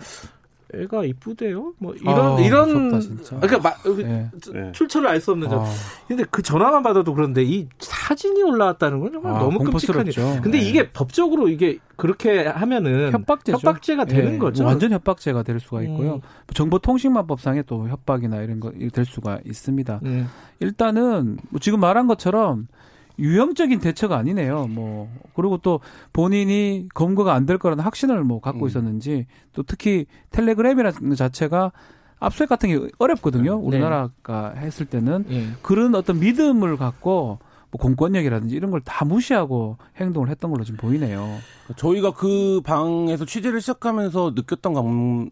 [0.74, 1.74] 애가 이쁘대요.
[1.78, 4.72] 뭐 이런 아, 이런 무섭다, 그러니까 마, 네.
[4.72, 5.60] 출처를 알 수 없는 점.
[5.60, 5.72] 아.
[6.08, 10.12] 근데 그 전화만 받아도 그런데 이 사진이 올라왔다는 건 정말 아, 너무 끔찍한 일.
[10.42, 10.68] 근데 네.
[10.68, 13.58] 이게 법적으로 이게 그렇게 하면은 협박죄죠.
[13.58, 14.38] 협박죄가 되는 네.
[14.38, 14.64] 거죠.
[14.64, 16.14] 완전 협박죄가 될 수가 있고요.
[16.16, 16.20] 음.
[16.52, 20.00] 정보통신망법상에 또 협박이나 이런 거 될 수가 있습니다.
[20.04, 20.28] 음.
[20.60, 22.66] 일단은 뭐 지금 말한 것처럼
[23.18, 24.66] 유형적인 대처가 아니네요.
[24.68, 25.80] 뭐 그리고 또
[26.12, 28.68] 본인이 검거가 안 될 거라는 확신을 뭐 갖고 음.
[28.68, 31.72] 있었는지 또 특히 텔레그램이라는 자체가
[32.18, 33.58] 압수수색 같은 게 어렵거든요.
[33.58, 33.66] 네.
[33.66, 35.46] 우리나라가 했을 때는 네.
[35.62, 37.38] 그런 어떤 믿음을 갖고
[37.70, 41.38] 뭐 공권력이라든지 이런 걸 다 무시하고 행동을 했던 걸로 지금 보이네요.
[41.76, 45.30] 저희가 그 방에서 취재를 시작하면서 느꼈던 감,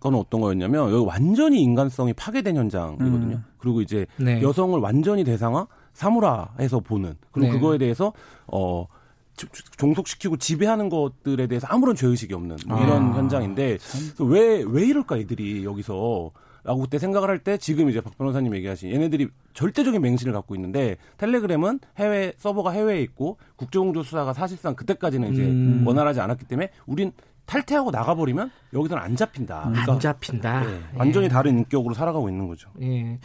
[0.00, 3.36] 건 어떤 거였냐면 여기 완전히 인간성이 파괴된 현장이거든요.
[3.36, 3.44] 음.
[3.58, 4.40] 그리고 이제 네.
[4.42, 7.58] 여성을 완전히 대상화 사무라해서 보는 그리고 네.
[7.58, 8.12] 그거에 대해서
[8.46, 8.86] 어
[9.78, 13.78] 종속시키고 지배하는 것들에 대해서 아무런 죄의식이 없는 뭐 이런 아, 현장인데
[14.18, 16.30] 왜왜 왜 이럴까 이들이 여기서
[16.62, 20.98] 라고 그때 생각을 할 때 지금 이제 박 변호사님 얘기하신 얘네들이 절대적인 맹신을 갖고 있는데
[21.16, 25.84] 텔레그램은 해외 서버가 해외에 있고 국제공조 수사가 사실상 그때까지는 이제 음.
[25.86, 27.12] 원활하지 않았기 때문에 우린
[27.46, 29.70] 탈퇴하고 나가버리면 여기서는 안 잡힌다.
[29.70, 30.60] 그러니까 안 잡힌다.
[30.66, 31.28] 네, 완전히 예.
[31.30, 32.70] 다른 인격으로 살아가고 있는 거죠.
[32.82, 33.18] 예.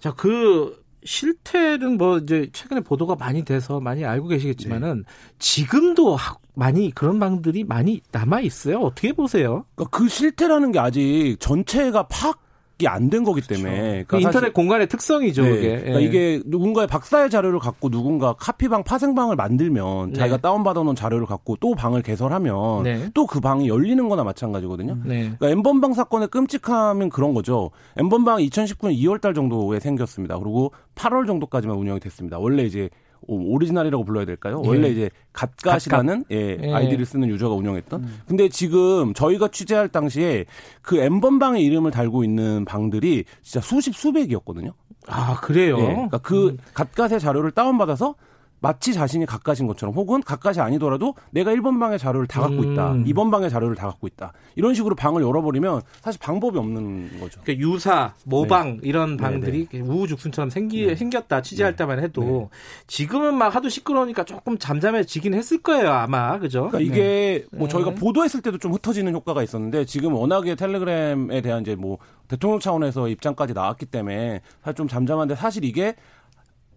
[0.00, 5.12] 자, 그 실태는 뭐 이제 최근에 보도가 많이 돼서 많이 알고 계시겠지만은 네.
[5.38, 6.16] 지금도
[6.54, 8.78] 많이 그런 방들이 많이 남아 있어요.
[8.80, 9.64] 어떻게 보세요?
[9.74, 12.47] 그러니까 그 실태라는 게 아직 전체가 파악 이
[12.86, 14.06] 안 된 거기 때문에 그렇죠.
[14.06, 15.42] 그러니까 그 인터넷 공간의 특성이죠.
[15.42, 15.50] 네.
[15.50, 15.68] 그게.
[15.78, 16.04] 그러니까 예.
[16.04, 20.18] 이게 누군가의 박사의 자료를 갖고 누군가 카피방 파생방을 만들면 네.
[20.18, 23.10] 자기가 다운받아 놓은 자료를 갖고 또 방을 개설하면 네.
[23.14, 24.98] 또그 방이 열리는 거나 마찬가지거든요.
[25.04, 25.32] 네.
[25.38, 27.70] 그러니까 엠번방 사건의 끔찍함은 그런 거죠.
[27.96, 30.38] N번방 2019년 2월 달 정도에 생겼습니다.
[30.38, 32.38] 그리고 8월 정도까지만 운영이 됐습니다.
[32.38, 32.90] 원래 이제
[33.26, 34.62] 오리지널이라고 불러야 될까요?
[34.64, 34.68] 예.
[34.68, 36.72] 원래 이제 갓갓이라는 예, 예.
[36.72, 38.02] 아이디를 쓰는 유저가 운영했던.
[38.02, 38.20] 음.
[38.26, 40.46] 근데 지금 저희가 취재할 당시에
[40.82, 44.72] 그 N번방의 이름을 달고 있는 방들이 진짜 수십 수백이었거든요.
[45.06, 45.78] 아 그래요?
[45.78, 45.84] 예.
[45.84, 46.58] 그러니까 그 음.
[46.74, 48.14] 갓갓의 자료를 다운받아서
[48.60, 52.92] 마치 자신이 갓갓인 것처럼 혹은 갓갓이 아니더라도 내가 1번 방의 자료를 다 갖고 있다.
[52.92, 53.04] 음.
[53.04, 54.32] 2번 방의 자료를 다 갖고 있다.
[54.56, 57.40] 이런 식으로 방을 열어버리면 사실 방법이 없는 거죠.
[57.44, 58.88] 그러니까 유사, 모방 네.
[58.88, 59.84] 이런 방들이 네, 네.
[59.84, 60.94] 우후죽순처럼 생기, 네.
[60.94, 61.42] 생겼다.
[61.42, 61.76] 취재할 네.
[61.76, 62.58] 때만 해도 네.
[62.86, 65.90] 지금은 막 하도 시끄러우니까 조금 잠잠해지긴 했을 거예요.
[65.90, 66.38] 아마.
[66.38, 66.68] 그죠?
[66.68, 71.74] 그러니까 이게 뭐 저희가 보도했을 때도 좀 흩어지는 효과가 있었는데 지금 워낙에 텔레그램에 대한 이제
[71.74, 71.98] 뭐
[72.28, 75.94] 대통령 차원에서 입장까지 나왔기 때문에 사실 좀 잠잠한데 사실 이게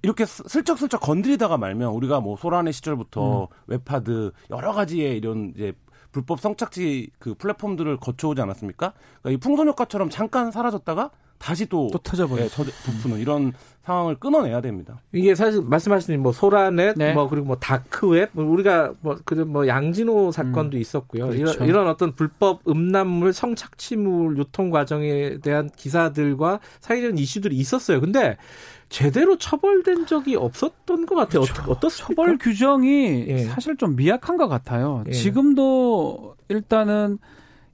[0.04, 3.47] 이렇게 슬쩍슬쩍 건드리다가 말면 우리가 뭐 소란의 시절부터 음.
[3.68, 5.74] 웹하드 여러 가지의 이런 이제
[6.12, 8.93] 불법 성착취 그 플랫폼들을 거쳐오지 않았습니까?
[9.22, 12.43] 그러니까 이 풍선 효과처럼 잠깐 사라졌다가 다시 또, 또 터져버려.
[12.43, 13.52] 네, 부푸는 이런
[13.84, 15.02] 상황을 끊어내야 됩니다.
[15.12, 17.14] 이게 사실 말씀하신 뭐 소라넷, 네.
[17.14, 21.30] 뭐 그리고 뭐 다크웹, 뭐 우리가 뭐 그뭐 뭐 양진호 사건도 음, 있었고요.
[21.30, 21.54] 그렇죠.
[21.54, 28.02] 이런, 이런 어떤 불법 음란물, 성착취물 유통 과정에 대한 기사들과 사회적인 이슈들이 있었어요.
[28.02, 28.38] 근데
[28.92, 31.42] 제대로 처벌된 적이 없었던 것 같아요.
[31.44, 31.62] 그렇죠.
[31.64, 32.24] 어떻, 어떻습니까?
[32.24, 33.46] 처벌 규정이 예.
[33.46, 35.04] 사실 좀 미약한 것 같아요.
[35.08, 35.12] 예.
[35.12, 37.18] 지금도 일단은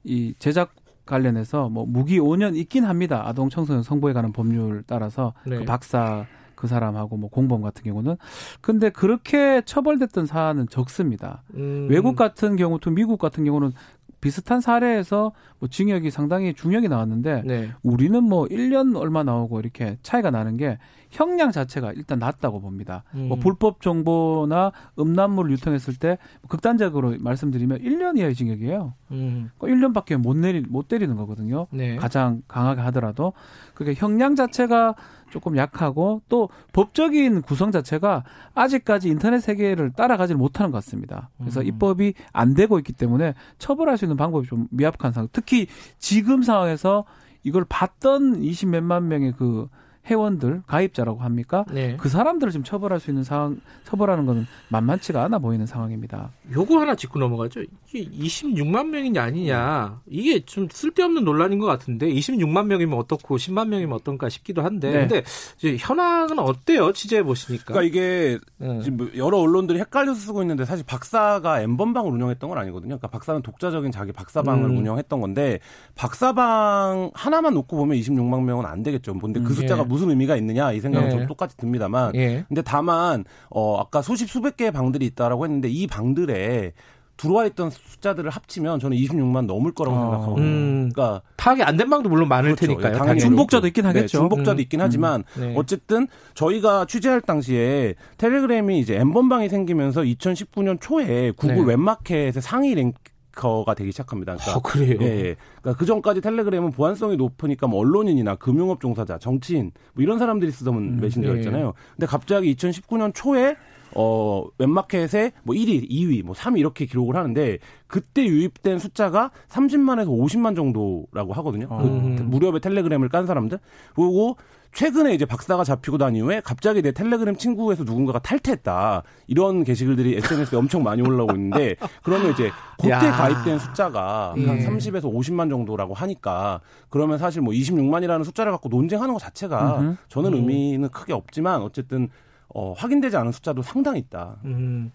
[0.03, 3.23] 이 제작 관련해서 뭐 무기 5년 있긴 합니다.
[3.25, 5.57] 아동 청소년 성보에 관한 법률 따라서 네.
[5.57, 8.17] 그 박사 그 사람하고 뭐 공범 같은 경우는
[8.61, 11.43] 근데 그렇게 처벌됐던 사안은 적습니다.
[11.55, 11.87] 음.
[11.89, 13.71] 외국 같은 경우 또 미국 같은 경우는
[14.19, 17.69] 비슷한 사례에서 뭐 징역이 상당히 중형이 나왔는데 네.
[17.83, 20.77] 우리는 뭐 1년 얼마 나오고 이렇게 차이가 나는 게
[21.09, 23.03] 형량 자체가 일단 낮다고 봅니다.
[23.13, 23.27] 뭐 음.
[23.29, 26.17] 뭐 불법 정보나 음란물 유통했을 때
[26.47, 28.93] 극단적으로 말씀드리면 1년 이하의 징역이에요.
[29.11, 29.51] 음.
[29.59, 31.67] 1년밖에 그러니까 못 내리 못 때리는 거거든요.
[31.71, 31.95] 네.
[31.95, 33.33] 가장 강하게 하더라도
[33.73, 34.95] 그게 형량 자체가
[35.29, 38.23] 조금 약하고 또 법적인 구성 자체가
[38.53, 41.29] 아직까지 인터넷 세계를 따라가지 못하는 것 같습니다.
[41.37, 41.67] 그래서 음.
[41.67, 45.27] 입법이 안 되고 있기 때문에 처벌할 수 있는 방법이 좀 미약한 상황.
[45.31, 45.67] 특히
[45.97, 47.05] 지금 상황에서
[47.43, 49.67] 이걸 봤던 20 몇만 명의 그
[50.07, 51.65] 회원들 가입자라고 합니까?
[51.71, 51.97] 네.
[51.97, 56.31] 그 사람들을 지금 처벌할 수 있는 상황 처벌하는 것은 만만치가 않아 보이는 상황입니다.
[56.51, 57.61] 요거 하나 짚고 넘어가죠.
[57.91, 63.93] 이게 26만 명이냐 아니냐 이게 좀 쓸데없는 논란인 것 같은데 26만 명이면 어떻고 10만 명이면
[63.93, 64.99] 어떤가 싶기도 한데 네.
[64.99, 65.23] 근데
[65.57, 66.93] 이제 현황은 어때요?
[66.93, 67.73] 취재해 보시니까.
[67.73, 68.81] 그러니까 이게 네.
[68.81, 72.97] 지금 뭐 여러 언론들이 헷갈려서 쓰고 있는데 사실 박사가 엠번방을 운영했던 건 아니거든요.
[72.97, 74.77] 그러니까 박사는 독자적인 자기 박사방을 음.
[74.77, 75.59] 운영했던 건데
[75.95, 79.17] 박사방 하나만 놓고 보면 26만 명은 안 되겠죠.
[79.19, 79.87] 근데 그 음, 숫자가 예.
[79.97, 81.11] 무슨 의미가 있느냐 이 생각은 예.
[81.11, 82.13] 저도 똑같이 듭니다만.
[82.15, 82.45] 예.
[82.47, 86.73] 근데 다만 어 아까 수십 수백 개의 방들이 있다라고 했는데 이 방들에
[87.17, 90.45] 들어와 있던 숫자들을 합치면 저는 26만 넘을 거라고 어, 생각하거든요.
[90.45, 92.67] 음, 그러니까 파악이 안 된 방도 물론 많을 그렇죠.
[92.67, 92.95] 테니까요.
[92.95, 94.03] 당연히 중복자도 있긴 네, 하겠죠.
[94.05, 95.53] 네, 중복자도 음, 있긴 하지만 음, 네.
[95.57, 101.63] 어쨌든 저희가 취재할 당시에 텔레그램이 이제 엠번방이 생기면서 2019년 초에 구글 네.
[101.63, 102.93] 웹마켓의 상위 랭
[103.37, 104.35] 크 거가 되기 시작합니다.
[104.35, 104.97] 그러니까, 어, 그래요?
[105.01, 105.35] 예, 예.
[105.61, 110.75] 그러니까 그 전까지 텔레그램은 보안성이 높으니까 뭐 언론인이나 금융업 종사자, 정치인 뭐 이런 사람들이 쓰던
[110.75, 111.67] 음, 메신저였잖아요.
[111.67, 111.71] 예.
[111.95, 113.55] 근데 갑자기 2019년 초에
[113.99, 117.57] 어, 웹마켓에 뭐 1위, 2위, 뭐 3위 이렇게 기록을 하는데
[117.87, 121.67] 그때 유입된 숫자가 30만에서 50만 정도라고 하거든요.
[121.67, 122.27] 그 음.
[122.29, 123.57] 무렵에 텔레그램을 깐 사람들.
[123.95, 124.37] 그리고
[124.73, 129.01] 최근에 이제 박사가 잡히고 난 이후에 갑자기 내 텔레그램 친구에서 누군가가 탈퇴했다.
[129.25, 132.99] 이런 게시글들이 SNS에 엄청 많이 올라오고 있는데 그러면 이제 그때 야.
[132.99, 134.45] 가입된 숫자가 예.
[134.45, 139.95] 한 30에서 50만 정도라고 하니까 그러면 사실 뭐 26만이라는 숫자를 갖고 논쟁하는 것 자체가 음흠.
[140.09, 140.35] 저는 음.
[140.35, 142.09] 의미는 크게 없지만 어쨌든
[142.57, 144.39] 어, 확인되지 않은 숫자도 상당히 있다.
[144.45, 144.91] 음.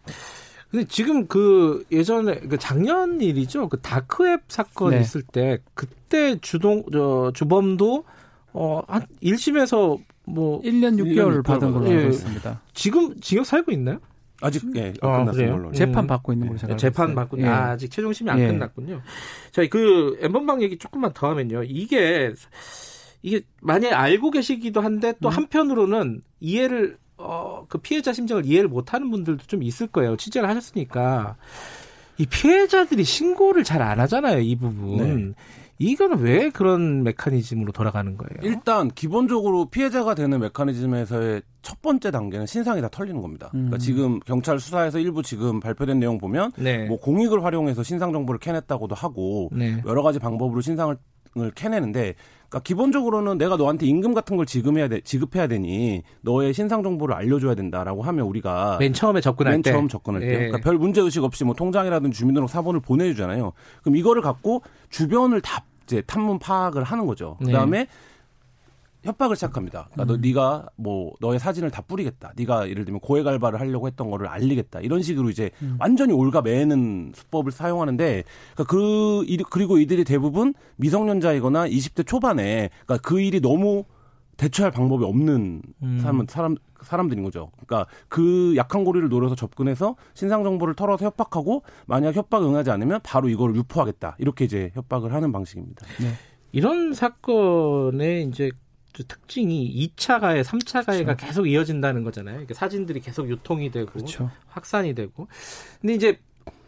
[0.69, 3.69] 근데 지금 그 예전에 그 작년 일이죠.
[3.69, 5.01] 그 다크웹 사건 네.
[5.01, 8.05] 있을 때 그때 주동 저 주범도
[8.53, 12.09] 어한 1심에서 뭐 1년 6개월 1년 받은 걸로 알고 예.
[12.09, 12.61] 있습니다.
[12.75, 14.01] 지금 징역 살고 있나요?
[14.41, 17.47] 아직 예 아, 끝났은 걸로 재판 받고 있는 걸로 제가 재판 받고 예.
[17.47, 18.49] 아, 아직 최종심이 안 예.
[18.49, 19.03] 끝났군요.
[19.53, 21.63] 자, 그 엠번방 얘기 조금만 더 하면요.
[21.63, 22.33] 이게
[23.23, 25.33] 이게 만약에 알고 계시기도 한데 또 음.
[25.33, 30.17] 한편으로는 이해를 어, 그 피해자 심정을 이해를 못하는 분들도 좀 있을 거예요.
[30.17, 31.37] 취재를 하셨으니까
[32.19, 34.41] 이 피해자들이 신고를 잘 안 하잖아요.
[34.41, 34.97] 이 부분.
[34.97, 35.35] 네.
[35.79, 38.39] 이거는 왜 그런 메커니즘으로 돌아가는 거예요?
[38.43, 43.47] 일단 기본적으로 피해자가 되는 메커니즘에서의 첫 번째 단계는 신상이 다 털리는 겁니다.
[43.55, 43.67] 음.
[43.67, 46.87] 그러니까 지금 경찰 수사에서 일부 지금 발표된 내용 보면 네.
[46.87, 49.83] 뭐 공익을 활용해서 신상 정보를 캐냈다고도 하고 네.
[49.85, 50.97] 여러 가지 방법으로 신상을
[51.57, 52.15] 캐내는데
[52.53, 57.55] 그러니까 기본적으로는 내가 너한테 임금 같은 걸 지급해야 돼, 지급해야 되니 너의 신상 정보를 알려줘야
[57.55, 60.33] 된다라고 하면 우리가 맨 처음에 접근할 맨 때, 처음 접근할 때, 예.
[60.35, 63.53] 그러니까 별 문제 의식 없이 뭐 통장이라든지 주민등록 사본을 보내주잖아요.
[63.83, 67.39] 그럼 이거를 갖고 주변을 다 이제 탐문 파악을 하는 거죠.
[67.41, 67.47] 네.
[67.47, 67.87] 그다음에 네.
[69.05, 69.89] 협박을 시작합니다.
[69.93, 70.07] 그러니까 음.
[70.07, 72.33] 너 네가 뭐 너의 사진을 다 뿌리겠다.
[72.37, 74.81] 네가 예를 들면 고액 알바를 하려고 했던 거를 알리겠다.
[74.81, 75.77] 이런 식으로 이제 음.
[75.81, 78.25] 완전히 올가 매는 수법을 사용하는데
[78.55, 83.85] 그러니까 그 그리고 이들이 대부분 미성년자이거나 20대 초반에 그러니까 그 일이 너무
[84.37, 85.99] 대처할 방법이 없는 음.
[86.01, 87.51] 사람 사람 사람들인 거죠.
[87.65, 93.29] 그러니까 그 약한 고리를 노려서 접근해서 신상 정보를 털어서 협박하고 만약 협박 응하지 않으면 바로
[93.29, 94.17] 이걸 유포하겠다.
[94.19, 95.87] 이렇게 이제 협박을 하는 방식입니다.
[96.01, 96.13] 네.
[96.53, 98.51] 이런 사건에 이제
[98.93, 101.27] 특징이 2차 가해, 3차 가해가 그렇죠.
[101.27, 102.35] 계속 이어진다는 거잖아요.
[102.35, 104.31] 그러니까 사진들이 계속 유통이 되고 그렇죠.
[104.49, 105.29] 확산이 되고.
[105.81, 106.19] 근데 이제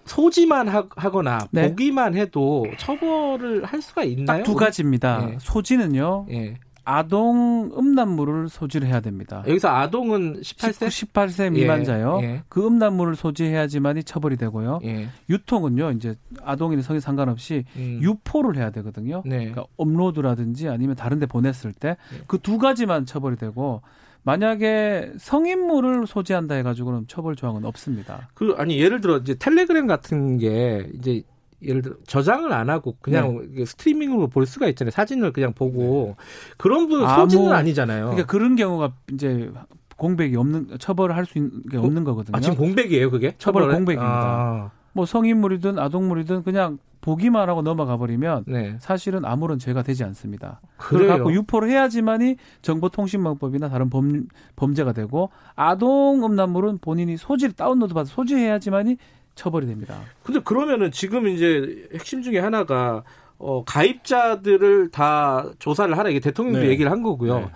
[0.07, 1.69] 소지만 하 거나 네.
[1.69, 4.39] 보기만 해도 처벌을 할 수가 있나요?
[4.39, 5.27] 딱두 가지입니다.
[5.27, 5.39] 네.
[5.41, 6.27] 소지는요.
[6.29, 6.59] 네.
[6.85, 9.43] 아동 음란물을 소지를 해야 됩니다.
[9.47, 10.89] 여기서 아동은 18세?
[10.89, 12.21] 18세 미만자요.
[12.23, 12.43] 예, 예.
[12.49, 14.81] 그 음란물을 소지해야지만이 처벌이 되고요.
[14.85, 15.09] 예.
[15.31, 18.01] 유통은요, 이제 아동이나 성인 상관없이 음.
[18.03, 19.23] 유포를 해야 되거든요.
[19.25, 19.39] 네.
[19.39, 21.97] 그러니까 업로드라든지 아니면 다른 데 보냈을 때
[22.27, 22.59] 그두 예.
[22.59, 23.83] 가지만 처벌이 되고
[24.25, 28.29] 만약에 성인물을 소지한다 해가지고는 처벌 조항은 없습니다.
[28.35, 31.23] 그 아니 예를 들어 이제 텔레그램 같은 게 이제
[31.67, 33.65] 예를 들어 저장을 안 하고 그냥 네.
[33.65, 34.91] 스트리밍으로 볼 수가 있잖아요.
[34.91, 36.25] 사진을 그냥 보고 네.
[36.57, 38.05] 그런 분은 아, 소지는 뭐, 아니잖아요.
[38.07, 39.51] 그러니까 그런 경우가 이제
[39.97, 42.05] 공백이 없는 처벌을 할 수 있는 게 없는 어?
[42.05, 42.37] 거거든요.
[42.37, 43.35] 아, 지금 공백이에요, 그게?
[43.39, 43.77] 처벌 처벌에?
[43.77, 44.13] 공백입니다.
[44.13, 44.71] 아.
[44.93, 48.77] 뭐 성인물이든 아동물이든 그냥 보기만 하고 넘어가 버리면 네.
[48.81, 50.63] 사실은 아무런 죄가 되지 않습니다.
[50.79, 54.27] 그걸 갖고 유포를 해야지만이 정보통신망법이나 다른 범,
[54.57, 58.97] 범죄가 되고 아동 음란물은 본인이 소지를 다운로드 받아 소지해야지만이
[59.35, 60.01] 처벌이 됩니다.
[60.23, 63.03] 근데 그러면은 지금 이제 핵심 중에 하나가
[63.39, 66.69] 어, 가입자들을 다 조사를 하라 이게 대통령도 네.
[66.69, 67.41] 얘기를 한 거고요.
[67.41, 67.51] 네.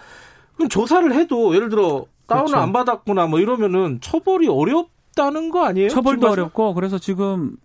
[0.56, 2.62] 그럼 조사를 해도 예를 들어 다운을 그렇죠.
[2.62, 5.88] 안 받았거나 뭐 이러면은 처벌이 어렵다는 거 아니에요?
[5.88, 7.56] 처벌도 어렵고 그래서 지금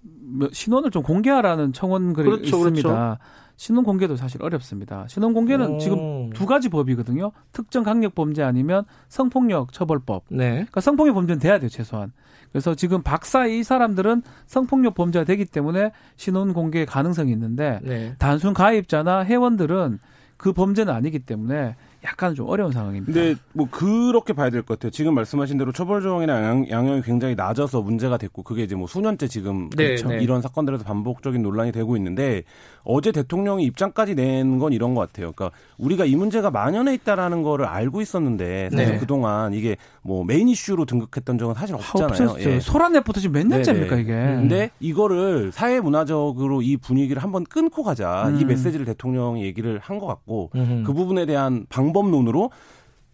[0.52, 2.90] 신원을 좀 공개하라는 청원 글이 그렇죠, 있습니다.
[2.90, 3.18] 그렇죠.
[3.56, 5.06] 신원 공개도 사실 어렵습니다.
[5.08, 5.78] 신원 공개는 오.
[5.78, 7.32] 지금 두 가지 법이거든요.
[7.52, 10.24] 특정 강력 범죄 아니면 성폭력 처벌법.
[10.30, 10.52] 네.
[10.52, 12.14] 그러니까 성폭력 범죄는 돼야 돼요, 최소한.
[12.54, 18.16] 그래서 지금 박사 이 사람들은 성폭력 범죄가 되기 때문에 신원 공개 가능성이 있는데 네.
[18.20, 20.00] 단순 가입자나 회원들은
[20.38, 23.14] 그 범죄는 아니기 때문에 약간 좀 어려운 상황입니다.
[23.14, 24.92] 근데 뭐 그렇게 봐야 될 것 같아요.
[24.92, 29.30] 지금 말씀하신 대로 처벌 조항이나 양, 형이 굉장히 낮아서 문제가 됐고 그게 이제 뭐 수년째
[29.30, 30.10] 지금 네, 그렇죠.
[30.10, 30.18] 네.
[30.22, 32.44] 이런 사건들에서 반복적인 논란이 되고 있는데
[32.84, 35.32] 어제 대통령이 입장까지 낸 건 이런 것 같아요.
[35.32, 38.98] 그러니까 우리가 이 문제가 만연해 있다라는 거를 알고 있었는데 사실 네.
[39.00, 42.36] 그동안 이게 뭐 메인 이슈로 등극했던 적은 사실 없잖아요.
[42.40, 42.60] 예.
[42.60, 44.12] 소란내부터 지금 몇 년째입니까 이게?
[44.12, 48.38] 근데 이거를 사회 문화적으로 이 분위기를 한번 끊고 가자 음.
[48.40, 50.84] 이 메시지를 대통령이 얘기를 한 것 같고 음.
[50.86, 52.52] 그 부분에 대한 방법론으로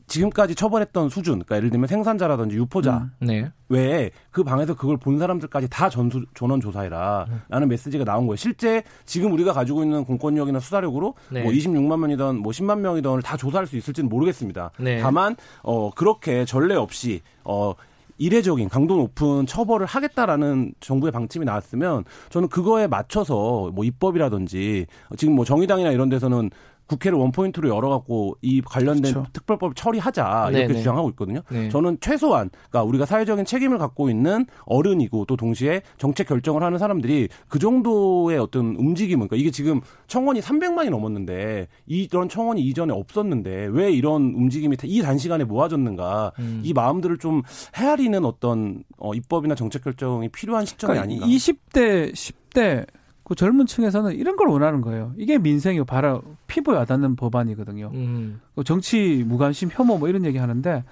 [0.10, 3.52] 지금까지 처벌했던 수준, 그러니까 예를 들면 생산자라든지 유포자 음, 네.
[3.70, 7.68] 외에 그 방에서 그걸 본 사람들까지 다 전수, 전원 조사해라라는 음.
[7.70, 8.36] 메시지가 나온 거예요.
[8.36, 11.44] 실제 지금 우리가 가지고 있는 공권력이나 수사력으로 네.
[11.44, 14.72] 뭐 26만 명이든 뭐 10만 명이든 다 조사할 수 있을지는 모르겠습니다.
[14.80, 15.00] 네.
[15.00, 17.74] 다만 어 그렇게 전례 없이 어
[18.18, 24.88] 이례적인 강도 높은 처벌을 하겠다라는 정부의 방침이 나왔으면 저는 그거에 맞춰서 뭐 입법이라든지
[25.18, 26.52] 지금 뭐 정의당이나 이런 데서는
[26.90, 29.30] 국회를 원포인트로 열어갖고 이 관련된 그렇죠.
[29.32, 30.80] 특별법 처리하자 이렇게 네네.
[30.80, 31.42] 주장하고 있거든요.
[31.50, 31.70] 네.
[31.70, 37.30] 저는 최소한 그러니까 우리가 사회적인 책임을 갖고 있는 어른이고 또 동시에 정책 결정을 하는 사람들이
[37.48, 43.92] 그 정도의 어떤 움직임은 그러니까 이게 지금 청원이 300만이 넘었는데 이런 청원이 이전에 없었는데 왜
[43.92, 46.62] 이런 움직임이 이 단시간에 모아졌는가 음.
[46.64, 47.44] 이 마음들을 좀
[47.78, 51.28] 헤아리는 어떤 어, 입법이나 정책 결정이 필요한 시점이 그러니까 아닌가.
[51.28, 52.86] 20대 10대
[53.30, 55.14] 그 젊은 층에서는 이런 걸 원하는 거예요.
[55.16, 57.92] 이게 민생이 바로 피부에 와닿는 법안이거든요.
[57.94, 58.42] 음.
[58.56, 60.84] 그 정치 무관심 혐오 뭐 이런 얘기 하는데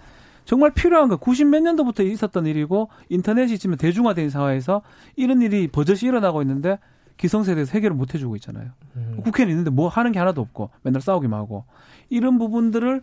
[0.46, 4.84] 정말 필요한 거 90 몇 년도부터 있었던 일이고 인터넷이 지금 대중화된 사회에서
[5.16, 6.78] 이런 일이 버젓이 일어나고 있는데
[7.18, 8.70] 기성세대에서 해결을 못 해주고 있잖아요.
[8.98, 9.20] 음.
[9.24, 11.66] 국회는 있는데 뭐 하는 게 하나도 없고 맨날 싸우기만 하고
[12.10, 13.02] 이런 부분들을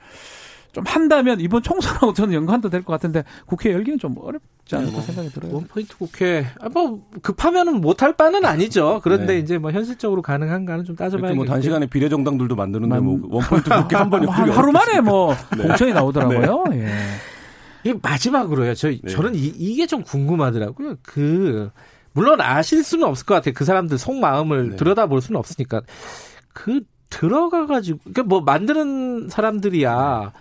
[0.74, 4.96] 좀 한다면 이번 총선하고 저는 연관도 될 것 같은데 국회 열기는 좀 어렵지 않을까 네,
[4.96, 5.54] 뭐, 생각이 들어요.
[5.54, 9.00] 원포인트 국회 아, 뭐 급하면은 못할 바는 아니죠.
[9.02, 9.38] 그런데 네.
[9.38, 11.36] 이제 뭐 현실적으로 가능한가는 좀 따져봐야겠죠.
[11.36, 15.62] 뭐 단시간에 비례정당들도 만드는데 뭐 원포인트 국회 한 번이 하루 만에 뭐 네.
[15.62, 16.64] 공천이 나오더라고요.
[16.70, 16.84] 네.
[17.84, 17.90] 예.
[17.90, 18.74] 이 마지막으로요.
[18.74, 18.98] 저 네.
[19.08, 20.96] 저는 이, 이게 좀 궁금하더라고요.
[21.02, 21.70] 그
[22.12, 23.54] 물론 아실 수는 없을 것 같아요.
[23.54, 24.76] 그 사람들 속마음을 네.
[24.76, 25.82] 들여다볼 수는 없으니까
[26.52, 26.80] 그
[27.10, 30.32] 들어가 가지고 그러니까 뭐 만드는 사람들이야.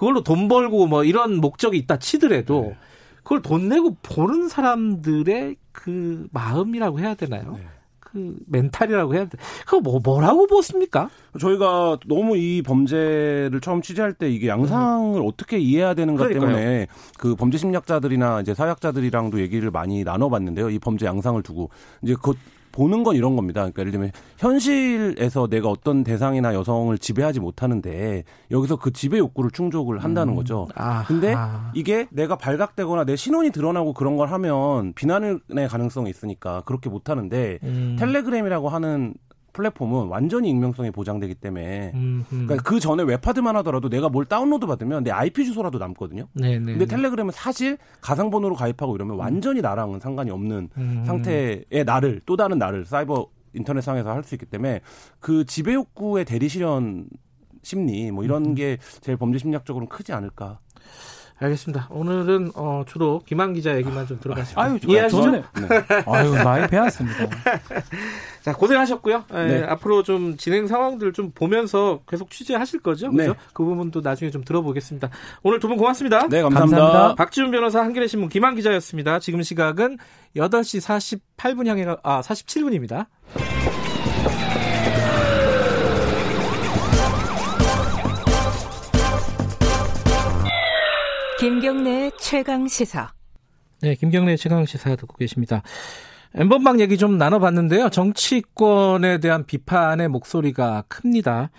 [0.00, 2.76] 그걸로 돈 벌고 뭐 이런 목적이 있다 치더라도 네.
[3.22, 7.52] 그걸 돈 내고 보는 사람들의 그 마음이라고 해야 되나요?
[7.58, 7.64] 네.
[7.98, 9.36] 그 멘탈이라고 해야 돼.
[9.66, 11.10] 그거 뭐 뭐라고 보십니까?
[11.38, 15.26] 저희가 너무 이 범죄를 처음 취재할 때 이게 양상을 음.
[15.26, 16.48] 어떻게 이해해야 되는가 그러니까요.
[16.48, 16.86] 때문에
[17.18, 20.70] 그 범죄 심리학자들이나 이제 사회학자들이랑도 얘기를 많이 나눠봤는데요.
[20.70, 21.68] 이 범죄 양상을 두고
[22.00, 22.32] 이제 그
[22.80, 23.60] 보는 건 이런 겁니다.
[23.60, 29.98] 그러니까 예를 들면 현실에서 내가 어떤 대상이나 여성을 지배하지 못하는데 여기서 그 지배 욕구를 충족을
[29.98, 30.36] 한다는 음.
[30.36, 30.66] 거죠.
[30.74, 31.70] 아, 근데 아.
[31.74, 37.58] 이게 내가 발각되거나 내 신원이 드러나고 그런 걸 하면 비난의 가능성이 있으니까 그렇게 못 하는데
[37.64, 37.96] 음.
[37.98, 39.12] 텔레그램이라고 하는
[39.52, 41.92] 플랫폼은 완전히 익명성이 보장되기 때문에
[42.28, 46.28] 그러니까 그 전에 웹하드만 하더라도 내가 뭘 다운로드 받으면 내 IP 주소라도 남거든요.
[46.34, 46.58] 네네.
[46.58, 46.86] 네, 근데 네.
[46.86, 51.04] 텔레그램은 사실 가상 번호로 가입하고 이러면 완전히 나랑은 상관이 없는 음.
[51.06, 54.80] 상태의 나를 또 다른 나를 사이버 인터넷상에서 할 수 있기 때문에
[55.18, 57.08] 그 지배 욕구의 대리 실현
[57.62, 58.54] 심리 뭐 이런 음.
[58.54, 60.60] 게 제일 범죄 심리학적으로는 크지 않을까.
[61.42, 61.88] 알겠습니다.
[61.90, 64.60] 오늘은 어, 주로 김한 기자 얘기만 좀 들어봤습니다.
[64.62, 65.30] 아유, 이해하시죠?
[65.30, 65.42] 네.
[66.06, 67.26] 아유, 많이 배웠습니다.
[68.42, 69.24] 자, 고생하셨고요.
[69.32, 69.46] 네.
[69.46, 69.64] 네.
[69.64, 73.10] 앞으로 좀 진행 상황들 좀 보면서 계속 취재하실 거죠?
[73.10, 73.32] 그죠?
[73.32, 73.38] 네.
[73.54, 75.08] 그 부분도 나중에 좀 들어보겠습니다.
[75.42, 76.26] 오늘 두 분 고맙습니다.
[76.28, 76.76] 네, 감사합니다.
[76.82, 77.14] 감사합니다.
[77.14, 79.20] 박지훈 변호사 한겨레 신문 김한 기자였습니다.
[79.20, 79.98] 지금 시각은
[80.36, 83.06] 8시 48분 향해 아, 47분입니다.
[91.40, 93.14] 김경래 최강 시사.
[93.80, 95.62] 네, 김경래 최강 시사 듣고 계십니다.
[96.34, 97.88] 엠번방 얘기 좀 나눠봤는데요.
[97.88, 101.50] 정치권에 대한 비판의 목소리가 큽니다.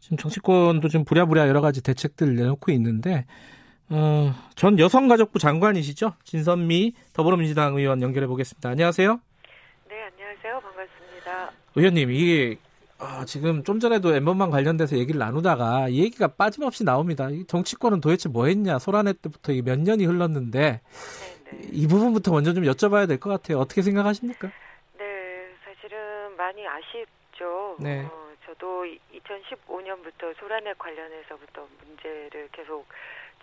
[0.00, 3.24] 지금 정치권도 좀 부랴부랴 여러 가지 대책들 내놓고 있는데,
[3.88, 6.12] 어, 전 여성가족부 장관이시죠?
[6.24, 8.68] 진선미 더불어민주당 의원 연결해 보겠습니다.
[8.68, 9.18] 안녕하세요.
[9.88, 10.60] 네, 안녕하세요.
[10.60, 11.52] 반갑습니다.
[11.74, 12.58] 의원님, 이게
[13.04, 17.28] 아, 지금 좀 전에도 엠번방 관련돼서 얘기를 나누다가 이 얘기가 빠짐없이 나옵니다.
[17.48, 18.78] 정치권은 도대체 뭐 했냐.
[18.78, 20.80] 소란회 때부터 몇 년이 흘렀는데
[21.72, 23.58] 이 부분부터 먼저 좀 여쭤봐야 될 것 같아요.
[23.58, 24.48] 어떻게 생각하십니까?
[24.98, 27.76] 네, 사실은 많이 아쉽죠.
[27.80, 28.04] 네.
[28.04, 32.86] 어, 저도 2015년부터 소란에 관련해서부터 문제를 계속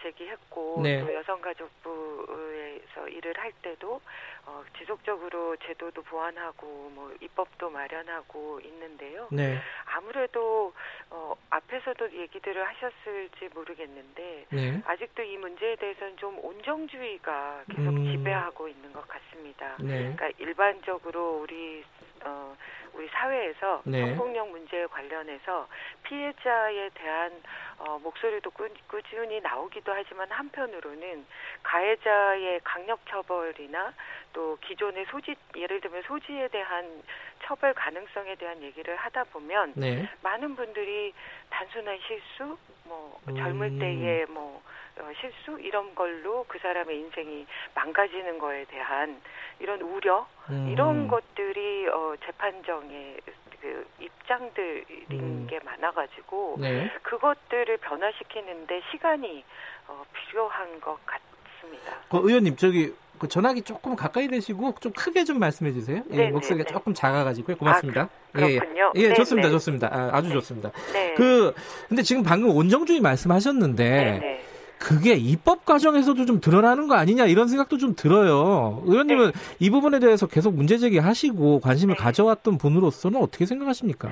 [0.02, 1.00] 제기했고 네.
[1.02, 4.02] 또 여성가족부에서 일을 할 때도
[4.46, 9.28] 어, 지속적으로 제도도 보완하고 뭐 입법도 마련하고 있는데요.
[9.32, 9.60] 네.
[9.86, 10.74] 아무래도
[11.10, 14.82] 어, 앞에서도 얘기들을 하셨을지 모르겠는데 네.
[14.86, 18.06] 아직도 이 문제에 대해서는 좀 온정주의가 계속 음.
[18.12, 19.76] 지배하고 있는 것 같습니다.
[19.80, 20.16] 네.
[20.16, 21.84] 그러니까 일반적으로 우리
[22.26, 22.56] 어,
[22.94, 24.02] 우리 사회에서 네.
[24.02, 25.68] 성폭력 문제에 관련해서
[26.04, 27.42] 피해자에 대한
[27.78, 31.26] 어, 목소리도 꾸, 꾸준히 나오기도 하지만 한편으로는
[31.64, 33.94] 가해자의 강력 처벌이나
[34.34, 37.04] 또 기존의 소지 예를 들면 소지에 대한
[37.44, 40.10] 처벌 가능성에 대한 얘기를 하다 보면 네.
[40.22, 41.14] 많은 분들이
[41.50, 43.36] 단순한 실수 뭐 음.
[43.36, 44.62] 젊을 때의 뭐
[45.00, 49.22] 어, 실수 이런 걸로 그 사람의 인생이 망가지는 거에 대한
[49.60, 50.70] 이런 우려 음.
[50.72, 53.18] 이런 것들이 어, 재판정에
[53.62, 55.48] 그 입장들인 음.
[55.50, 56.92] 게 많아가지고 네.
[57.04, 59.44] 그것들을 변화시키는데 시간이
[59.88, 61.98] 어, 필요한 것 같습니다.
[62.10, 66.02] 그 의원님 저기 그 전화기 조금 가까이 대시고 좀 크게 좀 말씀해 주세요.
[66.12, 66.74] 예, 네, 목소리가 네, 네.
[66.74, 67.58] 조금 작아가지고요.
[67.58, 68.04] 고맙습니다.
[68.04, 68.94] 아, 그 렇군요.
[68.96, 69.90] 예, 예, 예 좋습니다, 좋습니다.
[69.92, 70.72] 아, 아주 좋습니다.
[71.18, 71.54] 그
[71.90, 74.48] 근데 지금 방금 온정주의 말씀하셨는데.
[74.80, 78.82] 그게 입법 과정에서도 좀 드러나는 거 아니냐 이런 생각도 좀 들어요.
[78.86, 79.40] 의원님은 네.
[79.60, 82.02] 이 부분에 대해서 계속 문제 제기하시고 관심을 네.
[82.02, 84.10] 가져왔던 분으로서는 어떻게 생각하십니까?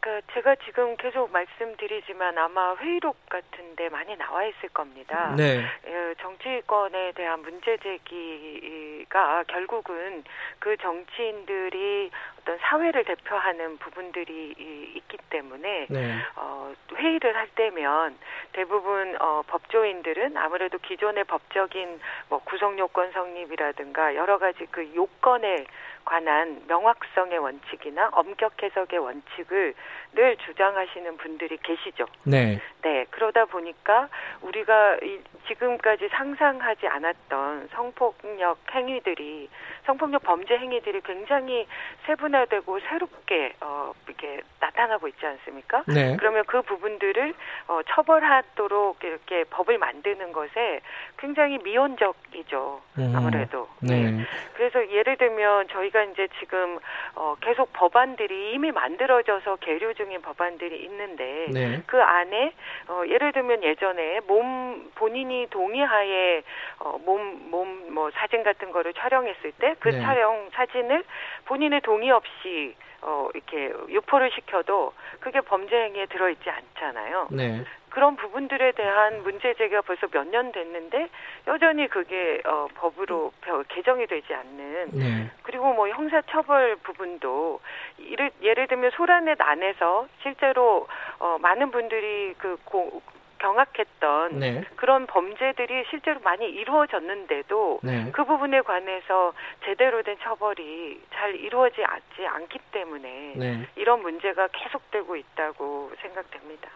[0.00, 5.34] 그 제가 지금 계속 말씀드리지만 아마 회의록 같은데 많이 나와 있을 겁니다.
[5.36, 5.62] 네.
[5.86, 10.24] 예, 정치권에 대한 문제 제기가 결국은
[10.58, 12.10] 그 정치인들이
[12.40, 14.54] 어떤 사회를 대표하는 부분들이
[14.96, 16.18] 있기 때문에 네.
[16.36, 18.16] 어, 회의를 할 때면
[18.52, 22.00] 대부분 어, 법조인들은 아무래도 기존의 법적인
[22.30, 25.66] 뭐 구성 요건 성립이라든가 여러 가지 그 요건에
[26.04, 29.74] 관한 명확성의 원칙이나 엄격 해석의 원칙을
[30.12, 32.06] 늘 주장하시는 분들이 계시죠.
[32.24, 32.60] 네.
[32.82, 33.06] 네.
[33.10, 34.08] 그러다 보니까
[34.40, 34.98] 우리가
[35.46, 39.48] 지금까지 상상하지 않았던 성폭력 행위들이
[39.86, 41.66] 성폭력 범죄 행위들이 굉장히
[42.06, 45.84] 세분화되고 새롭게 어 이렇게 나타나고 있지 않습니까?
[45.86, 46.16] 네.
[46.18, 47.34] 그러면 그 부분들을
[47.68, 50.80] 어 처벌하도록 이렇게 법을 만드는 것에
[51.18, 52.80] 굉장히 미온적이죠.
[52.98, 53.12] 음.
[53.14, 53.68] 아무래도.
[53.80, 54.10] 네.
[54.10, 54.24] 네.
[54.54, 56.78] 그래서 예를 들면 저희가 이제 지금
[57.14, 61.82] 어 계속 법안들이 이미 만들어져서 계류 중인 법안들이 있는데 네.
[61.86, 62.52] 그 안에
[62.88, 66.42] 어 예를 들면 예전에 몸 본인이 동의하에
[66.78, 70.00] 어 몸몸 뭐 사진 같은 거를 촬영했을 때그 네.
[70.00, 71.04] 촬영 사진을
[71.44, 77.28] 본인의 동의 없이 어 이렇게 유포를 시켜도 그게 범죄 행위에 들어있지 않잖아요.
[77.30, 77.64] 네.
[77.90, 81.08] 그런 부분들에 대한 문제 제기가 벌써 몇 년 됐는데
[81.48, 83.32] 여전히 그게 어 법으로
[83.68, 85.30] 개정이 되지 않는 네.
[85.42, 87.60] 그리고 뭐 형사 처벌 부분도
[88.00, 90.86] 예를, 예를 들면 소란넷 안에서 실제로
[91.18, 93.02] 어 많은 분들이 그 고,
[93.40, 94.64] 경악했던 네.
[94.76, 98.10] 그런 범죄들이 실제로 많이 이루어졌는데도 네.
[98.12, 99.32] 그 부분에 관해서
[99.64, 101.86] 제대로 된 처벌이 잘 이루어지지
[102.26, 103.66] 않기 때문에 네.
[103.76, 106.68] 이런 문제가 계속되고 있다고 생각됩니다.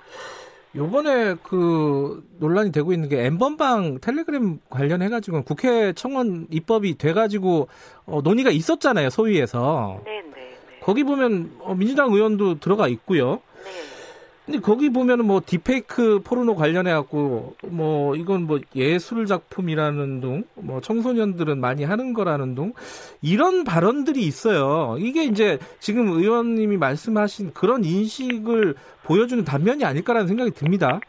[0.76, 7.68] 요번에 그 논란이 되고 있는 게 엠번방 텔레그램 관련해 가지고 국회 청원 입법이 돼 가지고
[8.06, 10.00] 어, 논의가 있었잖아요 소위에서.
[10.04, 10.80] 네, 네, 네.
[10.80, 13.40] 거기 보면 어, 민주당 의원도 들어가 있고요.
[14.44, 20.82] 근데 거기 보면은 뭐 디페이크 포르노 관련해 갖고 뭐 이건 뭐 예술 작품이라는 둥, 뭐
[20.82, 22.74] 청소년들은 많이 하는 거라는 둥
[23.22, 24.96] 이런 발언들이 있어요.
[24.98, 31.00] 이게 이제 지금 의원님이 말씀하신 그런 인식을 보여주는 단면이 아닐까라는 생각이 듭니다.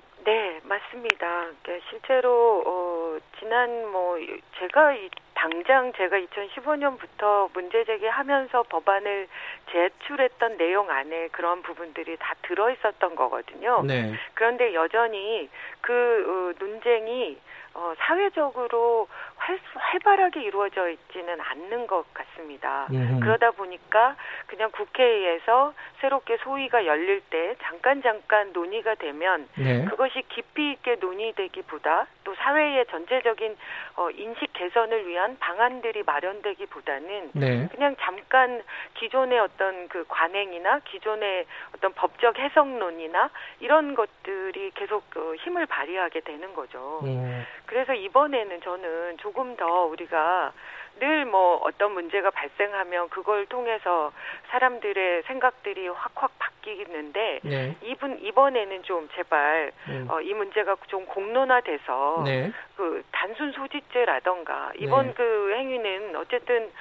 [0.65, 1.47] 네, 맞습니다.
[1.61, 4.17] 그러니까 실제로 어 지난 뭐
[4.59, 4.95] 제가
[5.35, 9.27] 당장 제가 2015년부터 문제 제기하면서 법안을
[9.71, 13.83] 제출했던 내용 안에 그런 부분들이 다 들어 있었던 거거든요.
[13.83, 14.13] 네.
[14.33, 15.49] 그런데 여전히
[15.81, 17.37] 그 어, 논쟁이
[17.75, 19.07] 어, 사회적으로
[19.37, 22.87] 활, 활발하게 이루어져 있지는 않는 것 같습니다.
[22.91, 23.19] 음.
[23.21, 24.15] 그러다 보니까
[24.47, 29.85] 그냥 국회에서 새롭게 소위가 열릴 때 잠깐 잠깐 논의가 되면 네.
[29.85, 33.55] 그것이 깊이 있게 논의되기보다 또 사회의 전체적인
[33.97, 37.67] 어, 인식 개선을 위한 방안들이 마련되기보다는 네.
[37.71, 38.63] 그냥 잠깐
[38.95, 41.45] 기존의 어떤 그 관행이나 기존의
[41.75, 43.29] 어떤 법적 해석론이나
[43.59, 47.01] 이런 것들이 계속 그 힘을 발휘하게 되는 거죠.
[47.03, 47.45] 음.
[47.65, 50.53] 그래서 이번에는 저는 조금 더 우리가
[50.99, 54.11] 늘 뭐 어떤 문제가 발생하면 그걸 통해서
[54.49, 57.75] 사람들의 생각들이 확확 바뀌는데 네.
[57.81, 60.05] 이분 이번에는 좀 제발 네.
[60.07, 62.51] 어, 이 문제가 좀 공론화돼서 네.
[62.77, 65.13] 그 단순 소지죄라던가 이번 네.
[65.15, 66.71] 그 행위는 어쨌든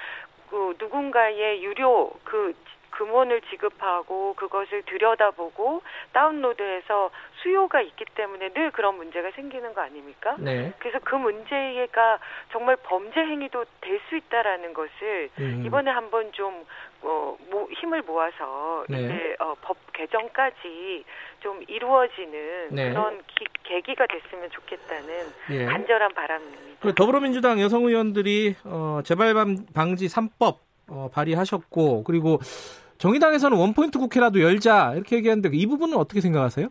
[0.49, 2.53] 그 누군가의 유료 그
[2.97, 5.81] 금원을 지급하고 그것을 들여다보고
[6.13, 7.11] 다운로드해서
[7.41, 10.35] 수요가 있기 때문에 늘 그런 문제가 생기는 거 아닙니까?
[10.39, 10.73] 네.
[10.79, 12.19] 그래서 그 문제가
[12.51, 15.63] 정말 범죄 행위도 될 수 있다라는 것을 음.
[15.65, 16.65] 이번에 한번 좀
[17.01, 19.01] 어, 모, 힘을 모아서 네.
[19.01, 21.03] 이제 어, 법 개정까지
[21.41, 22.89] 좀 이루어지는 네.
[22.89, 25.65] 그런 기, 계기가 됐으면 좋겠다는 예.
[25.65, 26.93] 간절한 바람입니다.
[26.95, 29.33] 더불어민주당 여성 의원들이 어, 재발
[29.73, 30.57] 방지 3법
[30.89, 32.39] 어, 발의하셨고 그리고
[32.97, 36.69] 정의당에서는 원포인트 국회라도 열자 이렇게 얘기하는데 이 부분은 어떻게 생각하세요?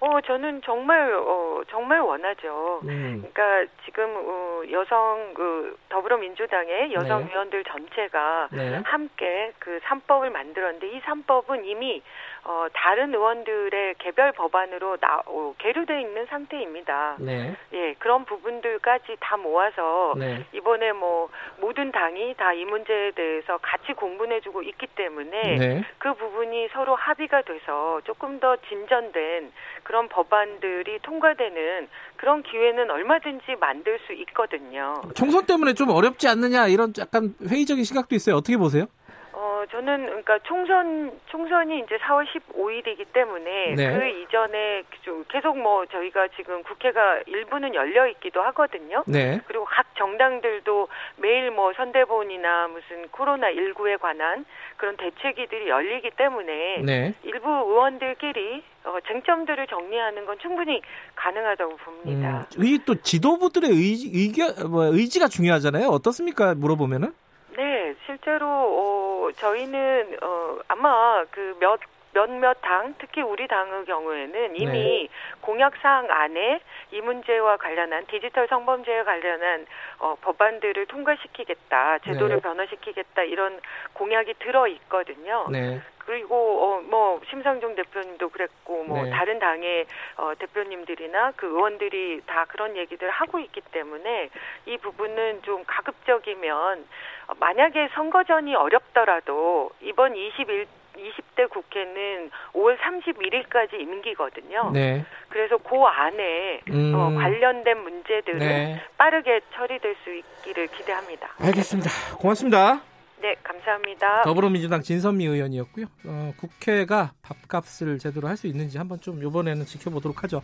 [0.00, 2.80] 어, 저는 정말, 어, 정말 원하죠.
[2.84, 3.22] 음.
[3.34, 7.30] 그러니까 지금, 어, 여성, 그, 더불어민주당의 여성 네.
[7.30, 8.80] 의원들 전체가 네.
[8.82, 12.02] 함께 그 3법을 만들었는데 이 3법은 이미,
[12.44, 17.16] 어, 다른 의원들의 개별 법안으로 나, 어, 계류되어 있는 상태입니다.
[17.20, 17.54] 네.
[17.72, 20.44] 예, 그런 부분들까지 다 모아서 네.
[20.52, 21.28] 이번에 뭐
[21.60, 25.84] 모든 당이 다 이 문제에 대해서 같이 공분해주고 있기 때문에 네.
[25.98, 29.52] 그 부분이 서로 합의가 돼서 조금 더 진전된
[29.82, 35.00] 그런 법안들이 통과되는 그런 기회는 얼마든지 만들 수 있거든요.
[35.14, 38.36] 총선 때문에 좀 어렵지 않느냐 이런 약간 회의적인 시각도 있어요.
[38.36, 38.86] 어떻게 보세요?
[39.32, 43.98] 어, 저는 그러니까 총선 총선이 이제 4월 15일이기 때문에 네.
[43.98, 44.82] 그 이전에
[45.28, 49.04] 계속 뭐 저희가 지금 국회가 일부는 열려 있기도 하거든요.
[49.06, 49.40] 네.
[49.46, 54.44] 그리고 각 정당들도 매일 뭐 선대본이나 무슨 코로나 19에 관한
[54.76, 57.14] 그런 대책이들이 열리기 때문에 네.
[57.22, 60.80] 일부 의원들끼리 어, 쟁점들을 정리하는 건 충분히
[61.14, 62.46] 가능하다고 봅니다.
[62.56, 65.88] 음, 이또 지도부들의 의지, 의견, 뭐 의지가 중요하잖아요.
[65.88, 66.54] 어떻습니까?
[66.54, 67.12] 물어보면은?
[67.56, 71.80] 네, 실제로 어, 저희는 어, 아마 그 몇
[72.12, 75.08] 몇몇 당, 특히 우리 당의 경우에는 이미 네.
[75.40, 76.60] 공약사항 안에
[76.92, 79.66] 이 문제와 관련한 디지털 성범죄에 관련한
[79.98, 82.42] 어, 법안들을 통과시키겠다, 제도를 네.
[82.42, 83.60] 변화시키겠다 이런
[83.92, 85.46] 공약이 들어 있거든요.
[85.50, 85.80] 네.
[86.10, 89.10] 그리고 어, 뭐 심상정 대표님도 그랬고 뭐 네.
[89.10, 94.30] 다른 당의 어, 대표님들이나 그 의원들이 다 그런 얘기들 하고 있기 때문에
[94.66, 96.84] 이 부분은 좀 가급적이면
[97.28, 100.66] 어, 만약에 선거 전이 어렵더라도 이번 21
[100.96, 104.70] 20대 국회는 5월 31일까지 임기거든요.
[104.72, 105.04] 네.
[105.28, 106.92] 그래서 그 안에 음.
[106.94, 108.82] 어, 관련된 문제들은 네.
[108.98, 111.28] 빠르게 처리될 수 있기를 기대합니다.
[111.38, 111.90] 알겠습니다.
[112.18, 112.80] 고맙습니다.
[113.22, 114.22] 네, 감사합니다.
[114.22, 115.86] 더불어민주당 진선미 의원이었고요.
[116.06, 120.40] 어, 국회가 밥값을 제대로 할 수 있는지 한번 좀 이번에는 지켜보도록 하죠.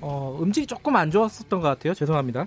[0.00, 1.94] 어, 음질이 조금 안 좋았었던 것 같아요.
[1.94, 2.46] 죄송합니다.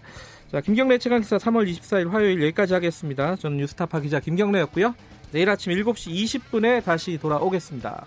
[0.49, 3.35] 자, 김경래 최강기사 3월 24일 화요일 여기까지 하겠습니다.
[3.35, 4.93] 저는 뉴스타파 기자 김경래였고요.
[5.35, 8.05] 내일 아침 7시 20분에 다시 돌아오겠습니다.